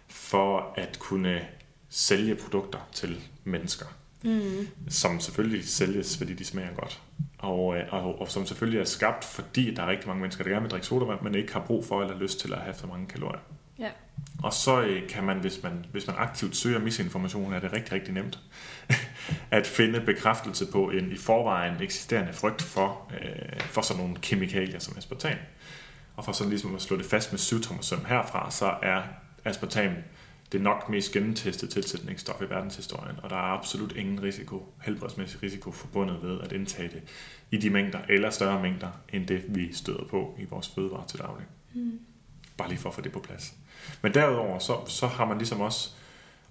for 0.08 0.72
at 0.76 0.98
kunne 0.98 1.40
sælge 1.88 2.34
produkter 2.34 2.78
til 2.92 3.20
mennesker. 3.44 3.86
Mm. 4.22 4.68
Som 4.88 5.20
selvfølgelig 5.20 5.68
sælges, 5.68 6.18
fordi 6.18 6.34
de 6.34 6.44
smager 6.44 6.74
godt. 6.74 7.00
Og, 7.38 7.76
øh, 7.76 7.84
og, 7.90 8.20
og 8.20 8.30
som 8.30 8.46
selvfølgelig 8.46 8.80
er 8.80 8.84
skabt, 8.84 9.24
fordi 9.24 9.74
der 9.74 9.82
er 9.82 9.86
rigtig 9.86 10.08
mange 10.08 10.20
mennesker, 10.20 10.44
der 10.44 10.50
gerne 10.50 10.62
vil 10.62 10.70
drikke 10.70 10.86
sodavand, 10.86 11.20
men 11.20 11.34
ikke 11.34 11.52
har 11.52 11.60
brug 11.60 11.84
for 11.84 12.02
eller 12.02 12.18
lyst 12.18 12.40
til 12.40 12.52
at 12.52 12.58
have 12.58 12.74
så 12.74 12.86
mange 12.86 13.06
kalorier. 13.06 13.40
Ja. 13.80 13.90
Og 14.42 14.52
så 14.52 14.82
øh, 14.82 15.08
kan 15.08 15.24
man, 15.24 15.38
hvis 15.38 15.62
man, 15.62 15.86
hvis 15.92 16.06
man 16.06 16.16
aktivt 16.18 16.56
søger 16.56 16.78
misinformation, 16.78 17.52
er 17.52 17.60
det 17.60 17.72
rigtig, 17.72 17.92
rigtig 17.92 18.14
nemt 18.14 18.38
at 19.50 19.66
finde 19.66 20.00
bekræftelse 20.00 20.66
på 20.72 20.90
en 20.90 21.12
i 21.12 21.16
forvejen 21.16 21.82
eksisterende 21.82 22.32
frygt 22.32 22.62
for, 22.62 23.12
øh, 23.22 23.60
for 23.60 23.80
sådan 23.80 24.02
nogle 24.02 24.16
kemikalier 24.22 24.78
som 24.78 24.96
aspartam. 24.96 25.36
Og 26.16 26.24
for 26.24 26.32
sådan 26.32 26.50
ligesom 26.50 26.74
at 26.74 26.82
slå 26.82 26.96
det 26.96 27.06
fast 27.06 27.32
med 27.32 27.38
syvtommersøm 27.38 28.04
herfra, 28.04 28.50
så 28.50 28.74
er 28.82 29.02
aspartam 29.44 29.92
det 30.52 30.60
nok 30.60 30.88
mest 30.88 31.12
gennemtestede 31.12 31.72
tilsætningsstof 31.72 32.42
i 32.42 32.50
verdenshistorien, 32.50 33.16
og 33.22 33.30
der 33.30 33.36
er 33.36 33.58
absolut 33.58 33.96
ingen 33.96 34.22
risiko, 34.22 34.74
helbredsmæssig 34.82 35.42
risiko 35.42 35.72
forbundet 35.72 36.22
ved 36.22 36.40
at 36.40 36.52
indtage 36.52 36.88
det 36.88 37.02
i 37.50 37.56
de 37.56 37.70
mængder 37.70 37.98
eller 38.08 38.30
større 38.30 38.62
mængder, 38.62 38.90
end 39.12 39.26
det 39.26 39.44
vi 39.48 39.72
støder 39.72 40.04
på 40.04 40.36
i 40.38 40.44
vores 40.44 40.68
fødevarer 40.68 41.06
til 41.06 41.18
daglig. 41.18 41.46
Mm. 41.74 42.00
Bare 42.56 42.68
lige 42.68 42.78
for 42.78 42.88
at 42.88 42.94
få 42.94 43.00
det 43.00 43.12
på 43.12 43.20
plads. 43.20 43.54
Men 44.02 44.14
derudover, 44.14 44.58
så, 44.58 44.76
så 44.86 45.06
har 45.06 45.24
man 45.24 45.38
ligesom 45.38 45.60
også 45.60 45.90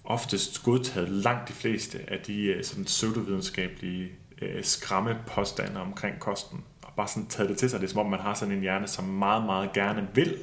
oftest 0.04 0.64
godtaget 0.64 1.10
langt 1.10 1.48
de 1.48 1.54
fleste 1.54 2.00
af 2.08 2.20
de 2.20 2.44
øh, 2.44 2.64
sådan 2.64 2.86
pseudovidenskabelige 2.86 4.12
øh, 4.42 4.64
skræmme 4.64 5.18
påstande 5.28 5.82
omkring 5.82 6.20
kosten, 6.20 6.64
og 6.84 6.94
bare 6.98 7.08
sådan 7.08 7.28
taget 7.28 7.50
det 7.50 7.58
til 7.58 7.70
sig. 7.70 7.80
Det 7.80 7.86
er 7.88 7.92
som 7.92 8.00
om, 8.00 8.10
man 8.10 8.20
har 8.20 8.34
sådan 8.34 8.54
en 8.54 8.62
hjerne, 8.62 8.88
som 8.88 9.06
meget, 9.06 9.46
meget 9.46 9.74
gerne 9.74 10.08
vil 10.14 10.38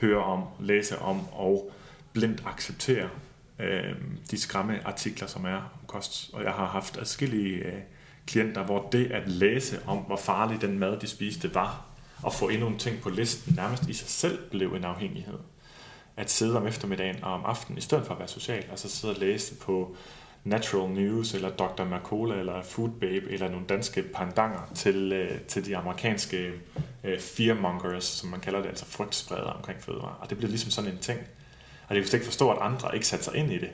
høre 0.00 0.24
om, 0.24 0.44
læse 0.60 0.98
om 0.98 1.28
og 1.32 1.72
blindt 2.12 2.42
acceptere 2.46 3.08
øh, 3.58 3.94
de 4.30 4.40
skræmme 4.40 4.86
artikler, 4.86 5.28
som 5.28 5.44
er 5.44 5.56
om 5.56 5.86
kost. 5.86 6.30
Og 6.32 6.44
jeg 6.44 6.52
har 6.52 6.66
haft 6.66 6.96
adskillige 6.96 7.56
øh, 7.56 7.80
klienter, 8.26 8.64
hvor 8.64 8.88
det 8.92 9.12
at 9.12 9.28
læse 9.28 9.80
om, 9.86 9.98
hvor 9.98 10.16
farlig 10.16 10.60
den 10.60 10.78
mad, 10.78 11.00
de 11.00 11.06
spiste, 11.06 11.54
var, 11.54 11.86
og 12.22 12.32
få 12.32 12.48
endnu 12.48 12.66
en 12.66 12.78
ting 12.78 13.00
på 13.00 13.10
listen, 13.10 13.54
nærmest 13.54 13.88
i 13.88 13.92
sig 13.92 14.08
selv 14.08 14.50
blev 14.50 14.74
en 14.74 14.84
afhængighed. 14.84 15.38
At 16.16 16.30
sidde 16.30 16.56
om 16.56 16.66
eftermiddagen 16.66 17.24
og 17.24 17.32
om 17.32 17.44
aftenen, 17.44 17.78
i 17.78 17.80
stedet 17.80 18.06
for 18.06 18.12
at 18.12 18.18
være 18.18 18.28
social, 18.28 18.64
og 18.72 18.78
så 18.78 18.88
sidde 18.88 19.14
og 19.14 19.20
læse 19.20 19.54
på 19.54 19.96
Natural 20.44 20.90
News, 20.90 21.34
eller 21.34 21.50
Dr. 21.50 21.84
Mercola, 21.84 22.34
eller 22.34 22.62
Food 22.62 22.90
Babe, 23.00 23.30
eller 23.30 23.50
nogle 23.50 23.66
danske 23.66 24.02
pandanger 24.02 24.70
til, 24.74 25.12
øh, 25.12 25.40
til 25.40 25.66
de 25.66 25.76
amerikanske 25.76 26.52
øh, 27.04 27.20
fearmongers, 27.20 28.04
som 28.04 28.28
man 28.28 28.40
kalder 28.40 28.60
det, 28.60 28.68
altså 28.68 28.86
frygtspredere 28.86 29.52
omkring 29.52 29.82
fødevarer. 29.82 30.18
Og 30.20 30.30
det 30.30 30.38
bliver 30.38 30.50
ligesom 30.50 30.70
sådan 30.70 30.90
en 30.90 30.98
ting. 30.98 31.20
Og 31.88 31.94
det 31.94 32.04
kan 32.04 32.14
ikke 32.14 32.26
forstå, 32.26 32.50
at 32.50 32.58
andre 32.60 32.94
ikke 32.94 33.06
sætter 33.06 33.24
sig 33.24 33.36
ind 33.36 33.52
i 33.52 33.58
det. 33.58 33.70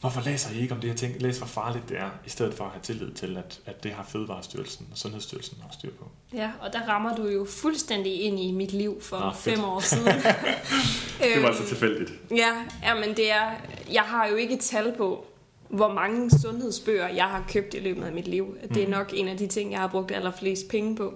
Hvorfor 0.00 0.20
læser 0.24 0.50
I 0.50 0.60
ikke 0.60 0.74
om 0.74 0.80
det 0.80 0.90
her 0.90 0.96
ting? 0.96 1.22
Læs, 1.22 1.38
hvor 1.38 1.46
farligt 1.46 1.88
det 1.88 1.98
er, 1.98 2.10
i 2.26 2.30
stedet 2.30 2.54
for 2.54 2.64
at 2.64 2.70
have 2.70 2.82
tillid 2.82 3.10
til, 3.10 3.36
at, 3.36 3.60
at 3.66 3.84
det 3.84 3.92
har 3.92 4.02
Fødevarestyrelsen 4.02 4.88
og 4.92 4.98
Sundhedsstyrelsen 4.98 5.58
har 5.62 5.68
styr 5.72 5.90
på. 5.98 6.08
Ja, 6.34 6.50
og 6.60 6.72
der 6.72 6.88
rammer 6.88 7.16
du 7.16 7.28
jo 7.28 7.46
fuldstændig 7.62 8.22
ind 8.22 8.40
i 8.40 8.52
mit 8.52 8.72
liv 8.72 9.02
for 9.02 9.18
Nå, 9.18 9.32
fem 9.32 9.64
år 9.64 9.80
siden. 9.80 10.06
det 11.34 11.42
var 11.42 11.48
altså 11.48 11.66
tilfældigt. 11.66 12.12
Ja, 12.30 12.52
ja, 12.82 12.94
men 12.94 13.16
det 13.16 13.32
er, 13.32 13.50
jeg 13.92 14.02
har 14.02 14.26
jo 14.26 14.36
ikke 14.36 14.56
tal 14.56 14.94
på, 14.96 15.26
hvor 15.68 15.92
mange 15.92 16.30
sundhedsbøger 16.30 17.08
jeg 17.08 17.24
har 17.24 17.44
købt 17.48 17.74
i 17.74 17.78
løbet 17.78 18.04
af 18.04 18.12
mit 18.12 18.28
liv. 18.28 18.56
Det 18.74 18.82
er 18.82 18.86
mm. 18.86 18.90
nok 18.90 19.10
en 19.14 19.28
af 19.28 19.36
de 19.36 19.46
ting, 19.46 19.72
jeg 19.72 19.80
har 19.80 19.88
brugt 19.88 20.10
allerflest 20.10 20.68
penge 20.68 20.96
på. 20.96 21.14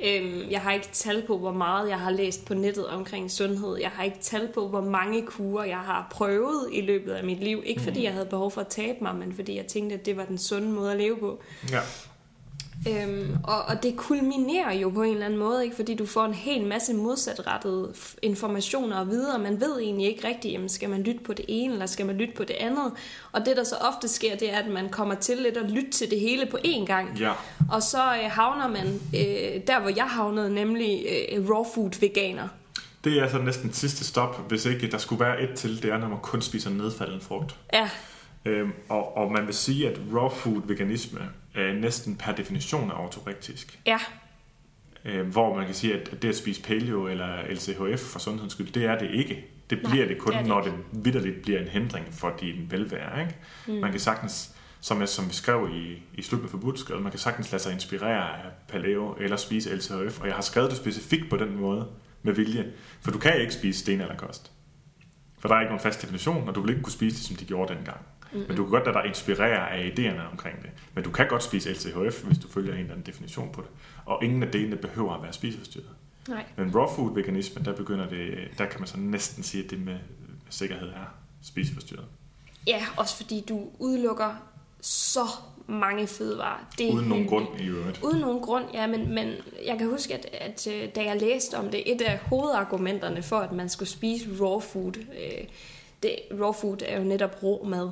Øhm, 0.00 0.50
jeg 0.50 0.60
har 0.60 0.72
ikke 0.72 0.88
tal 0.92 1.26
på, 1.26 1.38
hvor 1.38 1.52
meget 1.52 1.88
jeg 1.88 2.00
har 2.00 2.10
læst 2.10 2.44
på 2.44 2.54
nettet 2.54 2.86
omkring 2.86 3.30
sundhed. 3.30 3.76
Jeg 3.76 3.90
har 3.90 4.04
ikke 4.04 4.18
tal 4.20 4.48
på, 4.54 4.68
hvor 4.68 4.80
mange 4.80 5.26
kurer 5.26 5.64
jeg 5.64 5.78
har 5.78 6.08
prøvet 6.10 6.68
i 6.72 6.80
løbet 6.80 7.12
af 7.12 7.24
mit 7.24 7.38
liv. 7.38 7.62
Ikke 7.66 7.82
fordi 7.82 7.98
mm. 7.98 8.04
jeg 8.04 8.12
havde 8.12 8.26
behov 8.26 8.50
for 8.50 8.60
at 8.60 8.68
tabe 8.68 8.98
mig, 9.02 9.14
men 9.16 9.34
fordi 9.34 9.56
jeg 9.56 9.66
tænkte, 9.66 9.96
at 9.96 10.06
det 10.06 10.16
var 10.16 10.24
den 10.24 10.38
sunde 10.38 10.68
måde 10.68 10.90
at 10.90 10.98
leve 10.98 11.16
på. 11.16 11.42
Ja. 11.70 11.80
Øhm, 12.88 13.36
og, 13.44 13.62
og 13.62 13.82
det 13.82 13.96
kulminerer 13.96 14.72
jo 14.72 14.90
på 14.90 15.02
en 15.02 15.12
eller 15.12 15.26
anden 15.26 15.38
måde, 15.38 15.64
ikke? 15.64 15.76
fordi 15.76 15.94
du 15.94 16.06
får 16.06 16.24
en 16.24 16.34
hel 16.34 16.66
masse 16.66 16.94
modsatrettede 16.94 17.94
informationer 18.22 18.96
og 18.96 19.08
videre. 19.08 19.38
Man 19.38 19.60
ved 19.60 19.80
egentlig 19.80 20.06
ikke 20.06 20.28
rigtigt, 20.28 20.54
jamen, 20.54 20.68
skal 20.68 20.90
man 20.90 21.02
lytte 21.02 21.20
på 21.20 21.32
det 21.32 21.44
ene, 21.48 21.72
eller 21.72 21.86
skal 21.86 22.06
man 22.06 22.16
lytte 22.16 22.34
på 22.34 22.44
det 22.44 22.54
andet. 22.54 22.92
Og 23.32 23.46
det, 23.46 23.56
der 23.56 23.64
så 23.64 23.76
ofte 23.76 24.08
sker, 24.08 24.36
det 24.36 24.52
er, 24.54 24.58
at 24.58 24.70
man 24.70 24.88
kommer 24.88 25.14
til 25.14 25.38
lidt 25.38 25.56
at 25.56 25.70
lytte 25.70 25.90
til 25.90 26.10
det 26.10 26.20
hele 26.20 26.46
på 26.46 26.58
én 26.64 26.86
gang. 26.86 27.18
Ja. 27.18 27.32
Og 27.70 27.82
så 27.82 28.02
øh, 28.02 28.30
havner 28.30 28.68
man 28.68 28.86
øh, 29.14 29.60
der, 29.66 29.80
hvor 29.80 29.92
jeg 29.96 30.06
havnede, 30.06 30.54
nemlig 30.54 31.06
øh, 31.32 31.50
raw 31.50 31.64
food 31.74 32.00
veganer. 32.00 32.48
Det 33.04 33.18
er 33.18 33.28
så 33.28 33.38
næsten 33.38 33.72
sidste 33.72 34.04
stop, 34.04 34.48
hvis 34.48 34.64
ikke 34.64 34.90
der 34.90 34.98
skulle 34.98 35.24
være 35.24 35.42
et 35.42 35.54
til, 35.54 35.82
det 35.82 35.90
er, 35.90 35.98
når 35.98 36.08
man 36.08 36.18
kun 36.22 36.42
spiser 36.42 36.70
nedfalden 36.70 37.20
frugt. 37.20 37.56
Ja. 37.72 37.90
Øhm, 38.44 38.72
og, 38.88 39.16
og 39.16 39.32
man 39.32 39.46
vil 39.46 39.54
sige, 39.54 39.88
at 39.88 40.00
raw 40.14 40.28
food 40.28 40.62
veganisme 40.66 41.20
øh, 41.54 41.76
næsten 41.76 42.16
per 42.16 42.32
definition 42.32 42.90
er 42.90 42.94
autorektisk. 42.94 43.78
Ja. 43.86 43.98
Øh, 45.04 45.26
hvor 45.26 45.56
man 45.56 45.66
kan 45.66 45.74
sige, 45.74 45.94
at 45.94 46.22
det 46.22 46.28
at 46.28 46.36
spise 46.36 46.62
paleo 46.62 47.06
eller 47.06 47.42
LCHF 47.50 48.00
for 48.00 48.18
sundhedens 48.18 48.52
skyld, 48.52 48.72
det 48.72 48.84
er 48.84 48.98
det 48.98 49.10
ikke. 49.10 49.44
Det 49.70 49.78
bliver 49.78 50.04
Nej, 50.04 50.14
det 50.14 50.18
kun, 50.18 50.32
det 50.32 50.40
det 50.40 50.48
når 50.48 50.62
det 50.62 50.72
vidderligt 50.92 51.42
bliver 51.42 51.60
en 51.60 51.68
hindring 51.68 52.06
for 52.14 52.36
din 52.40 52.66
velvære. 52.70 53.20
Ikke? 53.20 53.36
Mm. 53.66 53.74
Man 53.74 53.90
kan 53.90 54.00
sagtens, 54.00 54.54
som, 54.80 55.00
jeg, 55.00 55.08
som 55.08 55.28
vi 55.28 55.34
skrev 55.34 55.68
i, 55.72 56.02
i 56.14 56.22
slut 56.22 56.40
med 56.40 56.48
forbudt, 56.48 57.02
man 57.02 57.10
kan 57.10 57.20
sagtens 57.20 57.52
lade 57.52 57.62
sig 57.62 57.72
inspirere 57.72 58.44
af 58.44 58.50
paleo 58.68 59.16
eller 59.20 59.36
spise 59.36 59.76
LCHF, 59.76 60.20
og 60.20 60.26
jeg 60.26 60.34
har 60.34 60.42
skrevet 60.42 60.70
det 60.70 60.78
specifikt 60.78 61.30
på 61.30 61.36
den 61.36 61.56
måde 61.56 61.88
med 62.22 62.32
vilje, 62.32 62.72
for 63.00 63.10
du 63.10 63.18
kan 63.18 63.40
ikke 63.40 63.54
spise 63.54 63.80
sten 63.80 64.00
eller 64.00 64.16
kost. 64.16 64.52
For 65.38 65.48
der 65.48 65.54
er 65.54 65.60
ikke 65.60 65.70
nogen 65.70 65.82
fast 65.82 66.02
definition, 66.02 66.48
og 66.48 66.54
du 66.54 66.60
vil 66.60 66.70
ikke 66.70 66.82
kunne 66.82 66.92
spise 66.92 67.16
det, 67.16 67.24
som 67.24 67.36
de 67.36 67.44
gjorde 67.44 67.74
dengang. 67.74 68.00
Mm-hmm. 68.34 68.48
Men 68.48 68.56
du 68.56 68.64
kan 68.64 68.70
godt 68.70 68.84
lade 68.86 68.98
dig 68.98 69.06
inspirere 69.06 69.70
af 69.70 69.92
idéerne 69.92 70.30
omkring 70.32 70.62
det. 70.62 70.70
Men 70.94 71.04
du 71.04 71.10
kan 71.10 71.28
godt 71.28 71.42
spise 71.42 71.72
LCHF, 71.72 72.24
hvis 72.24 72.38
du 72.38 72.48
følger 72.48 72.72
en 72.72 72.78
eller 72.78 72.92
anden 72.92 73.06
definition 73.06 73.52
på 73.52 73.60
det. 73.60 73.70
Og 74.04 74.24
ingen 74.24 74.42
af 74.42 74.50
delene 74.50 74.76
behøver 74.76 75.14
at 75.14 75.22
være 75.22 75.32
spiseforstyrret. 75.32 75.90
Nej. 76.28 76.44
Men 76.56 76.74
raw 76.74 76.88
food 76.88 77.14
veganisme, 77.14 77.64
der 77.64 77.72
begynder 77.76 78.08
det, 78.08 78.48
der 78.58 78.66
kan 78.66 78.80
man 78.80 78.86
så 78.86 78.98
næsten 78.98 79.42
sige, 79.42 79.64
at 79.64 79.70
det 79.70 79.80
med 79.80 79.96
sikkerhed 80.50 80.88
er 80.88 81.14
spiseforstyrret. 81.42 82.06
Ja, 82.66 82.86
også 82.96 83.16
fordi 83.16 83.44
du 83.48 83.68
udelukker 83.78 84.34
så 84.80 85.26
mange 85.66 86.06
fødevarer. 86.06 86.68
Det 86.78 86.92
uden 86.92 87.08
nogen 87.08 87.26
grund 87.26 87.46
i 87.60 87.66
øvrigt. 87.66 88.00
Uden 88.02 88.20
nogen 88.20 88.40
grund, 88.40 88.64
ja, 88.74 88.86
men, 88.86 89.14
men 89.14 89.32
jeg 89.66 89.78
kan 89.78 89.90
huske, 89.90 90.14
at, 90.14 90.26
at 90.32 90.66
øh, 90.66 90.88
da 90.94 91.04
jeg 91.04 91.20
læste 91.20 91.54
om 91.54 91.68
det, 91.68 91.92
et 91.92 92.02
af 92.02 92.18
hovedargumenterne 92.18 93.22
for, 93.22 93.38
at 93.38 93.52
man 93.52 93.68
skulle 93.68 93.88
spise 93.88 94.28
raw 94.40 94.60
food, 94.60 94.96
øh, 94.96 95.44
det, 96.02 96.16
raw 96.40 96.52
food 96.52 96.76
er 96.86 96.98
jo 96.98 97.04
netop 97.04 97.42
rå 97.42 97.64
mad 97.64 97.90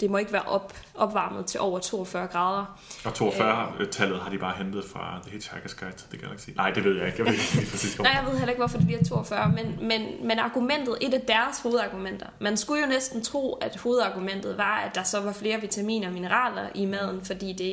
det 0.00 0.10
må 0.10 0.18
ikke 0.18 0.32
være 0.32 0.42
op, 0.42 0.72
opvarmet 0.94 1.46
til 1.46 1.60
over 1.60 1.78
42 1.78 2.26
grader. 2.26 2.78
Og 3.04 3.12
42-tallet 3.12 4.20
har 4.20 4.30
de 4.30 4.38
bare 4.38 4.54
hentet 4.58 4.84
fra 4.84 5.20
The 5.26 5.36
Hitchhiker's 5.36 5.80
Guide 5.80 5.96
to 5.96 6.04
the 6.10 6.18
Galaxy. 6.18 6.48
Nej, 6.56 6.70
det 6.70 6.84
ved 6.84 6.96
jeg 6.96 7.06
ikke. 7.06 7.18
Jeg 7.18 7.26
ved 7.26 7.32
ikke 7.32 7.54
lige 7.54 7.70
præcis, 7.70 7.98
Nej, 7.98 8.12
jeg 8.12 8.24
ved 8.26 8.38
heller 8.38 8.48
ikke, 8.48 8.60
hvorfor 8.60 8.78
det 8.78 8.86
bliver 8.86 9.04
42, 9.04 9.48
men, 9.48 9.88
men, 9.88 10.26
men 10.26 10.38
argumentet, 10.38 10.98
et 11.00 11.14
af 11.14 11.20
deres 11.20 11.60
hovedargumenter, 11.62 12.26
man 12.38 12.56
skulle 12.56 12.82
jo 12.82 12.88
næsten 12.88 13.24
tro, 13.24 13.54
at 13.54 13.76
hovedargumentet 13.76 14.58
var, 14.58 14.78
at 14.78 14.94
der 14.94 15.02
så 15.02 15.20
var 15.20 15.32
flere 15.32 15.60
vitaminer 15.60 16.06
og 16.06 16.12
mineraler 16.14 16.68
i 16.74 16.86
maden, 16.86 17.24
fordi 17.24 17.52
det 17.52 17.72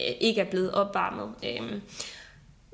øh, 0.00 0.14
ikke 0.20 0.40
er 0.40 0.50
blevet 0.50 0.72
opvarmet. 0.72 1.28
Øhm, 1.44 1.82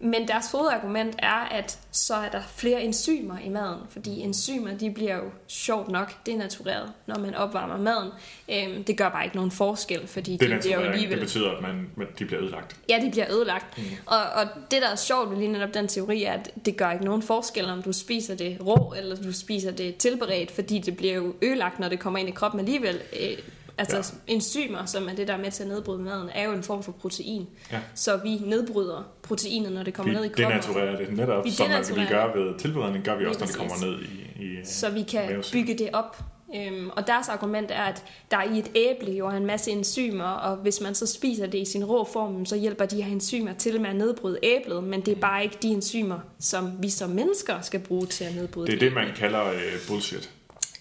men 0.03 0.29
deres 0.29 0.51
hovedargument 0.51 1.15
er, 1.19 1.49
at 1.51 1.79
så 1.91 2.15
er 2.15 2.29
der 2.29 2.43
flere 2.57 2.83
enzymer 2.83 3.39
i 3.39 3.49
maden, 3.49 3.81
fordi 3.91 4.21
enzymer, 4.21 4.79
de 4.79 4.91
bliver 4.91 5.17
jo 5.17 5.31
sjovt 5.47 5.89
nok 5.89 6.13
denatureret, 6.27 6.93
når 7.07 7.19
man 7.19 7.35
opvarmer 7.35 7.77
maden. 7.77 8.11
Øhm, 8.51 8.85
det 8.85 8.97
gør 8.97 9.09
bare 9.09 9.25
ikke 9.25 9.37
nogen 9.37 9.51
forskel, 9.51 10.07
fordi 10.07 10.33
de 10.33 10.59
bliver 10.61 10.81
jo 10.81 10.87
alligevel... 10.87 11.19
Det 11.19 11.27
betyder, 11.27 11.51
at 11.51 11.63
man, 11.63 11.91
de 12.19 12.25
bliver 12.25 12.43
ødelagt. 12.43 12.77
Ja, 12.89 13.01
de 13.05 13.11
bliver 13.11 13.27
ødelagt. 13.33 13.79
Mm. 13.79 13.85
Og, 14.07 14.21
og 14.35 14.47
det, 14.71 14.83
der 14.83 14.89
er 14.89 14.97
sjovt 14.97 15.31
ved 15.31 15.37
lige 15.37 15.53
netop 15.53 15.75
den 15.75 15.89
teori, 15.89 16.23
er, 16.23 16.33
at 16.33 16.51
det 16.67 16.77
gør 16.77 16.91
ikke 16.91 17.05
nogen 17.05 17.23
forskel, 17.23 17.71
om 17.71 17.83
du 17.83 17.93
spiser 17.93 18.35
det 18.35 18.59
rå, 18.67 18.95
eller 18.97 19.17
du 19.17 19.33
spiser 19.33 19.71
det 19.71 19.97
tilberedt, 19.97 20.51
fordi 20.51 20.79
det 20.79 20.97
bliver 20.97 21.15
jo 21.15 21.35
ødelagt, 21.43 21.79
når 21.79 21.89
det 21.89 22.01
kommer 22.01 22.19
ind 22.19 22.29
i 22.29 22.33
kroppen 22.33 22.61
alligevel. 22.61 23.01
Øh, 23.21 23.39
Altså 23.83 24.13
ja. 24.29 24.33
enzymer, 24.33 24.85
som 24.85 25.09
er 25.09 25.15
det, 25.15 25.29
der 25.29 25.35
er 25.35 25.39
med 25.39 25.51
til 25.51 25.63
at 25.63 25.69
nedbryde 25.69 25.99
maden, 25.99 26.29
er 26.35 26.45
jo 26.45 26.53
en 26.53 26.63
form 26.63 26.83
for 26.83 26.93
protein. 26.93 27.49
Ja. 27.73 27.81
Så 27.95 28.17
vi 28.17 28.39
nedbryder 28.45 29.13
proteinet, 29.23 29.73
når 29.73 29.83
det 29.83 29.95
kommer 29.95 30.13
vi 30.13 30.19
ned 30.19 30.25
i 30.25 30.29
kroppen. 30.29 30.47
Vi 30.47 30.51
denaturerer 30.51 30.97
det 30.97 31.17
netop, 31.17 31.45
vi 31.45 31.51
som 31.51 31.97
vi 31.97 32.07
gør 32.09 32.37
ved 32.37 32.59
tilberedning, 32.59 33.05
gør 33.05 33.19
vi 33.19 33.27
også, 33.27 33.41
når 33.41 33.47
det 33.47 33.57
kommer 33.57 33.87
ned 33.87 34.03
i, 34.03 34.45
i 34.45 34.65
Så 34.65 34.91
vi 34.91 35.03
kan 35.03 35.31
mavesyn. 35.31 35.59
bygge 35.59 35.79
det 35.79 35.91
op. 35.93 36.25
Øhm, 36.57 36.91
og 36.97 37.07
deres 37.07 37.29
argument 37.29 37.71
er, 37.71 37.83
at 37.83 38.05
der 38.31 38.43
i 38.43 38.59
et 38.59 38.71
æble 38.75 39.13
jo 39.13 39.27
er 39.27 39.31
en 39.31 39.47
masse 39.47 39.71
enzymer, 39.71 40.25
og 40.25 40.57
hvis 40.57 40.81
man 40.81 40.95
så 40.95 41.07
spiser 41.07 41.47
det 41.47 41.59
i 41.59 41.65
sin 41.65 41.85
rå 41.85 42.09
form, 42.13 42.47
så 42.47 42.57
hjælper 42.57 42.87
de 42.87 43.03
her 43.03 43.13
enzymer 43.13 43.53
til 43.53 43.81
med 43.81 43.91
at 43.91 43.97
nedbryde 43.97 44.39
æblet, 44.43 44.85
men 44.85 45.01
det 45.01 45.13
er 45.13 45.21
bare 45.21 45.43
ikke 45.43 45.59
de 45.63 45.69
enzymer, 45.69 46.19
som 46.41 46.73
vi 46.83 46.91
som 46.91 47.11
mennesker 47.11 47.61
skal 47.61 47.81
bruge 47.81 48.07
til 48.07 48.25
at 48.25 48.35
nedbryde 48.35 48.67
det. 48.67 48.75
er 48.75 48.79
det, 48.79 48.93
man 48.93 49.09
kalder 49.17 49.51
uh, 49.51 49.89
bullshit. 49.89 50.31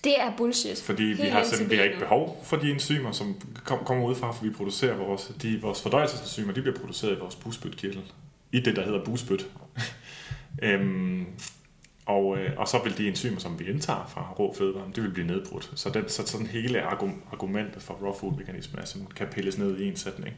Det 0.03 0.21
er 0.21 0.31
bullshit. 0.37 0.81
Fordi 0.81 1.03
vi 1.03 1.21
har, 1.21 1.43
simpelthen, 1.43 1.69
vi 1.69 1.75
har 1.75 1.83
ikke 1.83 1.99
behov 1.99 2.41
for 2.43 2.57
de 2.57 2.71
enzymer, 2.71 3.11
som 3.11 3.35
kommer 3.85 4.05
ud 4.05 4.15
fra, 4.15 4.31
for 4.31 4.43
vi 4.43 4.49
producerer 4.49 4.95
vores, 4.95 5.31
de, 5.41 5.61
vores 5.61 5.81
fordøjelsesenzymer, 5.81 6.53
de 6.53 6.61
bliver 6.61 6.77
produceret 6.79 7.15
i 7.15 7.19
vores 7.19 7.35
busbytkirtel. 7.35 8.01
I 8.51 8.59
det, 8.59 8.75
der 8.75 8.85
hedder 8.85 9.05
busbyt. 9.05 9.47
øhm, 10.63 11.25
Og, 12.05 12.37
øh, 12.37 12.49
og 12.57 12.67
så 12.67 12.79
vil 12.83 12.97
de 12.97 13.07
enzymer, 13.07 13.39
som 13.39 13.59
vi 13.59 13.65
indtager 13.69 14.09
fra 14.13 14.31
rå 14.39 14.53
fødevarer, 14.57 14.91
det 14.95 15.03
vil 15.03 15.09
blive 15.11 15.27
nedbrudt. 15.27 15.71
Så, 15.75 15.89
den, 15.89 16.09
så 16.09 16.27
sådan 16.27 16.47
hele 16.47 16.81
argumentet 17.31 17.81
for 17.81 17.93
raw 17.93 18.13
food 18.13 18.37
mekanismen 18.37 18.81
er, 18.81 19.13
kan 19.15 19.27
pilles 19.27 19.57
ned 19.57 19.79
i 19.79 19.87
en 19.87 19.95
sætning. 19.95 20.35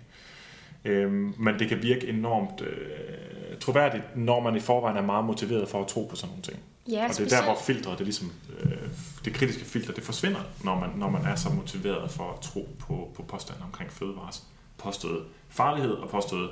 Øhm, 0.86 1.34
men 1.40 1.60
det 1.60 1.70
kan 1.70 1.84
virke 1.84 2.08
enormt 2.08 2.62
øh, 2.62 3.58
troværdigt, 3.60 4.04
når 4.16 4.40
man 4.40 4.56
i 4.56 4.60
forvejen 4.60 4.98
er 4.98 5.02
meget 5.02 5.26
motiveret 5.26 5.70
for 5.70 5.82
at 5.82 5.88
tro 5.88 6.08
på 6.10 6.16
sådan 6.16 6.30
nogle 6.30 6.44
ting. 6.44 6.60
Ja, 6.90 7.08
og 7.10 7.18
det 7.18 7.34
er 7.34 7.38
der, 7.38 7.44
hvor 7.44 7.58
filtret, 7.66 7.98
det, 7.98 8.08
ligesom, 8.08 8.32
øh, 8.60 8.78
det 9.26 9.34
kritiske 9.34 9.66
filter, 9.66 9.94
det 9.94 10.04
forsvinder, 10.04 10.40
når 10.64 10.80
man, 10.80 10.90
når 10.90 11.10
man 11.10 11.26
er 11.26 11.36
så 11.36 11.50
motiveret 11.50 12.12
for 12.12 12.32
at 12.32 12.42
tro 12.42 12.70
på, 12.80 13.12
på 13.16 13.24
påstanden 13.24 13.64
omkring 13.64 13.92
fødevares 13.92 14.44
påstået 14.78 15.26
farlighed 15.50 15.92
og 15.92 16.10
påstået 16.10 16.50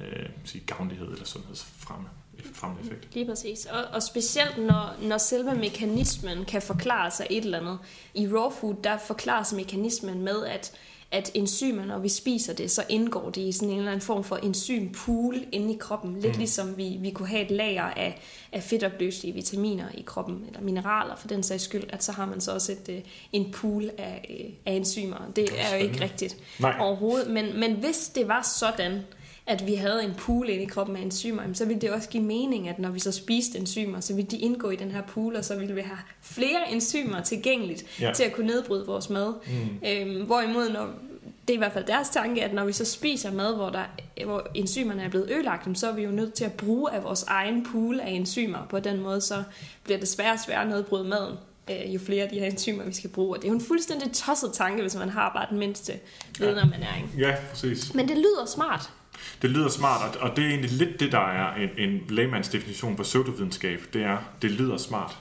øh, 0.00 0.28
sige, 0.44 0.64
gavnlighed 0.66 1.08
eller 1.12 1.24
sundhedsfremme 1.24 2.08
fremmende 2.52 2.82
effekt. 2.84 3.14
Lige 3.14 3.26
præcis. 3.26 3.66
Og, 3.66 3.84
og 3.92 4.02
specielt 4.02 4.58
når, 4.58 4.94
når 5.02 5.18
selve 5.18 5.54
mekanismen 5.54 6.44
kan 6.44 6.62
forklare 6.62 7.10
sig 7.10 7.26
et 7.30 7.44
eller 7.44 7.60
andet. 7.60 7.78
I 8.14 8.28
raw 8.28 8.50
food, 8.50 8.74
der 8.84 8.98
forklares 8.98 9.52
mekanismen 9.52 10.22
med, 10.22 10.46
at 10.46 10.72
at 11.12 11.30
enzymer, 11.34 11.84
når 11.84 11.98
vi 11.98 12.08
spiser 12.08 12.54
det, 12.54 12.70
så 12.70 12.84
indgår 12.88 13.30
det 13.30 13.40
i 13.40 13.52
sådan 13.52 13.70
en 13.70 13.78
eller 13.78 13.92
anden 13.92 14.06
form 14.06 14.24
for 14.24 14.36
enzympool 14.36 15.36
inde 15.52 15.74
i 15.74 15.76
kroppen. 15.80 16.20
Lidt 16.20 16.32
mm. 16.32 16.38
ligesom 16.38 16.76
vi, 16.76 16.96
vi 17.00 17.10
kunne 17.10 17.28
have 17.28 17.42
et 17.42 17.50
lager 17.50 17.82
af, 17.82 18.20
af 18.52 18.62
fedtopløselige 18.62 19.34
vitaminer 19.34 19.84
i 19.94 20.02
kroppen, 20.06 20.44
eller 20.46 20.60
mineraler 20.60 21.16
for 21.16 21.28
den 21.28 21.42
sags 21.42 21.62
skyld, 21.62 21.84
at 21.88 22.04
så 22.04 22.12
har 22.12 22.26
man 22.26 22.40
så 22.40 22.52
også 22.52 22.72
et, 22.72 22.88
øh, 22.88 23.00
en 23.32 23.52
pool 23.52 23.90
af, 23.98 24.38
øh, 24.40 24.52
af 24.66 24.72
enzymer. 24.72 25.16
Det 25.36 25.48
er 25.58 25.76
jo 25.76 25.82
ikke 25.82 26.00
rigtigt 26.00 26.36
Nej. 26.58 26.76
overhovedet. 26.80 27.30
Men, 27.30 27.60
men 27.60 27.72
hvis 27.72 28.10
det 28.14 28.28
var 28.28 28.42
sådan, 28.58 29.00
at 29.46 29.66
vi 29.66 29.74
havde 29.74 30.04
en 30.04 30.14
pool 30.14 30.48
inde 30.48 30.62
i 30.62 30.66
kroppen 30.66 30.96
af 30.96 31.00
enzymer, 31.00 31.42
så 31.52 31.64
ville 31.64 31.80
det 31.80 31.90
også 31.90 32.08
give 32.08 32.22
mening, 32.22 32.68
at 32.68 32.78
når 32.78 32.90
vi 32.90 33.00
så 33.00 33.12
spiste 33.12 33.58
enzymer, 33.58 34.00
så 34.00 34.14
ville 34.14 34.30
de 34.30 34.38
indgå 34.38 34.70
i 34.70 34.76
den 34.76 34.90
her 34.90 35.02
pool, 35.02 35.36
og 35.36 35.44
så 35.44 35.56
ville 35.56 35.74
vi 35.74 35.80
have 35.80 35.98
flere 36.20 36.72
enzymer 36.72 37.20
tilgængeligt 37.20 38.00
ja. 38.00 38.12
til 38.12 38.24
at 38.24 38.32
kunne 38.32 38.46
nedbryde 38.46 38.86
vores 38.86 39.10
mad. 39.10 39.34
Mm. 39.46 39.88
Øhm, 39.88 40.26
hvorimod, 40.26 40.72
når, 40.72 40.88
det 41.48 41.50
er 41.50 41.54
i 41.54 41.58
hvert 41.58 41.72
fald 41.72 41.84
deres 41.84 42.08
tanke, 42.08 42.44
at 42.44 42.54
når 42.54 42.64
vi 42.64 42.72
så 42.72 42.84
spiser 42.84 43.32
mad, 43.32 43.54
hvor, 43.54 43.70
der, 43.70 43.84
hvor 44.24 44.46
enzymerne 44.54 45.02
er 45.02 45.08
blevet 45.08 45.30
ødelagt, 45.30 45.78
så 45.78 45.90
er 45.90 45.94
vi 45.94 46.02
jo 46.02 46.10
nødt 46.10 46.34
til 46.34 46.44
at 46.44 46.52
bruge 46.52 46.92
af 46.92 47.04
vores 47.04 47.22
egen 47.22 47.66
pool 47.72 48.00
af 48.00 48.10
enzymer. 48.10 48.66
På 48.70 48.80
den 48.80 49.00
måde 49.00 49.20
så 49.20 49.42
bliver 49.84 49.98
det 49.98 50.08
sværere 50.08 50.32
og 50.32 50.40
sværere 50.40 50.62
at 50.62 50.68
nedbryde 50.68 51.04
maden 51.04 51.36
øh, 51.70 51.94
jo 51.94 51.98
flere 51.98 52.24
af 52.24 52.30
de 52.30 52.38
her 52.38 52.46
enzymer, 52.46 52.84
vi 52.84 52.94
skal 52.94 53.10
bruge. 53.10 53.36
Og 53.36 53.42
det 53.42 53.44
er 53.44 53.52
jo 53.52 53.54
en 53.54 53.64
fuldstændig 53.64 54.12
tosset 54.12 54.50
tanke, 54.52 54.82
hvis 54.82 54.94
man 54.94 55.08
har 55.08 55.30
bare 55.34 55.46
den 55.50 55.58
mindste 55.58 55.92
viden 56.38 56.58
om 56.58 56.72
ernæring. 56.74 57.10
Ja, 57.18 57.36
præcis. 57.50 57.94
Men 57.94 58.08
det 58.08 58.16
lyder 58.16 58.46
smart. 58.46 58.90
Det 59.42 59.50
lyder 59.50 59.68
smart, 59.68 60.16
og 60.16 60.36
det 60.36 60.44
er 60.44 60.48
egentlig 60.48 60.70
lidt 60.70 61.00
det, 61.00 61.12
der 61.12 61.28
er 61.28 61.54
en, 61.54 61.90
en 61.90 62.00
laymans 62.08 62.48
definition 62.48 62.96
på 62.96 63.02
pseudovidenskab. 63.02 63.80
Det 63.92 64.02
er, 64.02 64.18
det 64.42 64.50
lyder 64.50 64.76
smart. 64.76 65.18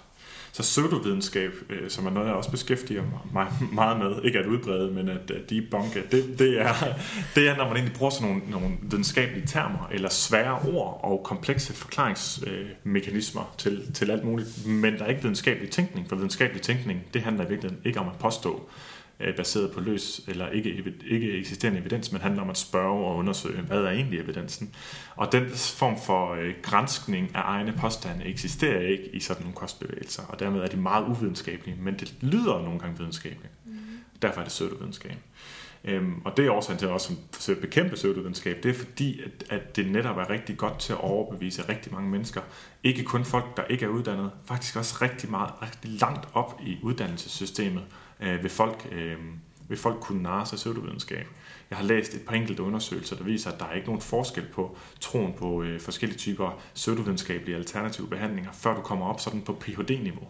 Så 0.54 0.64
pseudovidenskab, 0.64 1.52
øh, 1.70 1.90
som 1.90 2.06
er 2.06 2.10
noget, 2.10 2.28
jeg 2.28 2.36
også 2.36 2.52
beskæftiger 2.52 3.04
mig 3.34 3.48
meget 3.82 4.00
med, 4.00 4.24
ikke 4.24 4.40
at 4.40 4.46
udbrede, 4.46 4.92
men 4.92 5.10
at, 5.10 5.32
at 5.32 5.50
debunke, 5.50 6.04
det, 6.12 6.40
det, 6.40 6.62
er, 6.62 6.74
det 7.36 7.48
er, 7.50 7.58
når 7.58 7.68
man 7.68 7.76
egentlig 7.76 7.96
bruger 7.96 8.10
sådan 8.10 8.28
nogle, 8.28 8.52
nogle 8.52 8.78
videnskabelige 8.82 9.48
termer, 9.48 9.90
eller 9.92 10.10
svære 10.10 10.60
ord 10.74 11.00
og 11.04 11.22
komplekse 11.24 11.74
forklaringsmekanismer 11.74 13.56
til, 13.58 13.94
til 13.94 14.12
alt 14.12 14.24
muligt, 14.24 14.68
men 14.68 14.94
der 14.94 15.04
er 15.04 15.10
ikke 15.10 15.22
videnskabelig 15.22 15.72
tænkning, 15.72 16.10
for 16.10 16.16
videnskabelig 16.16 16.62
tænkning, 16.62 17.02
det 17.14 17.22
handler 17.22 17.46
i 17.46 17.50
virkeligheden 17.50 17.86
ikke 17.86 18.00
om 18.00 18.08
at 18.08 18.20
påstå, 18.20 18.70
baseret 19.38 19.72
på 19.72 19.80
løs 19.80 20.22
eller 20.28 20.50
ikke, 20.50 20.94
ikke 21.08 21.32
eksisterende 21.32 21.80
evidens, 21.80 22.12
men 22.12 22.22
handler 22.22 22.42
om 22.42 22.50
at 22.50 22.58
spørge 22.58 23.06
og 23.06 23.16
undersøge, 23.16 23.62
hvad 23.62 23.84
er 23.84 23.90
egentlig 23.90 24.20
evidensen. 24.20 24.76
Og 25.16 25.32
den 25.32 25.50
form 25.50 25.98
for 26.06 26.34
øh, 26.34 26.54
grænskning 26.62 27.36
af 27.36 27.42
egne 27.44 27.74
påstande 27.82 28.26
eksisterer 28.26 28.82
ikke 28.82 29.10
i 29.16 29.20
sådan 29.20 29.44
nogle 29.44 29.56
kostbevægelser, 29.56 30.24
og 30.24 30.40
dermed 30.40 30.62
er 30.62 30.68
de 30.68 30.78
meget 30.78 31.06
uvidenskabelige, 31.08 31.78
men 31.82 31.94
det 32.00 32.14
lyder 32.22 32.62
nogle 32.62 32.80
gange 32.80 32.98
videnskabeligt. 32.98 33.54
Mm. 33.66 33.74
Derfor 34.22 34.40
er 34.40 34.44
det 34.44 34.52
pseudovidenskab. 34.52 35.18
Øhm, 35.84 36.22
og 36.26 36.38
det 36.38 36.46
er 36.46 36.52
årsagen 36.52 36.80
til 36.80 36.86
at 36.86 36.92
også 36.92 37.14
forsøge 37.34 37.56
at 37.56 37.62
bekæmpe 37.62 37.96
pseudovidenskab. 37.96 38.64
Det 38.64 38.70
er 38.70 38.74
fordi, 38.74 39.22
at, 39.22 39.44
at 39.50 39.76
det 39.76 39.92
netop 39.92 40.18
er 40.18 40.30
rigtig 40.30 40.58
godt 40.58 40.80
til 40.80 40.94
at 40.94 41.00
overbevise 41.00 41.70
rigtig 41.70 41.94
mange 41.94 42.10
mennesker. 42.10 42.42
Ikke 42.84 43.04
kun 43.04 43.26
folk, 43.26 43.58
der 43.58 43.64
ikke 43.64 43.86
er 43.86 43.90
uddannet, 43.90 44.32
faktisk 44.46 44.76
også 44.76 44.98
rigtig 45.02 45.30
meget, 45.32 45.52
rigtig 45.62 45.92
langt 45.92 46.28
op 46.34 46.62
i 46.66 46.78
uddannelsessystemet, 46.82 47.84
øh, 48.22 48.44
vil, 48.44 48.52
folk, 48.52 48.88
øh, 48.92 49.18
vil 49.70 49.78
folk 49.78 50.00
kunne 50.00 50.24
narre 50.24 50.46
sig 50.46 50.56
pseudovidenskab. 50.56 51.28
Jeg 51.70 51.78
har 51.78 51.86
læst 51.86 52.14
et 52.14 52.22
par 52.22 52.36
enkelte 52.36 52.64
undersøgelser, 52.64 53.16
der 53.16 53.24
viser, 53.24 53.52
at 53.52 53.60
der 53.60 53.66
er 53.66 53.74
ikke 53.74 53.88
nogen 53.88 54.02
forskel 54.02 54.46
på 54.54 54.78
troen 55.00 55.34
på 55.34 55.64
øh, 55.64 55.80
forskellige 55.80 56.20
typer 56.20 56.62
pseudovidenskabelige 56.76 57.56
alternative 57.56 58.08
behandlinger, 58.08 58.52
før 58.52 58.76
du 58.76 58.82
kommer 58.82 59.06
op 59.06 59.20
sådan 59.20 59.42
på 59.42 59.54
Ph.D.-niveau. 59.54 60.28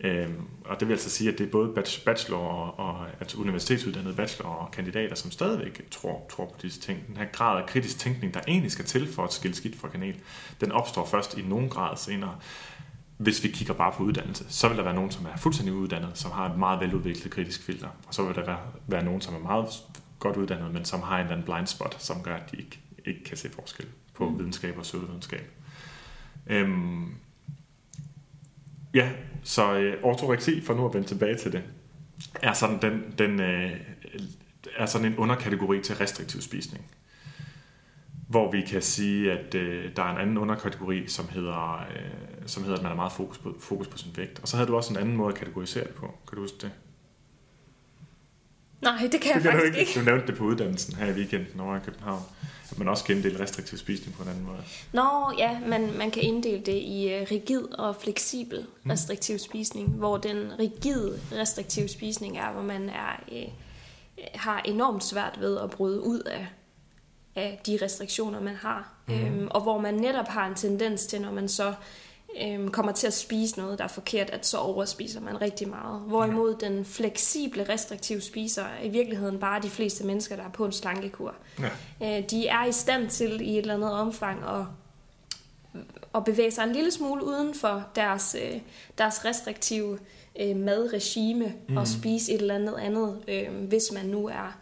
Øhm, 0.00 0.42
og 0.64 0.80
det 0.80 0.88
vil 0.88 0.94
altså 0.94 1.10
sige, 1.10 1.32
at 1.32 1.38
det 1.38 1.46
er 1.46 1.50
både 1.50 1.74
bachelor 2.04 2.38
og, 2.38 2.78
og 2.78 3.06
altså 3.20 3.38
universitetsuddannede 3.38 4.14
bachelor 4.14 4.50
og 4.50 4.70
kandidater, 4.70 5.14
som 5.14 5.30
stadigvæk 5.30 5.90
tror, 5.90 6.26
tror 6.30 6.44
på 6.44 6.54
disse 6.62 6.80
ting. 6.80 7.06
Den 7.06 7.16
her 7.16 7.24
grad 7.32 7.62
af 7.62 7.68
kritisk 7.68 7.98
tænkning, 7.98 8.34
der 8.34 8.40
egentlig 8.48 8.72
skal 8.72 8.84
til 8.84 9.12
for 9.12 9.24
at 9.24 9.32
skille 9.32 9.56
skidt 9.56 9.76
fra 9.76 9.88
kanel, 9.88 10.16
den 10.60 10.72
opstår 10.72 11.06
først 11.06 11.38
i 11.38 11.42
nogen 11.42 11.68
grad 11.68 11.96
senere 11.96 12.36
hvis 13.18 13.44
vi 13.44 13.48
kigger 13.48 13.74
bare 13.74 13.92
på 13.92 14.02
uddannelse, 14.02 14.44
så 14.48 14.68
vil 14.68 14.76
der 14.76 14.82
være 14.82 14.94
nogen, 14.94 15.10
som 15.10 15.26
er 15.26 15.36
fuldstændig 15.36 15.74
uddannet, 15.74 16.10
som 16.18 16.30
har 16.30 16.50
et 16.50 16.58
meget 16.58 16.80
veludviklet 16.80 17.32
kritisk 17.32 17.62
filter. 17.62 17.88
Og 18.06 18.14
så 18.14 18.26
vil 18.26 18.34
der 18.34 18.44
være, 18.44 18.58
være 18.86 19.04
nogen, 19.04 19.20
som 19.20 19.34
er 19.34 19.38
meget 19.38 19.66
godt 20.18 20.36
uddannet, 20.36 20.72
men 20.72 20.84
som 20.84 21.02
har 21.02 21.16
en 21.16 21.20
eller 21.20 21.32
anden 21.32 21.52
blind 21.52 21.66
spot, 21.66 22.02
som 22.02 22.22
gør, 22.22 22.34
at 22.34 22.50
de 22.50 22.56
ikke, 22.56 22.80
ikke 23.04 23.24
kan 23.24 23.36
se 23.36 23.50
forskel 23.50 23.86
på 24.14 24.28
mm. 24.28 24.38
videnskab 24.38 24.76
og 24.76 24.82
pseudovidenskab. 24.82 25.50
Øhm, 26.46 27.14
ja, 28.94 29.10
så 29.42 29.74
øh, 29.74 30.02
ortoreksi, 30.02 30.60
for 30.60 30.74
nu 30.74 30.86
at 30.86 30.94
vende 30.94 31.08
tilbage 31.08 31.36
til 31.36 31.52
det, 31.52 31.62
er 32.42 32.52
sådan, 32.52 32.82
den, 32.82 33.14
den, 33.18 33.40
øh, 33.40 33.72
er 34.76 34.86
sådan 34.86 35.06
en 35.06 35.16
underkategori 35.16 35.82
til 35.82 35.96
restriktiv 35.96 36.40
spisning 36.40 36.84
hvor 38.28 38.50
vi 38.50 38.60
kan 38.60 38.82
sige, 38.82 39.32
at 39.32 39.54
øh, 39.54 39.96
der 39.96 40.02
er 40.02 40.14
en 40.14 40.20
anden 40.20 40.38
underkategori, 40.38 41.06
som 41.06 41.28
hedder, 41.28 41.86
øh, 41.90 42.37
som 42.48 42.62
hedder, 42.62 42.76
at 42.76 42.82
man 42.82 42.90
har 42.90 42.96
meget 42.96 43.12
fokus 43.12 43.38
på, 43.38 43.54
fokus 43.60 43.88
på 43.88 43.98
sin 43.98 44.10
vægt. 44.16 44.38
Og 44.42 44.48
så 44.48 44.56
havde 44.56 44.68
du 44.68 44.76
også 44.76 44.92
en 44.92 44.98
anden 44.98 45.16
måde 45.16 45.28
at 45.28 45.38
kategorisere 45.38 45.84
det 45.84 45.94
på. 45.94 46.06
Kan 46.28 46.36
du 46.36 46.40
huske 46.40 46.56
det? 46.60 46.70
Nej, 48.80 49.08
det 49.12 49.20
kan 49.20 49.20
det 49.20 49.26
jeg 49.26 49.42
kan 49.42 49.52
faktisk 49.52 49.74
du 49.74 49.78
ikke. 49.78 50.00
Du 50.00 50.04
nævnte 50.04 50.26
det 50.26 50.36
på 50.36 50.44
uddannelsen 50.44 50.94
her 50.94 51.06
i 51.06 51.12
weekenden 51.12 51.60
over 51.60 51.76
i 51.76 51.80
København. 51.84 52.22
At 52.70 52.78
man 52.78 52.88
også 52.88 53.04
kan 53.04 53.16
inddele 53.16 53.40
restriktiv 53.40 53.78
spisning 53.78 54.16
på 54.16 54.22
en 54.22 54.28
anden 54.28 54.44
måde. 54.44 54.62
Nå, 54.92 55.32
ja, 55.38 55.58
man, 55.66 55.98
man 55.98 56.10
kan 56.10 56.22
inddele 56.22 56.62
det 56.66 56.82
i 56.82 57.12
øh, 57.12 57.26
rigid 57.30 57.62
og 57.62 57.96
fleksibel 57.96 58.66
hmm. 58.82 58.90
restriktiv 58.90 59.38
spisning, 59.38 59.88
hvor 59.88 60.16
den 60.16 60.58
rigide 60.58 61.20
restriktiv 61.32 61.88
spisning 61.88 62.38
er, 62.38 62.52
hvor 62.52 62.62
man 62.62 62.88
er, 62.88 63.22
øh, 63.32 63.48
har 64.34 64.60
enormt 64.64 65.04
svært 65.04 65.36
ved 65.40 65.58
at 65.58 65.70
bryde 65.70 66.00
ud 66.02 66.20
af 66.20 66.46
af 67.38 67.60
de 67.66 67.78
restriktioner, 67.82 68.40
man 68.40 68.54
har. 68.54 68.92
Mm. 69.06 69.14
Øhm, 69.14 69.48
og 69.50 69.60
hvor 69.60 69.80
man 69.80 69.94
netop 69.94 70.28
har 70.28 70.46
en 70.46 70.54
tendens 70.54 71.06
til, 71.06 71.20
når 71.20 71.32
man 71.32 71.48
så 71.48 71.74
øhm, 72.42 72.70
kommer 72.70 72.92
til 72.92 73.06
at 73.06 73.12
spise 73.12 73.58
noget, 73.58 73.78
der 73.78 73.84
er 73.84 73.88
forkert, 73.88 74.30
at 74.30 74.46
så 74.46 74.58
overspiser 74.58 75.20
man 75.20 75.40
rigtig 75.40 75.68
meget. 75.68 76.00
Hvorimod 76.00 76.52
mm. 76.52 76.58
den 76.58 76.84
fleksible, 76.84 77.68
restriktive 77.68 78.20
spiser 78.20 78.62
er 78.62 78.84
i 78.84 78.88
virkeligheden 78.88 79.38
bare 79.38 79.62
de 79.62 79.70
fleste 79.70 80.06
mennesker, 80.06 80.36
der 80.36 80.42
er 80.42 80.50
på 80.50 80.64
en 80.64 80.72
slankekur. 80.72 81.34
Ja. 82.00 82.18
Øh, 82.18 82.30
de 82.30 82.48
er 82.48 82.64
i 82.64 82.72
stand 82.72 83.10
til 83.10 83.40
i 83.40 83.50
et 83.50 83.58
eller 83.58 83.74
andet 83.74 83.92
omfang 83.92 84.44
at 84.44 84.64
at 86.14 86.24
bevæge 86.24 86.50
sig 86.50 86.64
en 86.64 86.72
lille 86.72 86.90
smule 86.90 87.24
uden 87.24 87.54
for 87.54 87.84
deres, 87.96 88.36
øh, 88.44 88.60
deres 88.98 89.24
restriktive 89.24 89.98
øh, 90.40 90.56
madregime 90.56 91.52
mm. 91.68 91.76
og 91.76 91.88
spise 91.88 92.32
et 92.32 92.40
eller 92.40 92.54
andet 92.54 92.74
andet, 92.78 93.24
øh, 93.28 93.64
hvis 93.68 93.92
man 93.94 94.06
nu 94.06 94.26
er 94.26 94.58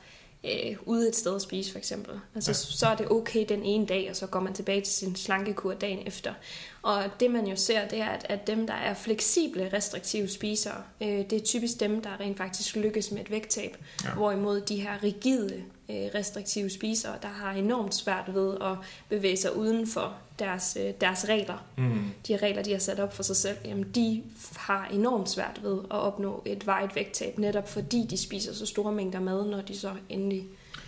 øh, 0.47 0.77
ude 0.85 1.09
et 1.09 1.17
sted 1.17 1.35
at 1.35 1.43
spise 1.43 1.73
for 1.73 1.79
eksempel. 1.79 2.21
Altså, 2.35 2.51
ja. 2.51 2.55
Så 2.55 2.87
er 2.87 2.97
det 2.97 3.11
okay 3.11 3.45
den 3.49 3.63
ene 3.63 3.87
dag, 3.87 4.11
og 4.11 4.17
så 4.17 4.27
går 4.27 4.41
man 4.41 4.55
tilbage 4.55 4.81
til 4.81 4.95
sin 4.95 5.17
slankekur 5.17 5.75
dagen 5.75 6.07
efter. 6.07 6.35
Og 6.83 7.05
det 7.21 7.31
man 7.31 7.47
jo 7.47 7.57
ser, 7.57 7.89
det 7.89 8.01
er, 8.01 8.09
at, 8.09 8.27
at 8.29 8.47
dem, 8.47 8.67
der 8.67 8.75
er 8.75 8.95
fleksible, 8.95 9.71
restriktive 9.73 10.29
spisere, 10.29 10.83
øh, 11.01 11.09
det 11.09 11.33
er 11.33 11.45
typisk 11.45 11.81
dem, 11.81 12.03
der 12.03 12.21
rent 12.21 12.37
faktisk 12.37 12.77
lykkes 12.77 13.11
med 13.11 13.21
et 13.21 13.31
vægttab. 13.31 13.77
Ja. 14.05 14.15
Hvorimod 14.15 14.61
de 14.61 14.81
her 14.81 15.03
rigide, 15.03 15.63
øh, 15.91 15.97
restriktive 16.15 16.71
spisere, 16.71 17.15
der 17.23 17.29
har 17.29 17.53
enormt 17.53 17.95
svært 17.95 18.35
ved 18.35 18.57
at 18.61 18.77
bevæge 19.09 19.37
sig 19.37 19.57
uden 19.57 19.87
for 19.87 20.17
deres, 20.39 20.79
øh, 20.81 20.93
deres 21.01 21.29
regler. 21.29 21.65
Mm. 21.77 22.11
De 22.29 22.37
regler, 22.37 22.63
de 22.63 22.73
har 22.73 22.79
sat 22.79 23.01
op 23.01 23.17
for 23.17 23.23
sig 23.23 23.37
selv, 23.37 23.57
jamen, 23.65 23.85
de 23.95 24.23
har 24.57 24.89
enormt 24.93 25.31
svært 25.31 25.61
ved 25.63 25.79
at 25.79 25.97
opnå 25.97 26.43
et 26.47 26.67
vejet 26.67 26.97
vægttab, 26.97 27.39
netop 27.39 27.69
fordi 27.69 28.07
de 28.11 28.23
spiser 28.23 28.55
så 28.55 28.67
store 28.67 28.93
mængder 28.93 29.21
mad, 29.21 29.47
når 29.47 29.61
de 29.61 29.79
så 29.79 29.91
endelig 30.09 30.45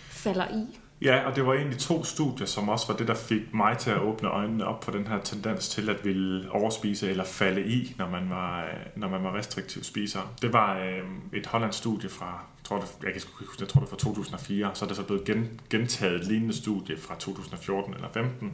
falder 0.09 0.47
i. 0.47 0.79
Ja, 1.01 1.27
og 1.29 1.35
det 1.35 1.45
var 1.45 1.53
egentlig 1.53 1.79
to 1.79 2.03
studier, 2.03 2.47
som 2.47 2.69
også 2.69 2.87
var 2.87 2.95
det, 2.95 3.07
der 3.07 3.15
fik 3.15 3.53
mig 3.53 3.77
til 3.77 3.89
at 3.89 3.99
åbne 3.99 4.29
øjnene 4.29 4.65
op 4.65 4.83
for 4.83 4.91
den 4.91 5.07
her 5.07 5.21
tendens 5.21 5.69
til 5.69 5.89
at 5.89 6.05
ville 6.05 6.51
overspise 6.51 7.09
eller 7.09 7.23
falde 7.23 7.65
i, 7.65 7.95
når 7.97 8.09
man 8.09 8.29
var, 8.29 8.67
når 8.95 9.09
man 9.09 9.23
var 9.23 9.37
restriktiv 9.37 9.83
spiser. 9.83 10.33
Det 10.41 10.53
var 10.53 10.79
øh, 10.79 11.39
et 11.39 11.45
hollandsk 11.45 11.79
studie 11.79 12.09
fra 12.09 12.45
tror, 12.69 12.79
det, 12.79 12.87
jeg, 13.03 13.13
kan 13.13 13.21
huske, 13.39 13.55
jeg 13.59 13.67
tror 13.67 13.79
det 13.81 13.87
er 13.87 13.89
fra 13.89 13.97
2004, 13.97 14.71
så 14.73 14.85
er 14.85 14.87
det 14.87 14.97
så 14.97 15.03
blevet 15.03 15.25
gen, 15.25 15.61
gentaget 15.69 16.15
et 16.15 16.27
lignende 16.27 16.55
studie 16.57 16.97
fra 16.97 17.15
2014 17.19 17.93
eller 17.93 18.07
15, 18.13 18.53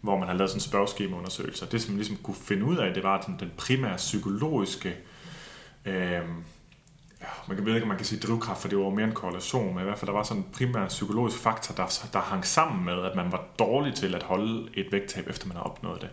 hvor 0.00 0.18
man 0.18 0.28
har 0.28 0.34
lavet 0.34 0.50
sådan 0.50 0.56
en 0.56 0.68
spørgeskemaundersøgelse. 0.68 1.66
Det, 1.72 1.82
som 1.82 1.90
man 1.90 1.98
ligesom 1.98 2.16
kunne 2.16 2.34
finde 2.34 2.64
ud 2.64 2.76
af, 2.76 2.94
det 2.94 3.02
var 3.02 3.20
den, 3.20 3.36
den 3.40 3.52
primære 3.56 3.96
psykologiske 3.96 4.96
øh, 5.84 6.22
ja, 7.20 7.26
man 7.48 7.56
kan 7.56 7.66
ved 7.66 7.74
ikke, 7.74 7.84
om 7.84 7.88
man 7.88 7.96
kan 7.96 8.06
sige 8.06 8.20
drivkraft, 8.20 8.60
for 8.60 8.68
det 8.68 8.78
var 8.78 8.90
mere 8.90 9.06
en 9.06 9.12
korrelation, 9.12 9.74
men 9.74 9.82
i 9.82 9.84
hvert 9.84 9.98
fald 9.98 10.06
der 10.06 10.12
var 10.12 10.22
sådan 10.22 10.42
en 10.42 10.48
primær 10.52 10.88
psykologisk 10.88 11.38
faktor, 11.38 11.74
der, 11.74 12.08
der 12.12 12.20
hang 12.20 12.46
sammen 12.46 12.84
med, 12.84 13.04
at 13.04 13.16
man 13.16 13.32
var 13.32 13.44
dårlig 13.58 13.94
til 13.94 14.14
at 14.14 14.22
holde 14.22 14.68
et 14.74 14.92
vægttab, 14.92 15.28
efter 15.28 15.46
man 15.46 15.56
havde 15.56 15.66
opnået 15.66 16.00
det. 16.00 16.08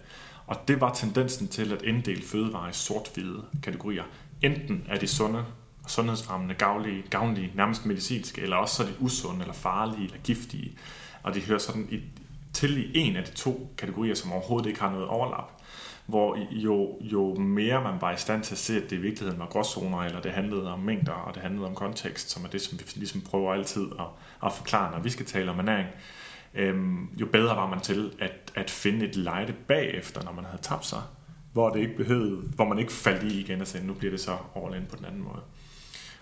Og 0.48 0.58
det 0.68 0.82
var 0.82 0.94
tendensen 0.94 1.48
til 1.48 1.74
at 1.74 1.82
inddele 1.82 2.24
fødevarer 2.24 2.70
i 2.70 2.74
sort-hvide 2.74 3.44
kategorier. 3.64 4.04
Enten 4.42 4.84
er 4.90 5.00
de 5.00 5.08
sunde, 5.08 5.46
sundhedsfremmende, 5.88 6.56
gavnlige, 6.56 7.04
gavnlige, 7.10 7.52
nærmest 7.56 7.86
medicinske, 7.86 8.42
eller 8.42 8.56
også 8.56 8.76
så 8.76 8.84
er 8.84 8.88
de 8.88 8.94
usunde, 9.00 9.42
eller 9.42 9.54
farlige, 9.54 10.06
eller 10.06 10.18
giftige. 10.24 10.78
Og 11.24 11.36
de 11.36 11.42
hører 11.42 11.60
sådan 11.60 11.88
i, 11.92 12.02
til 12.58 12.96
i 12.96 13.00
en 13.00 13.16
af 13.16 13.24
de 13.24 13.32
to 13.32 13.74
kategorier, 13.78 14.16
som 14.16 14.32
overhovedet 14.32 14.70
ikke 14.70 14.82
har 14.82 14.92
noget 14.92 15.08
overlap 15.08 15.52
hvor 16.08 16.38
jo, 16.52 16.98
jo 17.02 17.36
mere 17.36 17.84
man 17.84 18.02
var 18.02 18.12
i 18.14 18.18
stand 18.18 18.44
til 18.44 18.54
at 18.54 18.58
se, 18.58 18.78
at 18.78 18.90
det 18.90 18.96
i 18.96 19.00
virkeligheden 19.00 19.40
var 19.40 19.46
gråzoner, 19.46 19.98
eller 19.98 20.22
det 20.22 20.32
handlede 20.32 20.74
om 20.74 20.80
mængder, 20.80 21.12
og 21.12 21.34
det 21.34 21.42
handlede 21.42 21.68
om 21.68 21.76
kontekst, 21.76 22.30
som 22.30 22.46
er 22.46 22.50
det, 22.50 22.62
som 22.62 22.80
vi 22.80 22.84
ligesom 22.96 23.22
prøver 23.22 23.54
altid 23.54 23.88
at, 24.00 24.06
at 24.46 24.54
forklare, 24.54 24.92
når 24.92 25.00
vi 25.00 25.10
skal 25.10 25.26
tale 25.26 25.52
om 25.52 25.60
ernæring, 25.60 25.88
øhm, 26.54 27.10
jo 27.20 27.26
bedre 27.26 27.56
var 27.56 27.70
man 27.70 27.82
til 27.82 28.12
at, 28.20 28.52
at 28.56 28.70
finde 28.70 29.06
et 29.06 29.16
lejde 29.16 29.54
bagefter, 29.54 30.24
når 30.24 30.32
man 30.32 30.46
havde 30.46 30.62
tabt 30.62 30.86
sig, 30.86 31.02
hvor, 31.54 31.70
det 31.70 31.80
ikke 31.80 31.98
behøvede, 31.98 32.36
hvor 32.36 32.66
man 32.66 32.80
ikke 32.80 32.92
faldt 32.92 33.24
i 33.24 33.40
igen 33.40 33.62
og 33.62 33.68
sagde, 33.68 33.88
nu 33.88 33.94
bliver 33.94 34.12
det 34.12 34.20
så 34.20 34.38
all 34.56 34.76
in 34.76 34.86
på 34.90 34.96
den 34.96 35.06
anden 35.06 35.24
måde. 35.24 35.42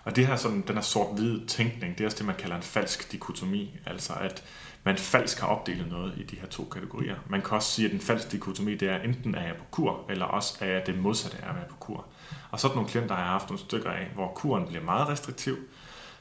Og 0.04 0.16
det 0.16 0.26
her 0.26 0.36
sådan, 0.36 0.64
den 0.66 0.74
her 0.74 0.82
sort-hvide 0.82 1.46
tænkning, 1.46 1.98
det 1.98 2.04
er 2.04 2.08
også 2.08 2.18
det, 2.18 2.26
man 2.26 2.36
kalder 2.36 2.56
en 2.56 2.62
falsk 2.62 3.12
dikotomi, 3.12 3.78
altså 3.86 4.12
at 4.12 4.44
man 4.86 4.96
falsk 4.96 5.40
har 5.40 5.46
opdelt 5.46 5.88
noget 5.88 6.12
i 6.16 6.22
de 6.22 6.36
her 6.36 6.46
to 6.46 6.64
kategorier. 6.64 7.16
Man 7.28 7.42
kan 7.42 7.50
også 7.50 7.70
sige, 7.70 7.86
at 7.86 7.92
den 7.92 8.00
falsk 8.00 8.32
dikotomi, 8.32 8.74
det 8.74 8.88
er 8.88 8.98
enten 8.98 9.34
er 9.34 9.42
jeg 9.46 9.56
på 9.56 9.64
kur, 9.70 10.04
eller 10.10 10.24
også 10.24 10.58
er 10.60 10.66
jeg 10.66 10.86
det 10.86 10.98
modsatte 10.98 11.38
af 11.44 11.48
at 11.48 11.56
være 11.56 11.64
på 11.68 11.76
kur. 11.76 12.04
Og 12.50 12.60
så 12.60 12.66
er 12.66 12.70
der 12.70 12.76
nogle 12.76 12.90
klienter 12.90 13.14
har 13.14 13.24
haft 13.24 13.48
nogle 13.48 13.60
stykker 13.60 13.90
af, 13.90 14.06
hvor 14.14 14.28
kuren 14.28 14.66
bliver 14.66 14.84
meget 14.84 15.08
restriktiv, 15.08 15.56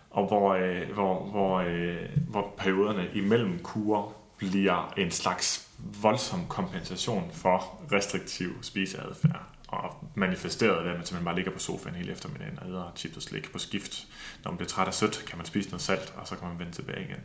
og 0.10 0.28
hvor, 0.28 0.54
øh, 0.54 0.94
hvor, 0.94 1.24
hvor, 1.24 1.60
øh, 1.60 2.10
hvor 2.30 2.54
perioderne 2.58 3.10
imellem 3.14 3.60
kurer 3.64 4.14
bliver 4.38 4.94
en 4.98 5.12
slags 5.12 5.70
voldsom 6.02 6.48
kompensation 6.48 7.32
for 7.34 7.82
restriktiv 7.92 8.64
spiseadfærd. 8.64 9.42
Og 9.68 10.10
manifesteret 10.16 10.84
ved, 10.84 10.92
at 10.92 10.98
man 10.98 11.06
simpelthen 11.06 11.26
bare 11.26 11.36
ligger 11.36 11.52
på 11.52 11.60
sofaen 11.60 11.96
hele 11.96 12.12
eftermiddagen 12.12 12.60
og 12.62 12.70
æder 12.70 12.92
chips 12.96 13.18
og 13.18 13.22
slik 13.22 13.52
på 13.52 13.60
skift. 13.60 14.08
Når 14.44 14.52
man 14.52 14.58
bliver 14.58 14.70
træt 14.70 14.88
af 14.88 14.94
sødt, 14.94 15.26
kan 15.28 15.38
man 15.38 15.46
spise 15.46 15.70
noget 15.70 15.82
salt, 15.82 16.14
og 16.18 16.28
så 16.28 16.36
kan 16.36 16.48
man 16.48 16.60
vende 16.60 16.72
tilbage 16.72 17.04
igen. 17.04 17.20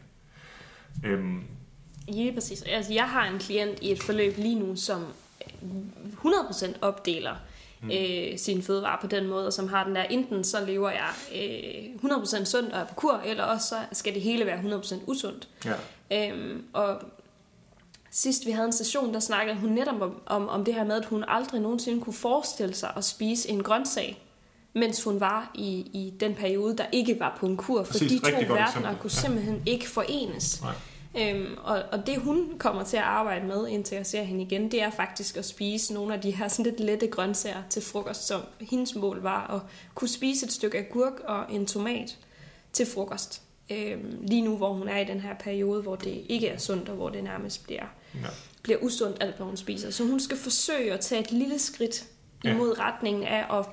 Øhm. 1.04 1.42
Ja, 2.08 2.30
præcis. 2.34 2.62
Altså, 2.62 2.92
jeg 2.92 3.04
har 3.04 3.28
en 3.28 3.38
klient 3.38 3.78
i 3.82 3.92
et 3.92 4.02
forløb 4.02 4.36
lige 4.36 4.54
nu, 4.54 4.76
som 4.76 5.06
100% 6.24 6.74
opdeler 6.80 7.34
mm. 7.82 7.90
øh, 7.90 8.38
sine 8.38 8.62
fødevarer 8.62 9.00
på 9.00 9.06
den 9.06 9.26
måde, 9.26 9.46
og 9.46 9.52
som 9.52 9.68
har 9.68 9.84
den 9.84 9.94
der, 9.94 10.02
enten 10.02 10.44
så 10.44 10.64
lever 10.64 10.90
jeg 10.90 11.10
øh, 11.34 12.10
100% 12.10 12.44
sundt 12.44 12.72
og 12.72 12.80
er 12.80 12.84
på 12.84 12.94
kur, 12.94 13.22
eller 13.24 13.44
også 13.44 13.66
så 13.68 13.76
skal 13.92 14.14
det 14.14 14.22
hele 14.22 14.46
være 14.46 14.58
100% 14.58 14.94
usundt. 15.06 15.48
Ja. 15.64 15.74
Øhm, 16.30 16.64
og 16.72 17.02
sidst 18.10 18.46
vi 18.46 18.50
havde 18.50 18.66
en 18.66 18.72
session, 18.72 19.14
der 19.14 19.20
snakkede 19.20 19.56
hun 19.56 19.70
netop 19.70 20.00
om, 20.00 20.22
om, 20.26 20.48
om 20.48 20.64
det 20.64 20.74
her 20.74 20.84
med, 20.84 20.96
at 20.96 21.04
hun 21.04 21.24
aldrig 21.28 21.60
nogensinde 21.60 22.00
kunne 22.00 22.14
forestille 22.14 22.74
sig 22.74 22.92
at 22.96 23.04
spise 23.04 23.48
en 23.48 23.62
grøntsag, 23.62 24.22
mens 24.74 25.04
hun 25.04 25.20
var 25.20 25.50
i, 25.54 25.70
i 25.92 26.12
den 26.20 26.34
periode, 26.34 26.76
der 26.76 26.84
ikke 26.92 27.20
var 27.20 27.36
på 27.40 27.46
en 27.46 27.56
kur, 27.56 27.84
for 27.84 27.98
de 27.98 28.18
to 28.18 28.54
verdener 28.54 28.96
kunne 29.00 29.10
simpelthen 29.10 29.62
ikke 29.66 29.88
forenes. 29.88 30.62
Nej. 30.62 30.74
Øhm, 31.18 31.56
og, 31.62 31.82
og 31.92 32.06
det 32.06 32.20
hun 32.20 32.58
kommer 32.58 32.84
til 32.84 32.96
at 32.96 33.02
arbejde 33.02 33.46
med, 33.46 33.68
indtil 33.68 33.96
jeg 33.96 34.06
ser 34.06 34.22
hende 34.22 34.42
igen, 34.42 34.70
det 34.70 34.82
er 34.82 34.90
faktisk 34.90 35.36
at 35.36 35.44
spise 35.44 35.94
nogle 35.94 36.14
af 36.14 36.20
de 36.20 36.30
her 36.30 36.48
sådan 36.48 36.64
lidt 36.64 36.80
lette 36.80 37.06
grøntsager 37.06 37.62
til 37.70 37.82
frokost, 37.82 38.26
som 38.26 38.40
hendes 38.60 38.94
mål 38.94 39.22
var 39.22 39.54
at 39.54 39.60
kunne 39.94 40.08
spise 40.08 40.46
et 40.46 40.52
stykke 40.52 40.78
agurk 40.78 41.20
og 41.24 41.44
en 41.50 41.66
tomat 41.66 42.18
til 42.72 42.86
frokost. 42.86 43.42
Øhm, 43.70 44.18
lige 44.22 44.42
nu, 44.42 44.56
hvor 44.56 44.72
hun 44.72 44.88
er 44.88 44.98
i 44.98 45.04
den 45.04 45.20
her 45.20 45.34
periode, 45.34 45.82
hvor 45.82 45.96
det 45.96 46.24
ikke 46.28 46.48
er 46.48 46.58
sundt, 46.58 46.88
og 46.88 46.96
hvor 46.96 47.08
det 47.08 47.24
nærmest 47.24 47.64
bliver, 47.64 47.86
ja. 48.14 48.28
bliver 48.62 48.78
usundt 48.78 49.16
alt, 49.20 49.36
hvad 49.36 49.46
hun 49.46 49.56
spiser. 49.56 49.90
Så 49.90 50.04
hun 50.04 50.20
skal 50.20 50.36
forsøge 50.36 50.92
at 50.92 51.00
tage 51.00 51.20
et 51.20 51.32
lille 51.32 51.58
skridt 51.58 52.04
ja. 52.44 52.50
imod 52.50 52.78
retningen 52.78 53.24
af 53.24 53.58
at 53.58 53.66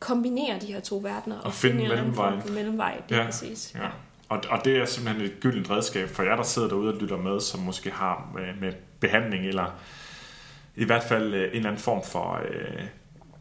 kombinere 0.00 0.58
de 0.60 0.66
her 0.66 0.80
to 0.80 0.96
verdener 0.96 1.38
og, 1.38 1.46
og 1.46 1.52
finde, 1.52 1.88
finde 1.88 2.02
en 2.02 2.14
for 2.14 2.52
mellemvej. 2.52 3.02
Det 3.08 3.16
ja. 3.16 3.24
præcis. 3.24 3.74
Ja. 3.74 3.88
Og, 4.28 4.42
og 4.48 4.64
det 4.64 4.76
er 4.76 4.84
simpelthen 4.84 5.24
et 5.24 5.40
gyldent 5.40 5.70
redskab 5.70 6.08
for 6.08 6.22
jer, 6.22 6.36
der 6.36 6.42
sidder 6.42 6.68
derude 6.68 6.94
og 6.94 7.00
lytter 7.00 7.16
med, 7.16 7.40
som 7.40 7.60
måske 7.60 7.90
har 7.90 8.30
med, 8.34 8.54
med 8.60 8.72
behandling, 9.00 9.46
eller 9.46 9.80
i 10.76 10.84
hvert 10.84 11.02
fald 11.02 11.34
øh, 11.34 11.42
en 11.42 11.56
eller 11.56 11.68
anden 11.68 11.82
form 11.82 12.02
for 12.04 12.40
øh, 12.50 12.84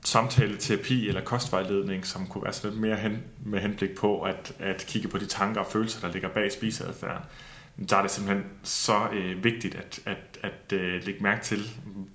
samtale, 0.06 0.58
terapi 0.58 1.08
eller 1.08 1.22
kostvejledning, 1.22 2.06
som 2.06 2.28
kunne 2.28 2.44
være 2.44 2.54
sådan 2.54 2.72
lidt 2.72 2.82
mere 2.82 2.96
hen, 2.96 3.24
med 3.46 3.60
henblik 3.60 3.96
på 3.98 4.22
at, 4.22 4.54
at 4.60 4.86
kigge 4.88 5.08
på 5.08 5.18
de 5.18 5.26
tanker 5.26 5.62
og 5.62 5.68
følelser, 5.68 6.08
der 6.08 6.14
ligger 6.14 6.30
bag 6.30 6.52
spiseadfærden. 6.52 7.24
Der 7.90 7.98
er 7.98 8.02
det 8.02 8.12
simpelthen 8.12 8.46
så 8.64 9.10
øh, 9.14 9.44
vigtigt 9.44 9.76
at, 9.76 10.00
at, 10.06 10.40
at 10.44 10.74
øh, 10.74 11.04
lægge 11.04 11.24
mærke 11.24 11.44
til, 11.44 11.60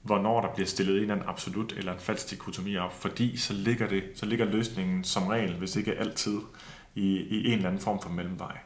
hvornår 0.02 0.40
der 0.40 0.54
bliver 0.54 0.66
stillet 0.66 0.96
en 0.96 1.00
eller 1.02 1.14
anden 1.14 1.28
absolut 1.28 1.72
eller 1.72 1.92
en 1.92 2.00
falsk 2.00 2.30
dikotomi 2.30 2.76
op, 2.76 3.00
fordi 3.00 3.36
så 3.36 3.52
ligger, 3.52 3.88
det, 3.88 4.04
så 4.14 4.26
ligger 4.26 4.44
løsningen 4.44 5.04
som 5.04 5.26
regel, 5.26 5.54
hvis 5.54 5.76
ikke 5.76 5.94
altid, 5.94 6.38
i, 6.94 7.16
i 7.16 7.46
en 7.46 7.52
eller 7.52 7.68
anden 7.68 7.82
form 7.82 8.02
for 8.02 8.10
mellemvej. 8.10 8.58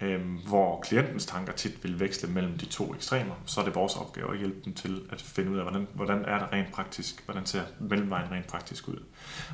Øhm, 0.00 0.38
hvor 0.46 0.80
klientens 0.80 1.26
tanker 1.26 1.52
tit 1.52 1.84
vil 1.84 2.00
veksle 2.00 2.28
mellem 2.28 2.58
de 2.58 2.66
to 2.66 2.94
ekstremer, 2.94 3.34
så 3.46 3.60
er 3.60 3.64
det 3.64 3.74
vores 3.74 3.96
opgave 3.96 4.32
at 4.32 4.38
hjælpe 4.38 4.60
dem 4.64 4.74
til 4.74 5.02
at 5.12 5.22
finde 5.22 5.50
ud 5.50 5.56
af, 5.56 5.62
hvordan, 5.62 5.88
hvordan 5.94 6.24
er 6.24 6.38
det 6.38 6.52
rent 6.52 6.72
praktisk, 6.72 7.24
hvordan 7.24 7.46
ser 7.46 7.62
mellemvejen 7.80 8.30
rent 8.30 8.46
praktisk 8.46 8.88
ud. 8.88 9.02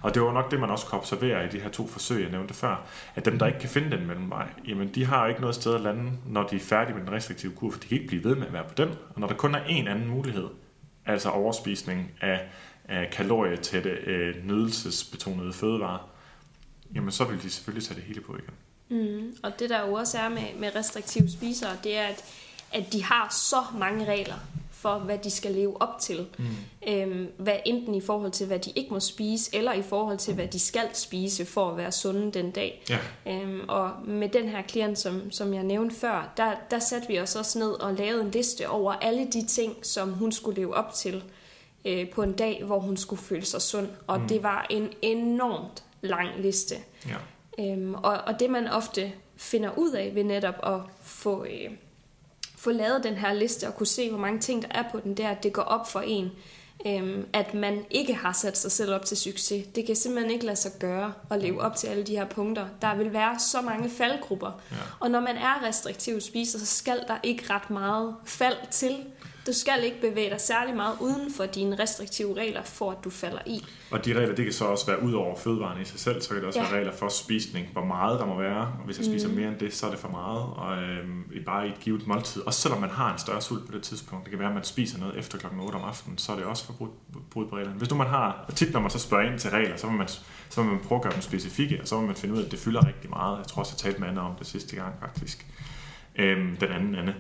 Og 0.03 0.14
det 0.14 0.22
var 0.22 0.32
nok 0.32 0.51
det, 0.51 0.61
man 0.61 0.70
også 0.70 0.86
kan 0.86 0.99
observere 0.99 1.47
i 1.47 1.49
de 1.49 1.61
her 1.61 1.68
to 1.68 1.86
forsøg, 1.86 2.22
jeg 2.22 2.30
nævnte 2.30 2.55
før, 2.55 2.86
at 3.14 3.24
dem, 3.24 3.38
der 3.38 3.47
ikke 3.47 3.59
kan 3.59 3.68
finde 3.68 3.97
den 3.97 4.07
mellemvej, 4.07 4.49
jamen 4.68 4.88
de 4.95 5.05
har 5.05 5.22
jo 5.22 5.28
ikke 5.28 5.40
noget 5.40 5.55
sted 5.55 5.74
at 5.74 5.80
lande, 5.80 6.12
når 6.26 6.42
de 6.42 6.57
er 6.57 6.61
færdige 6.61 6.97
med 6.97 7.07
den 7.07 7.12
restriktive 7.12 7.53
kur, 7.53 7.70
for 7.70 7.80
de 7.80 7.88
kan 7.88 7.97
ikke 7.97 8.09
blive 8.09 8.24
ved 8.24 8.36
med 8.36 8.47
at 8.47 8.53
være 8.53 8.64
på 8.68 8.74
den. 8.76 8.88
Og 8.88 9.20
når 9.20 9.26
der 9.26 9.34
kun 9.34 9.55
er 9.55 9.64
en 9.64 9.88
anden 9.88 10.09
mulighed, 10.09 10.49
altså 11.07 11.28
overspisning 11.28 12.12
af, 12.20 12.49
af 12.84 13.11
kalorietætte, 13.11 13.90
øh, 13.90 14.47
nydelsesbetonede 14.47 15.53
fødevarer, 15.53 16.11
jamen 16.95 17.11
så 17.11 17.24
vil 17.24 17.42
de 17.42 17.51
selvfølgelig 17.51 17.88
tage 17.88 18.01
det 18.01 18.05
hele 18.05 18.20
på 18.20 18.36
igen. 18.36 18.55
Mm. 18.95 19.36
Og 19.42 19.59
det 19.59 19.70
der 19.70 19.86
jo 19.86 19.92
også 19.92 20.18
er 20.18 20.28
med, 20.28 20.55
med 20.59 20.76
restriktive 20.76 21.30
spisere, 21.30 21.70
det 21.84 21.97
er, 21.97 22.07
at, 22.07 22.24
at 22.72 22.92
de 22.92 23.05
har 23.05 23.36
så 23.51 23.78
mange 23.78 24.05
regler 24.05 24.34
for, 24.70 24.99
hvad 24.99 25.18
de 25.18 25.30
skal 25.30 25.53
leve 25.53 25.82
op 25.82 25.99
til. 26.01 26.26
Mm. 26.38 26.45
Øhm, 26.88 27.28
hvad, 27.36 27.57
enten 27.66 27.95
i 27.95 28.01
forhold 28.01 28.30
til, 28.32 28.47
hvad 28.47 28.59
de 28.59 28.72
ikke 28.76 28.90
må 28.90 29.01
spise, 29.01 29.57
eller 29.57 29.72
i 29.72 29.82
forhold 29.82 30.18
til, 30.18 30.34
hvad 30.34 30.49
de 30.49 30.59
skal 30.59 30.88
spise 30.92 31.45
for 31.45 31.70
at 31.70 31.76
være 31.76 31.92
sunde 31.92 32.32
den 32.32 32.51
dag. 32.51 32.84
Ja. 32.90 32.99
Øhm, 33.26 33.61
og 33.68 33.90
med 34.05 34.28
den 34.28 34.49
her 34.49 34.62
klient, 34.62 34.99
som, 34.99 35.30
som 35.30 35.55
jeg 35.55 35.62
nævnte 35.62 35.97
før, 35.97 36.32
der, 36.36 36.53
der 36.70 36.78
satte 36.78 37.09
vi 37.09 37.20
os 37.20 37.36
også 37.36 37.59
ned 37.59 37.70
og 37.70 37.95
lavede 37.95 38.22
en 38.22 38.30
liste 38.30 38.68
over 38.68 38.92
alle 38.92 39.26
de 39.32 39.47
ting, 39.47 39.76
som 39.82 40.12
hun 40.12 40.32
skulle 40.32 40.61
leve 40.61 40.74
op 40.74 40.92
til 40.95 41.24
øh, 41.84 42.11
på 42.11 42.22
en 42.22 42.32
dag, 42.32 42.62
hvor 42.64 42.78
hun 42.78 42.97
skulle 42.97 43.22
føle 43.22 43.45
sig 43.45 43.62
sund. 43.62 43.88
Og 44.07 44.20
mm. 44.20 44.28
det 44.28 44.42
var 44.42 44.66
en 44.70 44.88
enormt 45.03 45.84
lang 46.01 46.28
liste. 46.38 46.74
Ja. 47.09 47.16
Øhm, 47.59 47.95
og, 47.95 48.13
og 48.27 48.41
det 48.41 48.51
man 48.51 48.69
ofte 48.69 49.13
finder 49.37 49.79
ud 49.79 49.91
af 49.91 50.15
ved 50.15 50.25
netop 50.25 50.55
at 50.63 50.81
få, 51.03 51.45
øh, 51.45 51.71
få 52.57 52.71
lavet 52.71 53.05
den 53.05 53.15
her 53.15 53.33
liste 53.33 53.69
og 53.69 53.75
kunne 53.75 53.87
se, 53.87 54.11
hvor 54.11 54.19
mange 54.19 54.41
ting 54.41 54.63
der 54.63 54.69
er 54.71 54.85
på 54.93 55.01
den, 55.01 55.17
der, 55.17 55.29
at 55.29 55.43
det 55.43 55.53
går 55.53 55.63
op 55.63 55.91
for 55.91 56.01
en, 56.01 56.31
øhm, 56.87 57.27
at 57.33 57.55
man 57.55 57.85
ikke 57.91 58.15
har 58.15 58.33
sat 58.33 58.59
sig 58.59 58.73
selv 58.73 58.95
op 58.95 59.05
til 59.05 59.17
succes. 59.17 59.67
Det 59.75 59.87
kan 59.87 59.97
simpelthen 59.97 60.31
ikke 60.31 60.47
lade 60.47 60.57
sig 60.57 60.73
gøre 60.81 61.13
at 61.31 61.43
leve 61.43 61.61
op 61.61 61.77
til 61.77 61.87
alle 61.87 62.03
de 62.05 62.17
her 62.17 62.25
punkter. 62.25 62.67
Der 62.83 62.95
vil 62.95 63.13
være 63.13 63.39
så 63.39 63.61
mange 63.61 63.91
faldgrupper. 63.91 64.61
Ja. 64.71 64.77
Og 65.01 65.11
når 65.11 65.21
man 65.21 65.37
er 65.37 65.67
restriktiv 65.67 66.21
spiser, 66.21 66.59
så 66.59 66.67
skal 66.67 67.05
der 67.09 67.17
ikke 67.23 67.45
ret 67.51 67.71
meget 67.71 68.15
fald 68.25 68.57
til. 68.71 68.97
Du 69.47 69.53
skal 69.53 69.84
ikke 69.84 70.01
bevæge 70.01 70.30
dig 70.30 70.40
særlig 70.40 70.76
meget 70.76 70.97
uden 71.01 71.32
for 71.36 71.47
dine 71.47 71.78
restriktive 71.78 72.36
regler, 72.36 72.62
for 72.62 72.90
at 72.90 72.99
du 73.05 73.11
falder 73.11 73.38
i. 73.47 73.64
Og 73.90 74.05
de 74.05 74.12
regler, 74.12 74.34
det 74.34 74.45
kan 74.45 74.53
så 74.53 74.64
også 74.64 74.86
være 74.86 75.03
ud 75.03 75.12
over 75.12 75.36
fødevarene 75.36 75.82
i 75.82 75.84
sig 75.84 76.01
selv, 76.01 76.20
så 76.22 76.28
kan 76.28 76.36
det 76.36 76.45
også 76.45 76.61
ja. 76.61 76.66
være 76.66 76.78
regler 76.78 76.92
for 76.92 77.09
spisning, 77.09 77.66
hvor 77.72 77.84
meget 77.84 78.20
der 78.20 78.26
må 78.26 78.38
være. 78.38 78.61
Og 78.61 78.84
hvis 78.84 78.99
jeg 78.99 79.07
spiser 79.07 79.28
mm. 79.28 79.34
mere 79.34 79.49
end 79.49 79.59
det, 79.59 79.74
så 79.74 79.86
er 79.86 79.90
det 79.90 79.99
for 79.99 80.09
meget. 80.09 80.42
Og 80.42 80.82
øh, 80.82 81.45
bare 81.47 81.66
i 81.66 81.70
et 81.70 81.80
givet 81.80 82.07
måltid. 82.07 82.42
Også 82.42 82.61
selvom 82.61 82.80
man 82.80 82.90
har 82.90 83.12
en 83.12 83.18
større 83.18 83.42
sult 83.42 83.66
på 83.66 83.72
det 83.72 83.82
tidspunkt. 83.82 84.24
Det 84.24 84.30
kan 84.30 84.38
være, 84.38 84.49
at 84.49 84.55
man 84.55 84.64
spiser 84.64 84.99
noget 84.99 85.18
efter 85.18 85.38
klokken 85.38 85.61
8 85.61 85.76
om 85.76 85.84
aftenen, 85.84 86.18
så 86.18 86.32
er 86.32 86.36
det 86.36 86.45
også 86.45 86.66
for 86.66 86.72
brud 87.30 87.47
på 87.47 87.57
reglerne. 87.57 87.78
Hvis 87.78 87.90
nu 87.90 87.97
man 87.97 88.07
har, 88.07 88.45
og 88.49 88.55
tit 88.55 88.72
når 88.72 88.80
man 88.80 88.90
så 88.90 88.99
spørger 88.99 89.30
ind 89.30 89.38
til 89.38 89.51
regler, 89.51 89.76
så 89.76 89.86
må 89.86 89.92
man, 89.92 90.09
så 90.49 90.62
må 90.62 90.70
man 90.70 90.80
prøve 90.80 90.97
at 90.97 91.03
gøre 91.03 91.12
dem 91.12 91.22
specifikke, 91.22 91.78
og 91.80 91.88
så 91.88 92.01
må 92.01 92.07
man 92.07 92.16
finde 92.16 92.34
ud 92.34 92.40
af, 92.40 92.45
at 92.45 92.51
det 92.51 92.59
fylder 92.59 92.86
rigtig 92.86 93.11
meget. 93.11 93.38
Jeg 93.38 93.47
tror 93.47 93.61
også, 93.61 93.72
jeg 93.72 93.78
talte 93.78 94.01
med 94.01 94.09
Anna 94.09 94.20
om 94.20 94.34
det 94.38 94.47
sidste 94.47 94.76
gang 94.76 94.95
faktisk. 95.01 95.47
Øh, 96.18 96.61
den 96.61 96.68
anden 96.72 96.95
Anne 96.95 97.14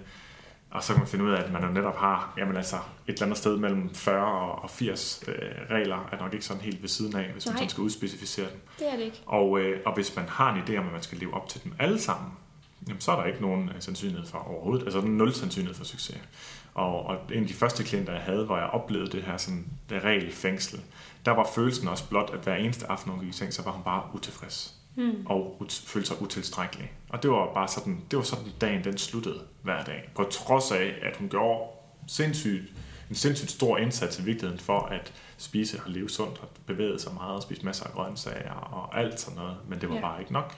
Og 0.74 0.82
så 0.82 0.92
kan 0.92 1.00
man 1.00 1.08
finde 1.08 1.24
ud 1.24 1.30
af, 1.30 1.42
at 1.42 1.52
man 1.52 1.62
jo 1.62 1.68
netop 1.68 1.96
har 1.96 2.34
jamen 2.36 2.56
altså, 2.56 2.76
et 2.76 3.12
eller 3.12 3.22
andet 3.22 3.38
sted 3.38 3.56
mellem 3.56 3.94
40 3.94 4.52
og 4.52 4.70
80 4.70 5.24
øh, 5.28 5.34
regler, 5.70 6.08
er 6.12 6.18
nok 6.18 6.32
ikke 6.32 6.44
sådan 6.44 6.62
helt 6.62 6.82
ved 6.82 6.88
siden 6.88 7.16
af, 7.16 7.32
hvis 7.32 7.46
Nej. 7.46 7.52
man 7.52 7.58
sådan 7.58 7.68
skal 7.68 7.82
udspecificere 7.82 8.50
dem. 8.50 8.60
Det 8.78 8.92
er 8.92 8.96
det 8.96 9.02
ikke. 9.02 9.22
Og, 9.26 9.60
øh, 9.60 9.80
og 9.86 9.94
hvis 9.94 10.16
man 10.16 10.28
har 10.28 10.54
en 10.54 10.62
idé 10.62 10.76
om, 10.78 10.86
at 10.86 10.92
man 10.92 11.02
skal 11.02 11.18
leve 11.18 11.34
op 11.34 11.48
til 11.48 11.64
dem 11.64 11.72
alle 11.78 12.00
sammen, 12.00 12.32
jamen, 12.88 13.00
så 13.00 13.12
er 13.12 13.16
der 13.16 13.24
ikke 13.24 13.40
nogen 13.40 13.68
øh, 13.68 13.74
sandsynlighed 13.78 14.26
for 14.26 14.38
overhovedet, 14.38 14.84
altså 14.84 15.00
nul 15.00 15.32
sandsynlighed 15.32 15.74
for 15.74 15.84
succes. 15.84 16.18
Og, 16.74 17.06
og 17.06 17.16
en 17.32 17.42
af 17.42 17.48
de 17.48 17.54
første 17.54 17.84
klienter, 17.84 18.12
jeg 18.12 18.22
havde, 18.22 18.44
hvor 18.44 18.56
jeg 18.56 18.66
oplevede 18.66 19.10
det 19.10 19.22
her 19.22 19.36
sådan, 19.36 19.66
det 19.90 20.04
regelfængsel, 20.04 20.80
der 21.24 21.30
var 21.30 21.48
følelsen 21.54 21.88
også 21.88 22.08
blot, 22.08 22.30
at 22.32 22.40
hver 22.40 22.54
eneste 22.54 22.90
aften, 22.90 23.12
hun 23.12 23.20
gik 23.20 23.28
i 23.28 23.32
seng, 23.32 23.52
så 23.52 23.62
var 23.62 23.70
hun 23.70 23.82
bare 23.84 24.02
utilfreds. 24.14 24.74
Mm. 24.96 25.26
Og 25.26 25.56
ut, 25.60 25.72
følte 25.86 26.08
sig 26.08 26.22
utilstrækkelig. 26.22 26.92
Og 27.08 27.22
det 27.22 27.30
var 27.30 27.54
bare 27.54 27.68
sådan, 27.68 28.00
det 28.10 28.16
var 28.16 28.22
sådan 28.22 28.44
dagen, 28.60 28.84
den 28.84 28.98
sluttede 28.98 29.40
hver 29.62 29.84
dag. 29.84 30.10
På 30.14 30.24
trods 30.24 30.72
af, 30.72 30.94
at 31.02 31.16
hun 31.16 31.28
gjorde 31.28 31.70
sindssygt, 32.06 32.72
en 33.10 33.14
sindssygt 33.14 33.50
stor 33.50 33.78
indsats 33.78 34.18
i 34.18 34.22
virkeligheden 34.22 34.60
for 34.60 34.78
at 34.78 35.12
spise 35.38 35.80
og 35.84 35.90
leve 35.90 36.10
sundt 36.10 36.38
og 36.38 36.48
bevæge 36.66 36.98
sig 36.98 37.14
meget 37.14 37.36
og 37.36 37.42
spise 37.42 37.64
masser 37.64 37.84
af 37.84 37.92
grøntsager 37.92 38.52
og 38.52 39.00
alt 39.00 39.20
sådan 39.20 39.38
noget. 39.38 39.56
Men 39.68 39.80
det 39.80 39.88
var 39.88 39.94
ja. 39.94 40.00
bare 40.00 40.20
ikke 40.20 40.32
nok. 40.32 40.54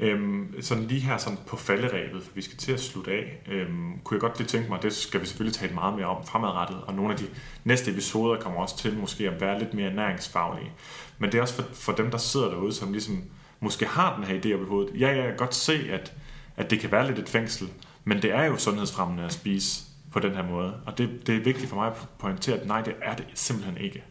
Øhm, 0.00 0.54
sådan 0.60 0.84
lige 0.84 1.00
her 1.00 1.16
sådan 1.16 1.38
på 1.46 1.56
falderæbet, 1.56 2.22
for 2.22 2.30
vi 2.34 2.42
skal 2.42 2.58
til 2.58 2.72
at 2.72 2.80
slutte 2.80 3.10
af, 3.10 3.42
øhm, 3.48 3.98
kunne 4.04 4.14
jeg 4.14 4.20
godt 4.20 4.38
lige 4.38 4.48
tænke 4.48 4.68
mig, 4.68 4.82
det 4.82 4.92
skal 4.92 5.20
vi 5.20 5.26
selvfølgelig 5.26 5.56
tale 5.56 5.74
meget 5.74 5.94
mere 5.94 6.06
om 6.06 6.26
fremadrettet, 6.26 6.80
og 6.86 6.94
nogle 6.94 7.12
af 7.12 7.18
de 7.18 7.26
næste 7.64 7.90
episoder 7.90 8.40
kommer 8.40 8.60
også 8.60 8.78
til 8.78 8.98
måske 8.98 9.28
at 9.30 9.40
være 9.40 9.58
lidt 9.58 9.74
mere 9.74 9.94
næringsfaglige. 9.94 10.72
Men 11.18 11.32
det 11.32 11.38
er 11.38 11.42
også 11.42 11.54
for, 11.54 11.74
for 11.74 11.92
dem, 11.92 12.10
der 12.10 12.18
sidder 12.18 12.48
derude, 12.48 12.72
som 12.72 12.92
ligesom 12.92 13.22
måske 13.60 13.86
har 13.86 14.16
den 14.16 14.24
her 14.24 14.40
idé 14.40 14.54
op 14.54 14.62
i 14.62 14.68
hovedet. 14.68 15.00
Ja, 15.00 15.08
jeg 15.08 15.24
kan 15.24 15.36
godt 15.36 15.54
se, 15.54 15.90
at, 15.90 16.12
at 16.56 16.70
det 16.70 16.80
kan 16.80 16.92
være 16.92 17.06
lidt 17.06 17.18
et 17.18 17.28
fængsel, 17.28 17.68
men 18.04 18.22
det 18.22 18.32
er 18.32 18.44
jo 18.44 18.56
sundhedsfremmende 18.56 19.24
at 19.24 19.32
spise 19.32 19.84
på 20.12 20.18
den 20.18 20.34
her 20.34 20.42
måde. 20.42 20.74
Og 20.86 20.98
det, 20.98 21.26
det 21.26 21.36
er 21.36 21.40
vigtigt 21.40 21.68
for 21.68 21.76
mig 21.76 21.86
at 21.86 22.08
pointere, 22.18 22.56
at 22.56 22.66
nej, 22.66 22.82
det 22.82 22.94
er 23.02 23.14
det 23.14 23.26
simpelthen 23.34 23.76
ikke. 23.76 24.04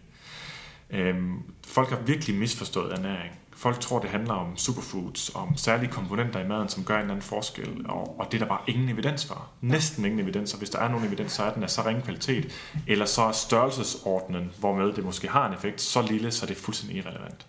Øhm, 0.89 1.37
folk 1.75 1.89
har 1.89 1.97
virkelig 1.97 2.35
misforstået 2.35 2.93
ernæring 2.93 3.31
folk 3.55 3.79
tror, 3.79 3.99
det 3.99 4.09
handler 4.09 4.33
om 4.33 4.57
superfoods, 4.57 5.31
om 5.35 5.57
særlige 5.57 5.91
komponenter 5.91 6.39
i 6.39 6.47
maden, 6.47 6.69
som 6.69 6.83
gør 6.83 6.93
en 6.95 7.01
eller 7.01 7.13
anden 7.13 7.27
forskel, 7.27 7.85
og, 7.89 8.19
og 8.19 8.31
det 8.31 8.37
er 8.37 8.45
der 8.45 8.49
bare 8.49 8.61
ingen 8.67 8.89
evidens 8.89 9.25
for. 9.25 9.49
Næsten 9.61 10.05
ingen 10.05 10.19
evidens, 10.19 10.53
og 10.53 10.59
hvis 10.59 10.69
der 10.69 10.79
er 10.79 10.89
nogen 10.89 11.05
evidens, 11.05 11.31
så 11.31 11.43
er 11.43 11.53
den 11.53 11.63
af 11.63 11.69
så 11.69 11.81
ringe 11.85 12.01
kvalitet, 12.01 12.53
eller 12.87 13.05
så 13.05 13.21
er 13.21 13.31
størrelsesordenen, 13.31 14.51
hvormed 14.59 14.93
det 14.93 15.03
måske 15.03 15.27
har 15.27 15.47
en 15.47 15.53
effekt, 15.53 15.81
så 15.81 16.01
lille, 16.01 16.31
så 16.31 16.45
det 16.45 16.57
er 16.57 16.61
fuldstændig 16.61 16.97
irrelevant. 16.97 17.47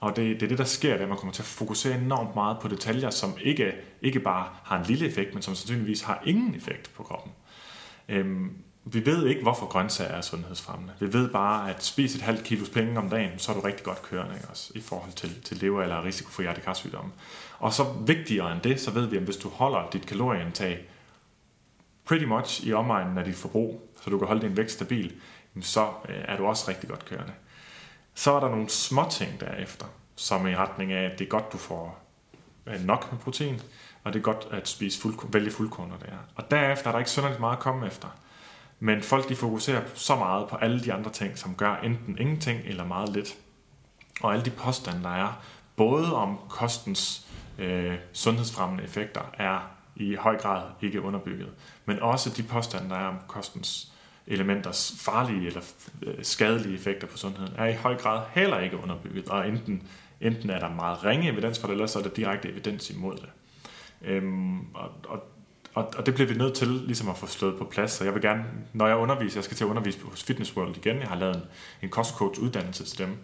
Og 0.00 0.16
det, 0.16 0.40
det 0.40 0.42
er 0.42 0.48
det, 0.48 0.58
der 0.58 0.64
sker, 0.64 0.94
at 0.94 1.08
man 1.08 1.18
kommer 1.18 1.32
til 1.32 1.42
at 1.42 1.46
fokusere 1.46 1.98
enormt 1.98 2.34
meget 2.34 2.58
på 2.62 2.68
detaljer, 2.68 3.10
som 3.10 3.34
ikke, 3.40 3.72
ikke 4.02 4.20
bare 4.20 4.48
har 4.64 4.78
en 4.78 4.86
lille 4.86 5.06
effekt, 5.06 5.34
men 5.34 5.42
som 5.42 5.54
sandsynligvis 5.54 6.02
har 6.02 6.22
ingen 6.26 6.54
effekt 6.54 6.90
på 6.96 7.02
kroppen. 7.02 7.32
Øhm, 8.08 8.50
vi 8.92 9.06
ved 9.06 9.26
ikke, 9.26 9.42
hvorfor 9.42 9.66
grøntsager 9.66 10.10
er 10.10 10.20
sundhedsfremmende. 10.20 10.92
Vi 11.00 11.12
ved 11.12 11.28
bare, 11.28 11.70
at 11.70 11.84
spise 11.84 12.16
et 12.16 12.22
halvt 12.22 12.44
kilos 12.44 12.68
penge 12.68 12.98
om 12.98 13.10
dagen, 13.10 13.38
så 13.38 13.52
er 13.52 13.56
du 13.56 13.60
rigtig 13.60 13.84
godt 13.84 14.02
kørende 14.02 14.34
ikke? 14.34 14.48
Også, 14.48 14.72
i 14.74 14.80
forhold 14.80 15.12
til, 15.12 15.42
til 15.42 15.56
lever 15.56 15.82
eller 15.82 16.04
risiko 16.04 16.30
for 16.30 16.42
hjertekarsygdomme. 16.42 17.12
Og 17.58 17.72
så 17.72 17.84
vigtigere 18.06 18.52
end 18.52 18.60
det, 18.60 18.80
så 18.80 18.90
ved 18.90 19.06
vi, 19.06 19.16
at 19.16 19.22
hvis 19.22 19.36
du 19.36 19.48
holder 19.48 19.90
dit 19.92 20.06
kalorieindtag 20.06 20.88
pretty 22.04 22.24
much 22.24 22.66
i 22.66 22.72
omegnen 22.72 23.18
af 23.18 23.24
dit 23.24 23.36
forbrug, 23.36 23.90
så 24.04 24.10
du 24.10 24.18
kan 24.18 24.26
holde 24.26 24.42
din 24.42 24.56
vægt 24.56 24.70
stabil, 24.70 25.12
så 25.60 25.88
øh, 26.08 26.24
er 26.24 26.36
du 26.36 26.46
også 26.46 26.64
rigtig 26.68 26.88
godt 26.88 27.04
kørende. 27.04 27.32
Så 28.14 28.32
er 28.32 28.40
der 28.40 28.48
nogle 28.48 28.68
små 28.68 29.06
ting 29.10 29.40
derefter, 29.40 29.86
som 30.16 30.46
er 30.46 30.50
i 30.50 30.56
retning 30.56 30.92
af, 30.92 31.04
at 31.04 31.18
det 31.18 31.24
er 31.24 31.28
godt, 31.28 31.52
du 31.52 31.58
får 31.58 32.04
øh, 32.66 32.80
nok 32.80 33.12
med 33.12 33.20
protein, 33.20 33.60
og 34.04 34.12
det 34.12 34.18
er 34.18 34.22
godt 34.22 34.48
at 34.50 34.68
spise 34.68 35.00
fuld, 35.00 35.32
vælge 35.32 35.50
fuldkorn, 35.50 35.90
det 35.90 36.08
er. 36.08 36.18
Og 36.34 36.50
derefter 36.50 36.88
er 36.88 36.92
der 36.92 36.98
ikke 36.98 37.10
synderligt 37.10 37.40
meget 37.40 37.56
at 37.56 37.62
komme 37.62 37.86
efter. 37.86 38.08
Men 38.80 39.02
folk 39.02 39.28
de 39.28 39.36
fokuserer 39.36 39.82
så 39.94 40.16
meget 40.16 40.48
på 40.48 40.56
alle 40.56 40.80
de 40.80 40.92
andre 40.92 41.10
ting, 41.10 41.38
som 41.38 41.54
gør 41.54 41.76
enten 41.76 42.18
ingenting 42.18 42.60
eller 42.64 42.84
meget 42.84 43.08
lidt. 43.08 43.36
Og 44.20 44.32
alle 44.32 44.44
de 44.44 44.50
påstande, 44.50 45.02
der 45.02 45.10
er, 45.10 45.42
både 45.76 46.14
om 46.14 46.38
kostens 46.48 47.26
øh, 47.58 47.94
sundhedsfremmende 48.12 48.84
effekter, 48.84 49.20
er 49.34 49.70
i 49.96 50.14
høj 50.14 50.38
grad 50.38 50.62
ikke 50.82 51.02
underbygget. 51.02 51.48
Men 51.84 52.02
også 52.02 52.30
de 52.36 52.42
påstande, 52.42 52.90
der 52.90 52.96
er 52.96 53.06
om 53.06 53.18
kostens 53.28 53.92
elementers 54.26 54.94
farlige 54.98 55.46
eller 55.46 55.62
øh, 56.02 56.14
skadelige 56.22 56.74
effekter 56.74 57.06
på 57.06 57.16
sundheden, 57.16 57.52
er 57.56 57.66
i 57.66 57.74
høj 57.74 57.96
grad 57.96 58.22
heller 58.32 58.58
ikke 58.58 58.76
underbygget. 58.76 59.28
Og 59.28 59.48
enten, 59.48 59.88
enten 60.20 60.50
er 60.50 60.58
der 60.58 60.74
meget 60.74 61.04
ringe 61.04 61.32
evidens 61.32 61.60
for 61.60 61.66
det, 61.66 61.74
eller 61.74 61.86
så 61.86 61.98
er 61.98 62.02
der 62.02 62.10
direkte 62.10 62.48
evidens 62.48 62.90
imod 62.90 63.16
det. 63.16 63.30
Øhm, 64.02 64.74
og, 64.74 64.90
og 65.08 65.22
og, 65.74 65.92
og 65.96 66.06
det 66.06 66.14
bliver 66.14 66.28
vi 66.28 66.34
nødt 66.34 66.54
til 66.54 66.68
ligesom 66.68 67.08
at 67.08 67.16
få 67.16 67.26
slået 67.26 67.58
på 67.58 67.64
plads. 67.64 67.90
Så 67.90 68.04
jeg 68.04 68.14
vil 68.14 68.22
gerne, 68.22 68.44
når 68.72 68.86
jeg 68.86 68.96
underviser, 68.96 69.38
jeg 69.38 69.44
skal 69.44 69.56
til 69.56 69.64
at 69.64 69.68
undervise 69.68 70.00
hos 70.02 70.22
Fitness 70.22 70.56
World 70.56 70.76
igen. 70.76 71.00
Jeg 71.00 71.08
har 71.08 71.16
lavet 71.16 71.36
en, 71.36 71.42
en 71.82 71.88
kostcoach 71.88 72.40
uddannelse 72.40 72.84
til 72.84 72.98
dem, 72.98 73.16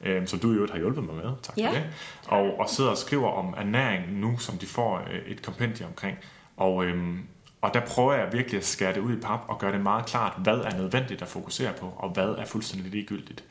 øh, 0.00 0.26
som 0.26 0.38
du 0.38 0.52
i 0.52 0.54
øvrigt 0.54 0.72
har 0.72 0.78
hjulpet 0.78 1.04
mig 1.04 1.14
med. 1.14 1.32
Tak 1.42 1.58
ja. 1.58 1.68
for 1.68 1.74
det. 1.74 1.84
Og, 2.26 2.60
og 2.60 2.68
sidder 2.68 2.90
og 2.90 2.96
skriver 2.96 3.30
om 3.30 3.54
ernæring 3.56 4.12
nu, 4.12 4.38
som 4.38 4.58
de 4.58 4.66
får 4.66 5.08
øh, 5.12 5.32
et 5.32 5.42
kompendium 5.42 5.88
omkring. 5.88 6.18
Og, 6.56 6.84
øh, 6.84 7.16
og 7.60 7.74
der 7.74 7.80
prøver 7.80 8.12
jeg 8.12 8.32
virkelig 8.32 8.58
at 8.58 8.64
skære 8.64 8.94
det 8.94 9.00
ud 9.00 9.16
i 9.16 9.20
pap 9.20 9.40
og 9.48 9.58
gøre 9.58 9.72
det 9.72 9.80
meget 9.80 10.06
klart, 10.06 10.32
hvad 10.38 10.58
er 10.58 10.76
nødvendigt 10.76 11.22
at 11.22 11.28
fokusere 11.28 11.72
på, 11.72 11.92
og 11.96 12.10
hvad 12.10 12.28
er 12.28 12.44
fuldstændig 12.44 12.90
ligegyldigt. 12.90 13.44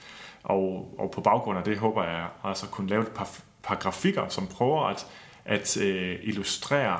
Og, 0.43 0.95
og 0.99 1.11
på 1.11 1.21
baggrund 1.21 1.57
af 1.57 1.63
det 1.63 1.77
håber 1.77 2.03
jeg 2.03 2.27
altså 2.43 2.67
kunne 2.67 2.89
lave 2.89 3.01
et 3.01 3.11
par, 3.11 3.29
par 3.63 3.75
grafikker, 3.75 4.27
som 4.27 4.47
prøver 4.47 4.85
at, 4.85 5.07
at 5.45 5.77
øh, 5.77 6.19
illustrere, 6.23 6.99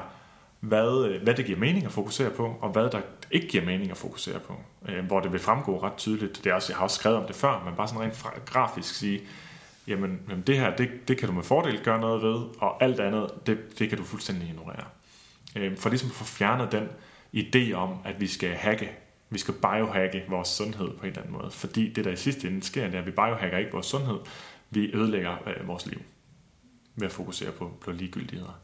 hvad, 0.63 1.05
øh, 1.05 1.23
hvad 1.23 1.33
det 1.33 1.45
giver 1.45 1.59
mening 1.59 1.85
at 1.85 1.91
fokusere 1.91 2.29
på, 2.29 2.57
og 2.61 2.69
hvad 2.69 2.89
der 2.89 3.01
ikke 3.31 3.47
giver 3.47 3.65
mening 3.65 3.91
at 3.91 3.97
fokusere 3.97 4.39
på. 4.39 4.55
Øh, 4.89 5.05
hvor 5.05 5.19
det 5.19 5.31
vil 5.31 5.39
fremgå 5.39 5.83
ret 5.83 5.93
tydeligt. 5.97 6.43
Det 6.43 6.49
er 6.49 6.53
også, 6.53 6.73
jeg 6.73 6.77
har 6.77 6.83
også 6.83 6.95
skrevet 6.95 7.17
om 7.17 7.25
det 7.27 7.35
før, 7.35 7.63
men 7.65 7.75
bare 7.75 7.87
sådan 7.87 8.01
rent 8.01 8.45
grafisk 8.45 8.95
sige, 8.95 9.21
jamen, 9.87 10.21
jamen 10.29 10.43
det 10.47 10.57
her, 10.57 10.75
det, 10.75 11.07
det 11.07 11.17
kan 11.17 11.27
du 11.27 11.33
med 11.33 11.43
fordel 11.43 11.83
gøre 11.83 11.99
noget 11.99 12.23
ved, 12.23 12.41
og 12.57 12.83
alt 12.83 12.99
andet, 12.99 13.29
det, 13.45 13.79
det 13.79 13.89
kan 13.89 13.97
du 13.97 14.03
fuldstændig 14.03 14.49
ignorere. 14.49 14.85
Øh, 15.55 15.77
for 15.77 15.89
ligesom 15.89 16.09
at 16.09 16.15
få 16.15 16.23
fjernet 16.23 16.71
den 16.71 16.87
idé 17.35 17.73
om, 17.73 17.97
at 18.05 18.21
vi 18.21 18.27
skal 18.27 18.49
hacke, 18.49 18.91
vi 19.29 19.39
skal 19.39 19.53
biohacke 19.53 20.23
vores 20.29 20.47
sundhed 20.47 20.89
på 20.89 21.01
en 21.03 21.07
eller 21.07 21.21
anden 21.21 21.33
måde. 21.33 21.51
Fordi 21.51 21.93
det, 21.93 22.05
der 22.05 22.11
i 22.11 22.15
sidste 22.15 22.47
ende 22.47 22.63
sker, 22.63 22.85
det 22.85 22.95
er, 22.95 22.99
at 22.99 23.05
vi 23.05 23.11
biohacker 23.11 23.57
ikke 23.57 23.71
vores 23.71 23.85
sundhed, 23.85 24.17
vi 24.69 24.91
ødelægger 24.93 25.35
øh, 25.47 25.67
vores 25.67 25.85
liv 25.85 26.01
ved 26.95 27.07
at 27.07 27.13
fokusere 27.13 27.51
på, 27.51 27.71
på 27.81 27.91
ligegyldigheder. 27.91 28.59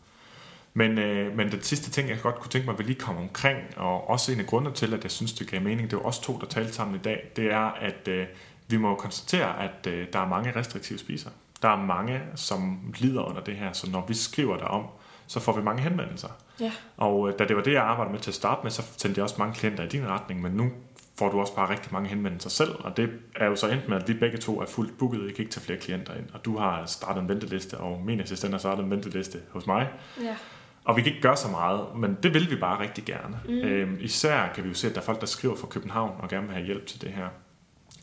Men, 0.74 0.98
øh, 0.98 1.38
men 1.38 1.52
den 1.52 1.62
sidste 1.62 1.92
ting, 1.92 2.10
jeg 2.10 2.18
godt 2.22 2.36
kunne 2.36 2.52
tænke 2.52 2.66
mig, 2.66 2.74
at 2.74 2.80
vi 2.80 2.84
lige 2.84 3.00
komme 3.00 3.22
omkring, 3.22 3.58
og 3.78 4.10
også 4.10 4.32
en 4.32 4.40
af 4.40 4.46
grundene 4.46 4.76
til, 4.76 4.94
at 4.94 5.04
jeg 5.04 5.12
synes, 5.12 5.34
det 5.34 5.52
gav 5.52 5.62
mening, 5.62 5.92
det 5.92 5.98
er 5.98 6.02
også 6.02 6.22
to, 6.22 6.38
der 6.38 6.46
talte 6.46 6.74
sammen 6.74 6.96
i 6.96 7.00
dag, 7.00 7.32
det 7.36 7.52
er, 7.52 7.72
at 7.72 8.08
øh, 8.08 8.28
vi 8.68 8.78
må 8.78 8.96
konstatere, 8.96 9.64
at 9.64 9.88
øh, 9.88 10.08
der 10.14 10.20
er 10.20 10.28
mange 10.28 10.56
restriktive 10.56 11.00
spiser. 11.00 11.30
Der 11.62 11.70
er 11.70 11.86
mange, 11.86 12.22
som 12.36 12.80
lider 12.98 13.22
under 13.22 13.42
det 13.42 13.56
her, 13.56 13.74
så 13.74 13.90
når 13.92 14.06
vi 14.08 14.14
skriver 14.14 14.58
der 14.58 14.66
om, 14.66 14.86
så 15.28 15.40
får 15.40 15.56
vi 15.58 15.64
mange 15.64 15.82
henvendelser. 15.82 16.30
Ja. 16.60 16.72
Og 16.98 17.30
øh, 17.30 17.40
da 17.40 17.46
det 17.46 17.56
var 17.56 17.62
det, 17.62 17.74
jeg 17.74 17.84
arbejdede 17.84 18.14
med 18.14 18.20
til 18.20 18.32
at 18.32 18.36
starte 18.36 18.60
med, 18.64 18.72
så 18.72 18.84
sendte 18.98 19.20
jeg 19.20 19.24
også 19.24 19.36
mange 19.40 19.56
klienter 19.56 19.84
i 19.84 19.88
din 19.88 20.08
retning, 20.08 20.42
men 20.42 20.52
nu 20.52 20.72
får 21.20 21.32
du 21.32 21.40
også 21.40 21.56
bare 21.56 21.70
rigtig 21.70 21.94
mange 21.94 22.10
henvendelser 22.10 22.50
selv, 22.50 22.72
og 22.80 22.98
det 22.98 23.10
er 23.36 23.46
jo 23.46 23.56
så 23.56 23.68
endt 23.68 23.90
med, 23.90 23.98
at 23.98 24.08
vi 24.08 24.14
begge 24.14 24.38
to 24.38 24.62
er 24.62 24.66
fuldt 24.66 24.98
booket, 24.98 25.26
jeg 25.26 25.36
kan 25.36 25.40
ikke 25.40 25.52
tage 25.52 25.64
flere 25.64 25.80
klienter 25.80 26.14
ind, 26.14 26.26
og 26.34 26.46
du 26.46 26.58
har 26.58 26.86
startet 26.86 27.22
en 27.22 27.30
venteliste, 27.30 27.78
og 27.78 28.02
min 28.06 28.20
assistent 28.20 28.54
har 28.54 28.60
startet 28.60 28.84
en 28.84 28.92
venteliste 28.92 29.40
hos 29.52 29.68
mig. 29.68 29.90
Ja. 30.24 30.36
Og 30.84 30.98
vi 30.98 31.02
kan 31.02 31.12
ikke 31.12 31.22
gøre 31.22 31.38
så 31.38 31.48
meget, 31.48 31.82
men 31.96 32.18
det 32.24 32.34
vil 32.34 32.52
vi 32.52 32.56
bare 32.56 32.80
rigtig 32.80 33.04
gerne. 33.06 33.40
Mm. 33.46 33.54
Øhm, 33.54 33.98
især 34.02 34.52
kan 34.56 34.64
vi 34.64 34.70
jo 34.70 34.76
se, 34.76 34.88
at 34.88 34.96
der 34.96 35.02
er 35.02 35.06
folk, 35.06 35.22
der 35.22 35.28
skriver 35.28 35.56
fra 35.56 35.68
København 35.68 36.12
og 36.20 36.30
gerne 36.30 36.48
vil 36.48 36.56
have 36.56 36.66
hjælp 36.66 36.86
til 36.86 37.02
det 37.02 37.10
her. 37.10 37.28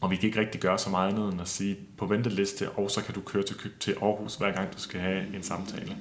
Og 0.01 0.11
vi 0.11 0.17
kan 0.17 0.27
ikke 0.27 0.41
rigtig 0.41 0.61
gøre 0.61 0.79
så 0.79 0.91
meget 0.91 1.13
andet 1.13 1.33
end 1.33 1.41
at 1.41 1.49
sige 1.49 1.77
på 1.99 2.07
venteliste, 2.07 2.71
og 2.71 2.91
så 2.91 3.05
kan 3.05 3.15
du 3.15 3.21
køre 3.21 3.43
til, 3.43 3.57
til 3.81 3.97
Aarhus 4.03 4.35
hver 4.35 4.53
gang 4.53 4.73
du 4.73 4.79
skal 4.79 5.01
have 5.01 5.37
en 5.37 5.43
samtale. 5.43 5.97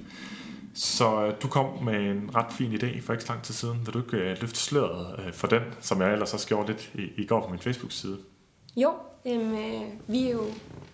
Så 0.74 1.26
øh, 1.26 1.34
du 1.42 1.48
kom 1.48 1.84
med 1.84 2.12
en 2.12 2.36
ret 2.36 2.54
fin 2.54 2.74
idé 2.74 3.02
for 3.02 3.14
ikke 3.14 3.26
så 3.26 3.32
lang 3.34 3.44
tid 3.44 3.54
siden. 3.54 3.80
Vil 3.86 3.94
du 3.94 4.00
ikke 4.00 4.18
øh, 4.18 4.38
løfte 4.42 4.60
sløret 4.60 5.20
øh, 5.20 5.34
for 5.34 5.48
den, 5.48 5.62
som 5.82 6.02
jeg 6.02 6.14
ellers 6.14 6.34
også 6.34 6.48
gjorde 6.48 6.68
lidt 6.68 6.92
i, 6.94 7.22
i 7.22 7.26
går 7.26 7.42
på 7.42 7.50
min 7.50 7.60
Facebook-side? 7.60 8.18
Jo, 8.76 8.94
øhm, 9.26 9.54
øh, 9.54 9.82
vi 10.08 10.28
er 10.28 10.32
jo 10.32 10.44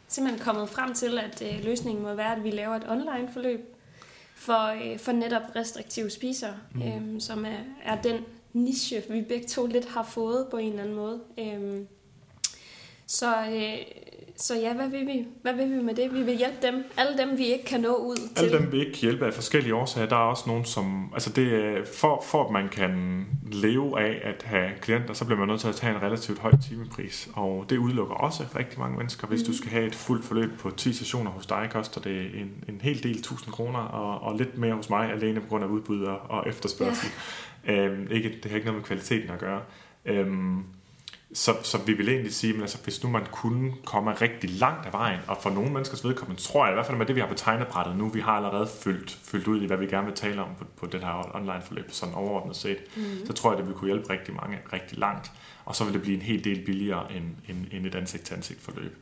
simpelthen 0.07 0.43
kommet 0.43 0.69
frem 0.69 0.93
til, 0.93 1.17
at 1.17 1.43
øh, 1.45 1.65
løsningen 1.65 2.03
må 2.03 2.13
være, 2.13 2.35
at 2.35 2.43
vi 2.43 2.51
laver 2.51 2.75
et 2.75 2.83
online 2.89 3.29
forløb, 3.33 3.70
for, 4.41 4.91
øh, 4.93 4.99
for 4.99 5.11
netop 5.11 5.41
restriktive 5.55 6.09
spisere, 6.09 6.53
mm. 6.75 6.81
øhm, 6.81 7.19
som 7.19 7.45
er, 7.45 7.57
er 7.83 8.01
den 8.01 8.25
niche, 8.53 9.03
vi 9.09 9.21
begge 9.21 9.47
to 9.47 9.65
lidt 9.65 9.85
har 9.85 10.03
fået 10.03 10.47
på 10.51 10.57
en 10.57 10.69
eller 10.69 10.83
anden 10.83 10.95
måde. 10.95 11.21
Øhm, 11.39 11.87
Så, 13.11 13.35
øh, 13.41 13.77
så 14.37 14.55
ja, 14.55 14.73
hvad 14.73 14.89
vil, 14.89 15.07
vi? 15.07 15.25
hvad 15.41 15.53
vil 15.53 15.77
vi 15.77 15.83
med 15.83 15.95
det? 15.95 16.13
Vi 16.13 16.21
vil 16.23 16.37
hjælpe 16.37 16.57
dem. 16.67 16.83
Alle 16.97 17.17
dem, 17.17 17.37
vi 17.37 17.45
ikke 17.45 17.65
kan 17.65 17.79
nå 17.81 17.95
ud 17.95 18.15
til. 18.15 18.45
Alle 18.45 18.57
dem, 18.59 18.71
vi 18.71 18.79
ikke 18.79 18.91
kan 18.91 19.01
hjælpe 19.01 19.25
af 19.25 19.33
forskellige 19.33 19.75
årsager. 19.75 20.07
Der 20.07 20.15
er 20.15 20.19
også 20.19 20.43
nogen, 20.47 20.65
som... 20.65 21.09
Altså 21.13 21.29
det, 21.29 21.53
er- 21.55 21.85
for, 21.95 22.23
for 22.27 22.45
at 22.45 22.51
man 22.51 22.69
kan 22.69 23.25
leve 23.51 24.01
af 24.01 24.21
at 24.23 24.43
have 24.43 24.69
klienter, 24.81 25.13
så 25.13 25.25
bliver 25.25 25.39
man 25.39 25.47
nødt 25.47 25.61
til 25.61 25.67
at 25.67 25.75
tage 25.75 25.95
en 25.95 26.01
relativt 26.01 26.39
høj 26.39 26.51
timepris. 26.69 27.29
Og 27.33 27.65
det 27.69 27.77
udelukker 27.77 28.15
også 28.15 28.43
rigtig 28.55 28.79
mange 28.79 28.97
mennesker. 28.97 29.27
Hvis 29.27 29.43
du 29.43 29.57
skal 29.57 29.69
have 29.71 29.85
et 29.87 29.95
fuldt 29.95 30.25
forløb 30.25 30.57
på 30.59 30.69
10 30.71 30.93
sessioner 30.93 31.31
hos 31.31 31.45
dig, 31.45 31.67
koster 31.71 32.01
det 32.01 32.25
en, 32.41 32.63
en 32.69 32.81
hel 32.81 33.03
del 33.03 33.21
tusind 33.21 33.53
kroner, 33.53 33.79
og, 33.79 34.21
og 34.31 34.37
lidt 34.37 34.57
mere 34.57 34.73
hos 34.73 34.89
mig, 34.89 35.11
alene 35.11 35.39
på 35.41 35.47
grund 35.47 35.63
af 35.63 35.67
udbud 35.67 36.03
og, 36.03 36.17
og 36.29 36.43
efterspørgsel. 36.49 37.09
Ja. 37.67 37.73
Øhm, 37.85 38.07
ikke, 38.11 38.29
det 38.43 38.45
har 38.51 38.55
ikke 38.55 38.65
noget 38.67 38.79
med 38.81 38.85
kvaliteten 38.87 39.29
at 39.29 39.39
gøre. 39.39 39.61
Øhm, 40.05 40.63
så, 41.33 41.55
så 41.63 41.77
vi 41.77 41.93
vil 41.93 42.09
egentlig 42.09 42.33
sige, 42.33 42.53
at 42.55 42.61
altså, 42.61 42.77
hvis 42.83 43.03
nu 43.03 43.09
man 43.09 43.25
kunne 43.31 43.73
komme 43.85 44.13
rigtig 44.13 44.49
langt 44.49 44.85
af 44.85 44.93
vejen, 44.93 45.19
og 45.27 45.37
for 45.41 45.49
nogle 45.49 45.71
menneskers 45.71 46.05
vedkommende, 46.05 46.41
tror 46.41 46.65
jeg 46.65 46.73
i 46.73 46.75
hvert 46.75 46.85
fald 46.85 46.97
med 46.97 47.05
det, 47.05 47.15
vi 47.15 47.19
har 47.19 47.27
på 47.27 47.33
tegnebrættet 47.33 47.97
nu, 47.97 48.09
vi 48.09 48.19
har 48.19 48.31
allerede 48.31 48.67
fyldt, 48.83 49.19
fyldt 49.23 49.47
ud 49.47 49.61
i, 49.61 49.65
hvad 49.65 49.77
vi 49.77 49.85
gerne 49.85 50.05
vil 50.07 50.15
tale 50.15 50.41
om 50.41 50.49
på, 50.59 50.65
på 50.77 50.85
det 50.85 51.03
her 51.03 51.35
online-forløb, 51.35 51.91
sådan 51.91 52.15
overordnet 52.15 52.55
set, 52.55 52.77
mm. 52.95 53.25
så 53.25 53.33
tror 53.33 53.51
jeg, 53.51 53.57
det 53.57 53.67
vil 53.67 53.75
kunne 53.75 53.87
hjælpe 53.87 54.09
rigtig 54.09 54.35
mange 54.35 54.59
rigtig 54.73 54.97
langt. 54.97 55.31
Og 55.65 55.75
så 55.75 55.83
vil 55.83 55.93
det 55.93 56.01
blive 56.01 56.15
en 56.15 56.21
hel 56.21 56.43
del 56.43 56.65
billigere 56.65 57.13
end, 57.13 57.25
end, 57.49 57.65
end 57.71 57.85
et 57.85 57.95
ansigt-til-ansigt 57.95 58.61
forløb. 58.61 58.97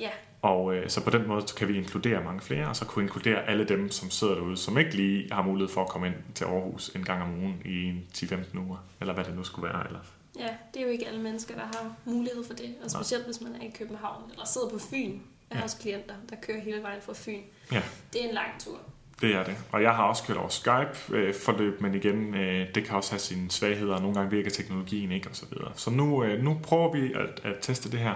Ja, 0.00 0.10
Og 0.42 0.74
øh, 0.74 0.88
så 0.88 1.04
på 1.04 1.10
den 1.10 1.28
måde 1.28 1.42
kan 1.56 1.68
vi 1.68 1.76
inkludere 1.76 2.24
mange 2.24 2.40
flere, 2.40 2.66
og 2.66 2.76
så 2.76 2.84
kunne 2.84 3.02
inkludere 3.02 3.48
alle 3.48 3.64
dem, 3.64 3.90
som 3.90 4.10
sidder 4.10 4.34
derude, 4.34 4.56
som 4.56 4.78
ikke 4.78 4.96
lige 4.96 5.32
har 5.32 5.42
mulighed 5.42 5.74
for 5.74 5.82
at 5.82 5.88
komme 5.88 6.06
ind 6.06 6.14
til 6.34 6.44
Aarhus 6.44 6.88
en 6.88 7.04
gang 7.04 7.22
om 7.22 7.34
ugen 7.42 7.62
i 7.64 7.84
en 7.84 8.06
10-15 8.14 8.58
uger, 8.58 8.76
eller 9.00 9.14
hvad 9.14 9.24
det 9.24 9.36
nu 9.36 9.44
skulle 9.44 9.68
være. 9.68 9.86
Eller. 9.86 10.00
Ja, 10.38 10.48
det 10.74 10.80
er 10.80 10.84
jo 10.86 10.90
ikke 10.92 11.06
alle 11.08 11.20
mennesker, 11.22 11.54
der 11.54 11.62
har 11.62 11.92
mulighed 12.04 12.44
for 12.46 12.54
det. 12.54 12.74
Og 12.84 12.90
specielt 12.90 13.24
hvis 13.24 13.40
man 13.40 13.54
er 13.60 13.64
i 13.64 13.70
København 13.78 14.22
eller 14.32 14.44
sidder 14.46 14.68
på 14.68 14.78
Fyn. 14.78 15.10
Jeg 15.50 15.56
har 15.56 15.58
Ja. 15.58 15.64
også 15.64 15.78
klienter, 15.78 16.14
der 16.30 16.36
kører 16.42 16.60
hele 16.60 16.82
vejen 16.82 17.02
fra 17.02 17.12
Fyn. 17.16 17.40
Ja. 17.72 17.82
Det 18.12 18.24
er 18.24 18.28
en 18.28 18.34
lang 18.34 18.48
tur. 18.60 18.78
Det 19.20 19.34
er 19.34 19.44
det. 19.44 19.56
Og 19.72 19.82
jeg 19.82 19.94
har 19.94 20.04
også 20.04 20.22
kørt 20.24 20.36
over 20.36 20.48
Skype-forløb, 20.48 21.80
men 21.80 21.94
igen, 21.94 22.34
øh, 22.34 22.74
det 22.74 22.84
kan 22.84 22.96
også 22.96 23.10
have 23.12 23.18
sine 23.20 23.50
svagheder, 23.50 23.94
og 23.94 24.00
nogle 24.00 24.14
gange 24.16 24.30
virker 24.30 24.50
teknologien 24.50 25.12
ikke, 25.12 25.28
og 25.28 25.36
så 25.36 25.46
videre. 25.50 25.72
Så 25.74 25.90
nu, 25.90 26.24
øh, 26.24 26.42
nu 26.44 26.60
prøver 26.62 26.92
vi 26.92 27.12
at, 27.12 27.40
at 27.44 27.56
teste 27.60 27.90
det 27.90 27.98
her, 27.98 28.14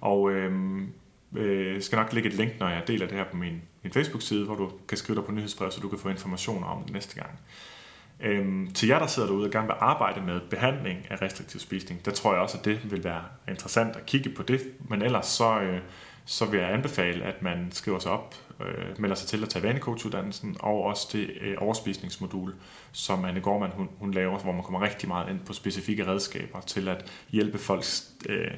og 0.00 0.30
øh, 0.30 0.52
øh, 1.36 1.82
skal 1.82 1.96
nok 1.96 2.12
lægge 2.12 2.28
et 2.28 2.34
link, 2.34 2.52
når 2.60 2.68
jeg 2.68 2.82
deler 2.86 3.06
det 3.06 3.16
her 3.16 3.24
på 3.30 3.36
min, 3.36 3.62
min 3.82 3.92
Facebook-side, 3.92 4.44
hvor 4.44 4.54
du 4.54 4.72
kan 4.88 4.98
skrive 4.98 5.16
dig 5.16 5.24
på 5.24 5.32
nyhedsbrev, 5.32 5.70
så 5.70 5.80
du 5.80 5.88
kan 5.88 5.98
få 5.98 6.08
informationer 6.08 6.66
om 6.66 6.82
det 6.84 6.92
næste 6.92 7.14
gang. 7.14 7.30
Øhm, 8.20 8.70
til 8.74 8.88
jer, 8.88 8.98
der 8.98 9.06
sidder 9.06 9.28
derude 9.28 9.46
og 9.46 9.50
gerne 9.50 9.66
vil 9.66 9.76
arbejde 9.80 10.20
med 10.20 10.40
behandling 10.40 11.06
af 11.10 11.22
restriktiv 11.22 11.60
spisning, 11.60 12.04
der 12.04 12.10
tror 12.10 12.32
jeg 12.32 12.42
også, 12.42 12.58
at 12.58 12.64
det 12.64 12.90
vil 12.90 13.04
være 13.04 13.22
interessant 13.48 13.96
at 13.96 14.06
kigge 14.06 14.30
på 14.30 14.42
det. 14.42 14.60
Men 14.88 15.02
ellers 15.02 15.26
så, 15.26 15.60
øh, 15.60 15.80
så 16.24 16.44
vil 16.44 16.60
jeg 16.60 16.72
anbefale, 16.72 17.24
at 17.24 17.42
man 17.42 17.68
skriver 17.72 17.98
sig 17.98 18.12
op, 18.12 18.34
øh, 18.60 19.00
melder 19.00 19.16
sig 19.16 19.28
til 19.28 19.42
at 19.42 19.48
tage 19.48 19.62
vanecoachuddannelsen, 19.62 20.56
og 20.60 20.82
også 20.82 21.08
det 21.12 21.30
øh, 21.40 21.56
overspisningsmodul, 21.58 22.54
som 22.92 23.24
Anne 23.24 23.40
Gormand 23.40 23.72
hun, 23.72 23.88
hun 23.98 24.14
laver, 24.14 24.38
hvor 24.38 24.52
man 24.52 24.62
kommer 24.62 24.82
rigtig 24.82 25.08
meget 25.08 25.30
ind 25.30 25.40
på 25.40 25.52
specifikke 25.52 26.06
redskaber 26.06 26.60
til 26.60 26.88
at 26.88 27.12
hjælpe 27.30 27.58
folk 27.58 27.84
øh, 28.28 28.50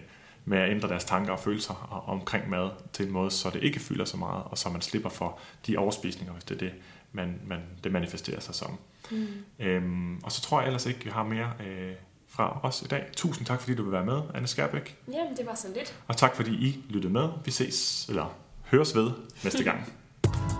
med 0.44 0.58
at 0.58 0.70
ændre 0.70 0.88
deres 0.88 1.04
tanker 1.04 1.32
og 1.32 1.38
følelser 1.38 2.04
omkring 2.08 2.50
mad 2.50 2.70
til 2.92 3.06
en 3.06 3.12
måde, 3.12 3.30
så 3.30 3.50
det 3.50 3.62
ikke 3.62 3.80
fylder 3.80 4.04
så 4.04 4.16
meget, 4.16 4.44
og 4.44 4.58
så 4.58 4.68
man 4.68 4.82
slipper 4.82 5.10
for 5.10 5.38
de 5.66 5.76
overspisninger, 5.76 6.32
hvis 6.32 6.44
det 6.44 6.54
er 6.54 6.58
det, 6.58 6.72
man, 7.12 7.40
man, 7.46 7.60
det 7.84 7.92
manifesterer 7.92 8.40
sig 8.40 8.54
som. 8.54 8.78
Mm. 9.10 9.26
Øhm, 9.58 10.20
og 10.22 10.32
så 10.32 10.40
tror 10.40 10.60
jeg 10.60 10.66
ellers 10.66 10.86
ikke, 10.86 11.04
vi 11.04 11.10
har 11.10 11.22
mere 11.22 11.50
øh, 11.66 11.92
fra 12.28 12.60
os 12.62 12.82
i 12.82 12.86
dag. 12.86 13.06
Tusind 13.16 13.46
tak, 13.46 13.60
fordi 13.60 13.74
du 13.74 13.82
vil 13.82 13.92
være 13.92 14.04
med, 14.04 14.20
Anne 14.34 14.46
Skærbæk. 14.46 14.98
Jamen, 15.12 15.36
det 15.36 15.46
var 15.46 15.54
så 15.54 15.68
lidt. 15.74 15.98
Og 16.08 16.16
tak, 16.16 16.36
fordi 16.36 16.50
I 16.50 16.84
lyttede 16.88 17.12
med. 17.12 17.28
Vi 17.44 17.50
ses, 17.50 18.06
eller 18.08 18.36
høres 18.64 18.96
ved 18.96 19.10
næste 19.44 19.64
gang. 19.64 19.92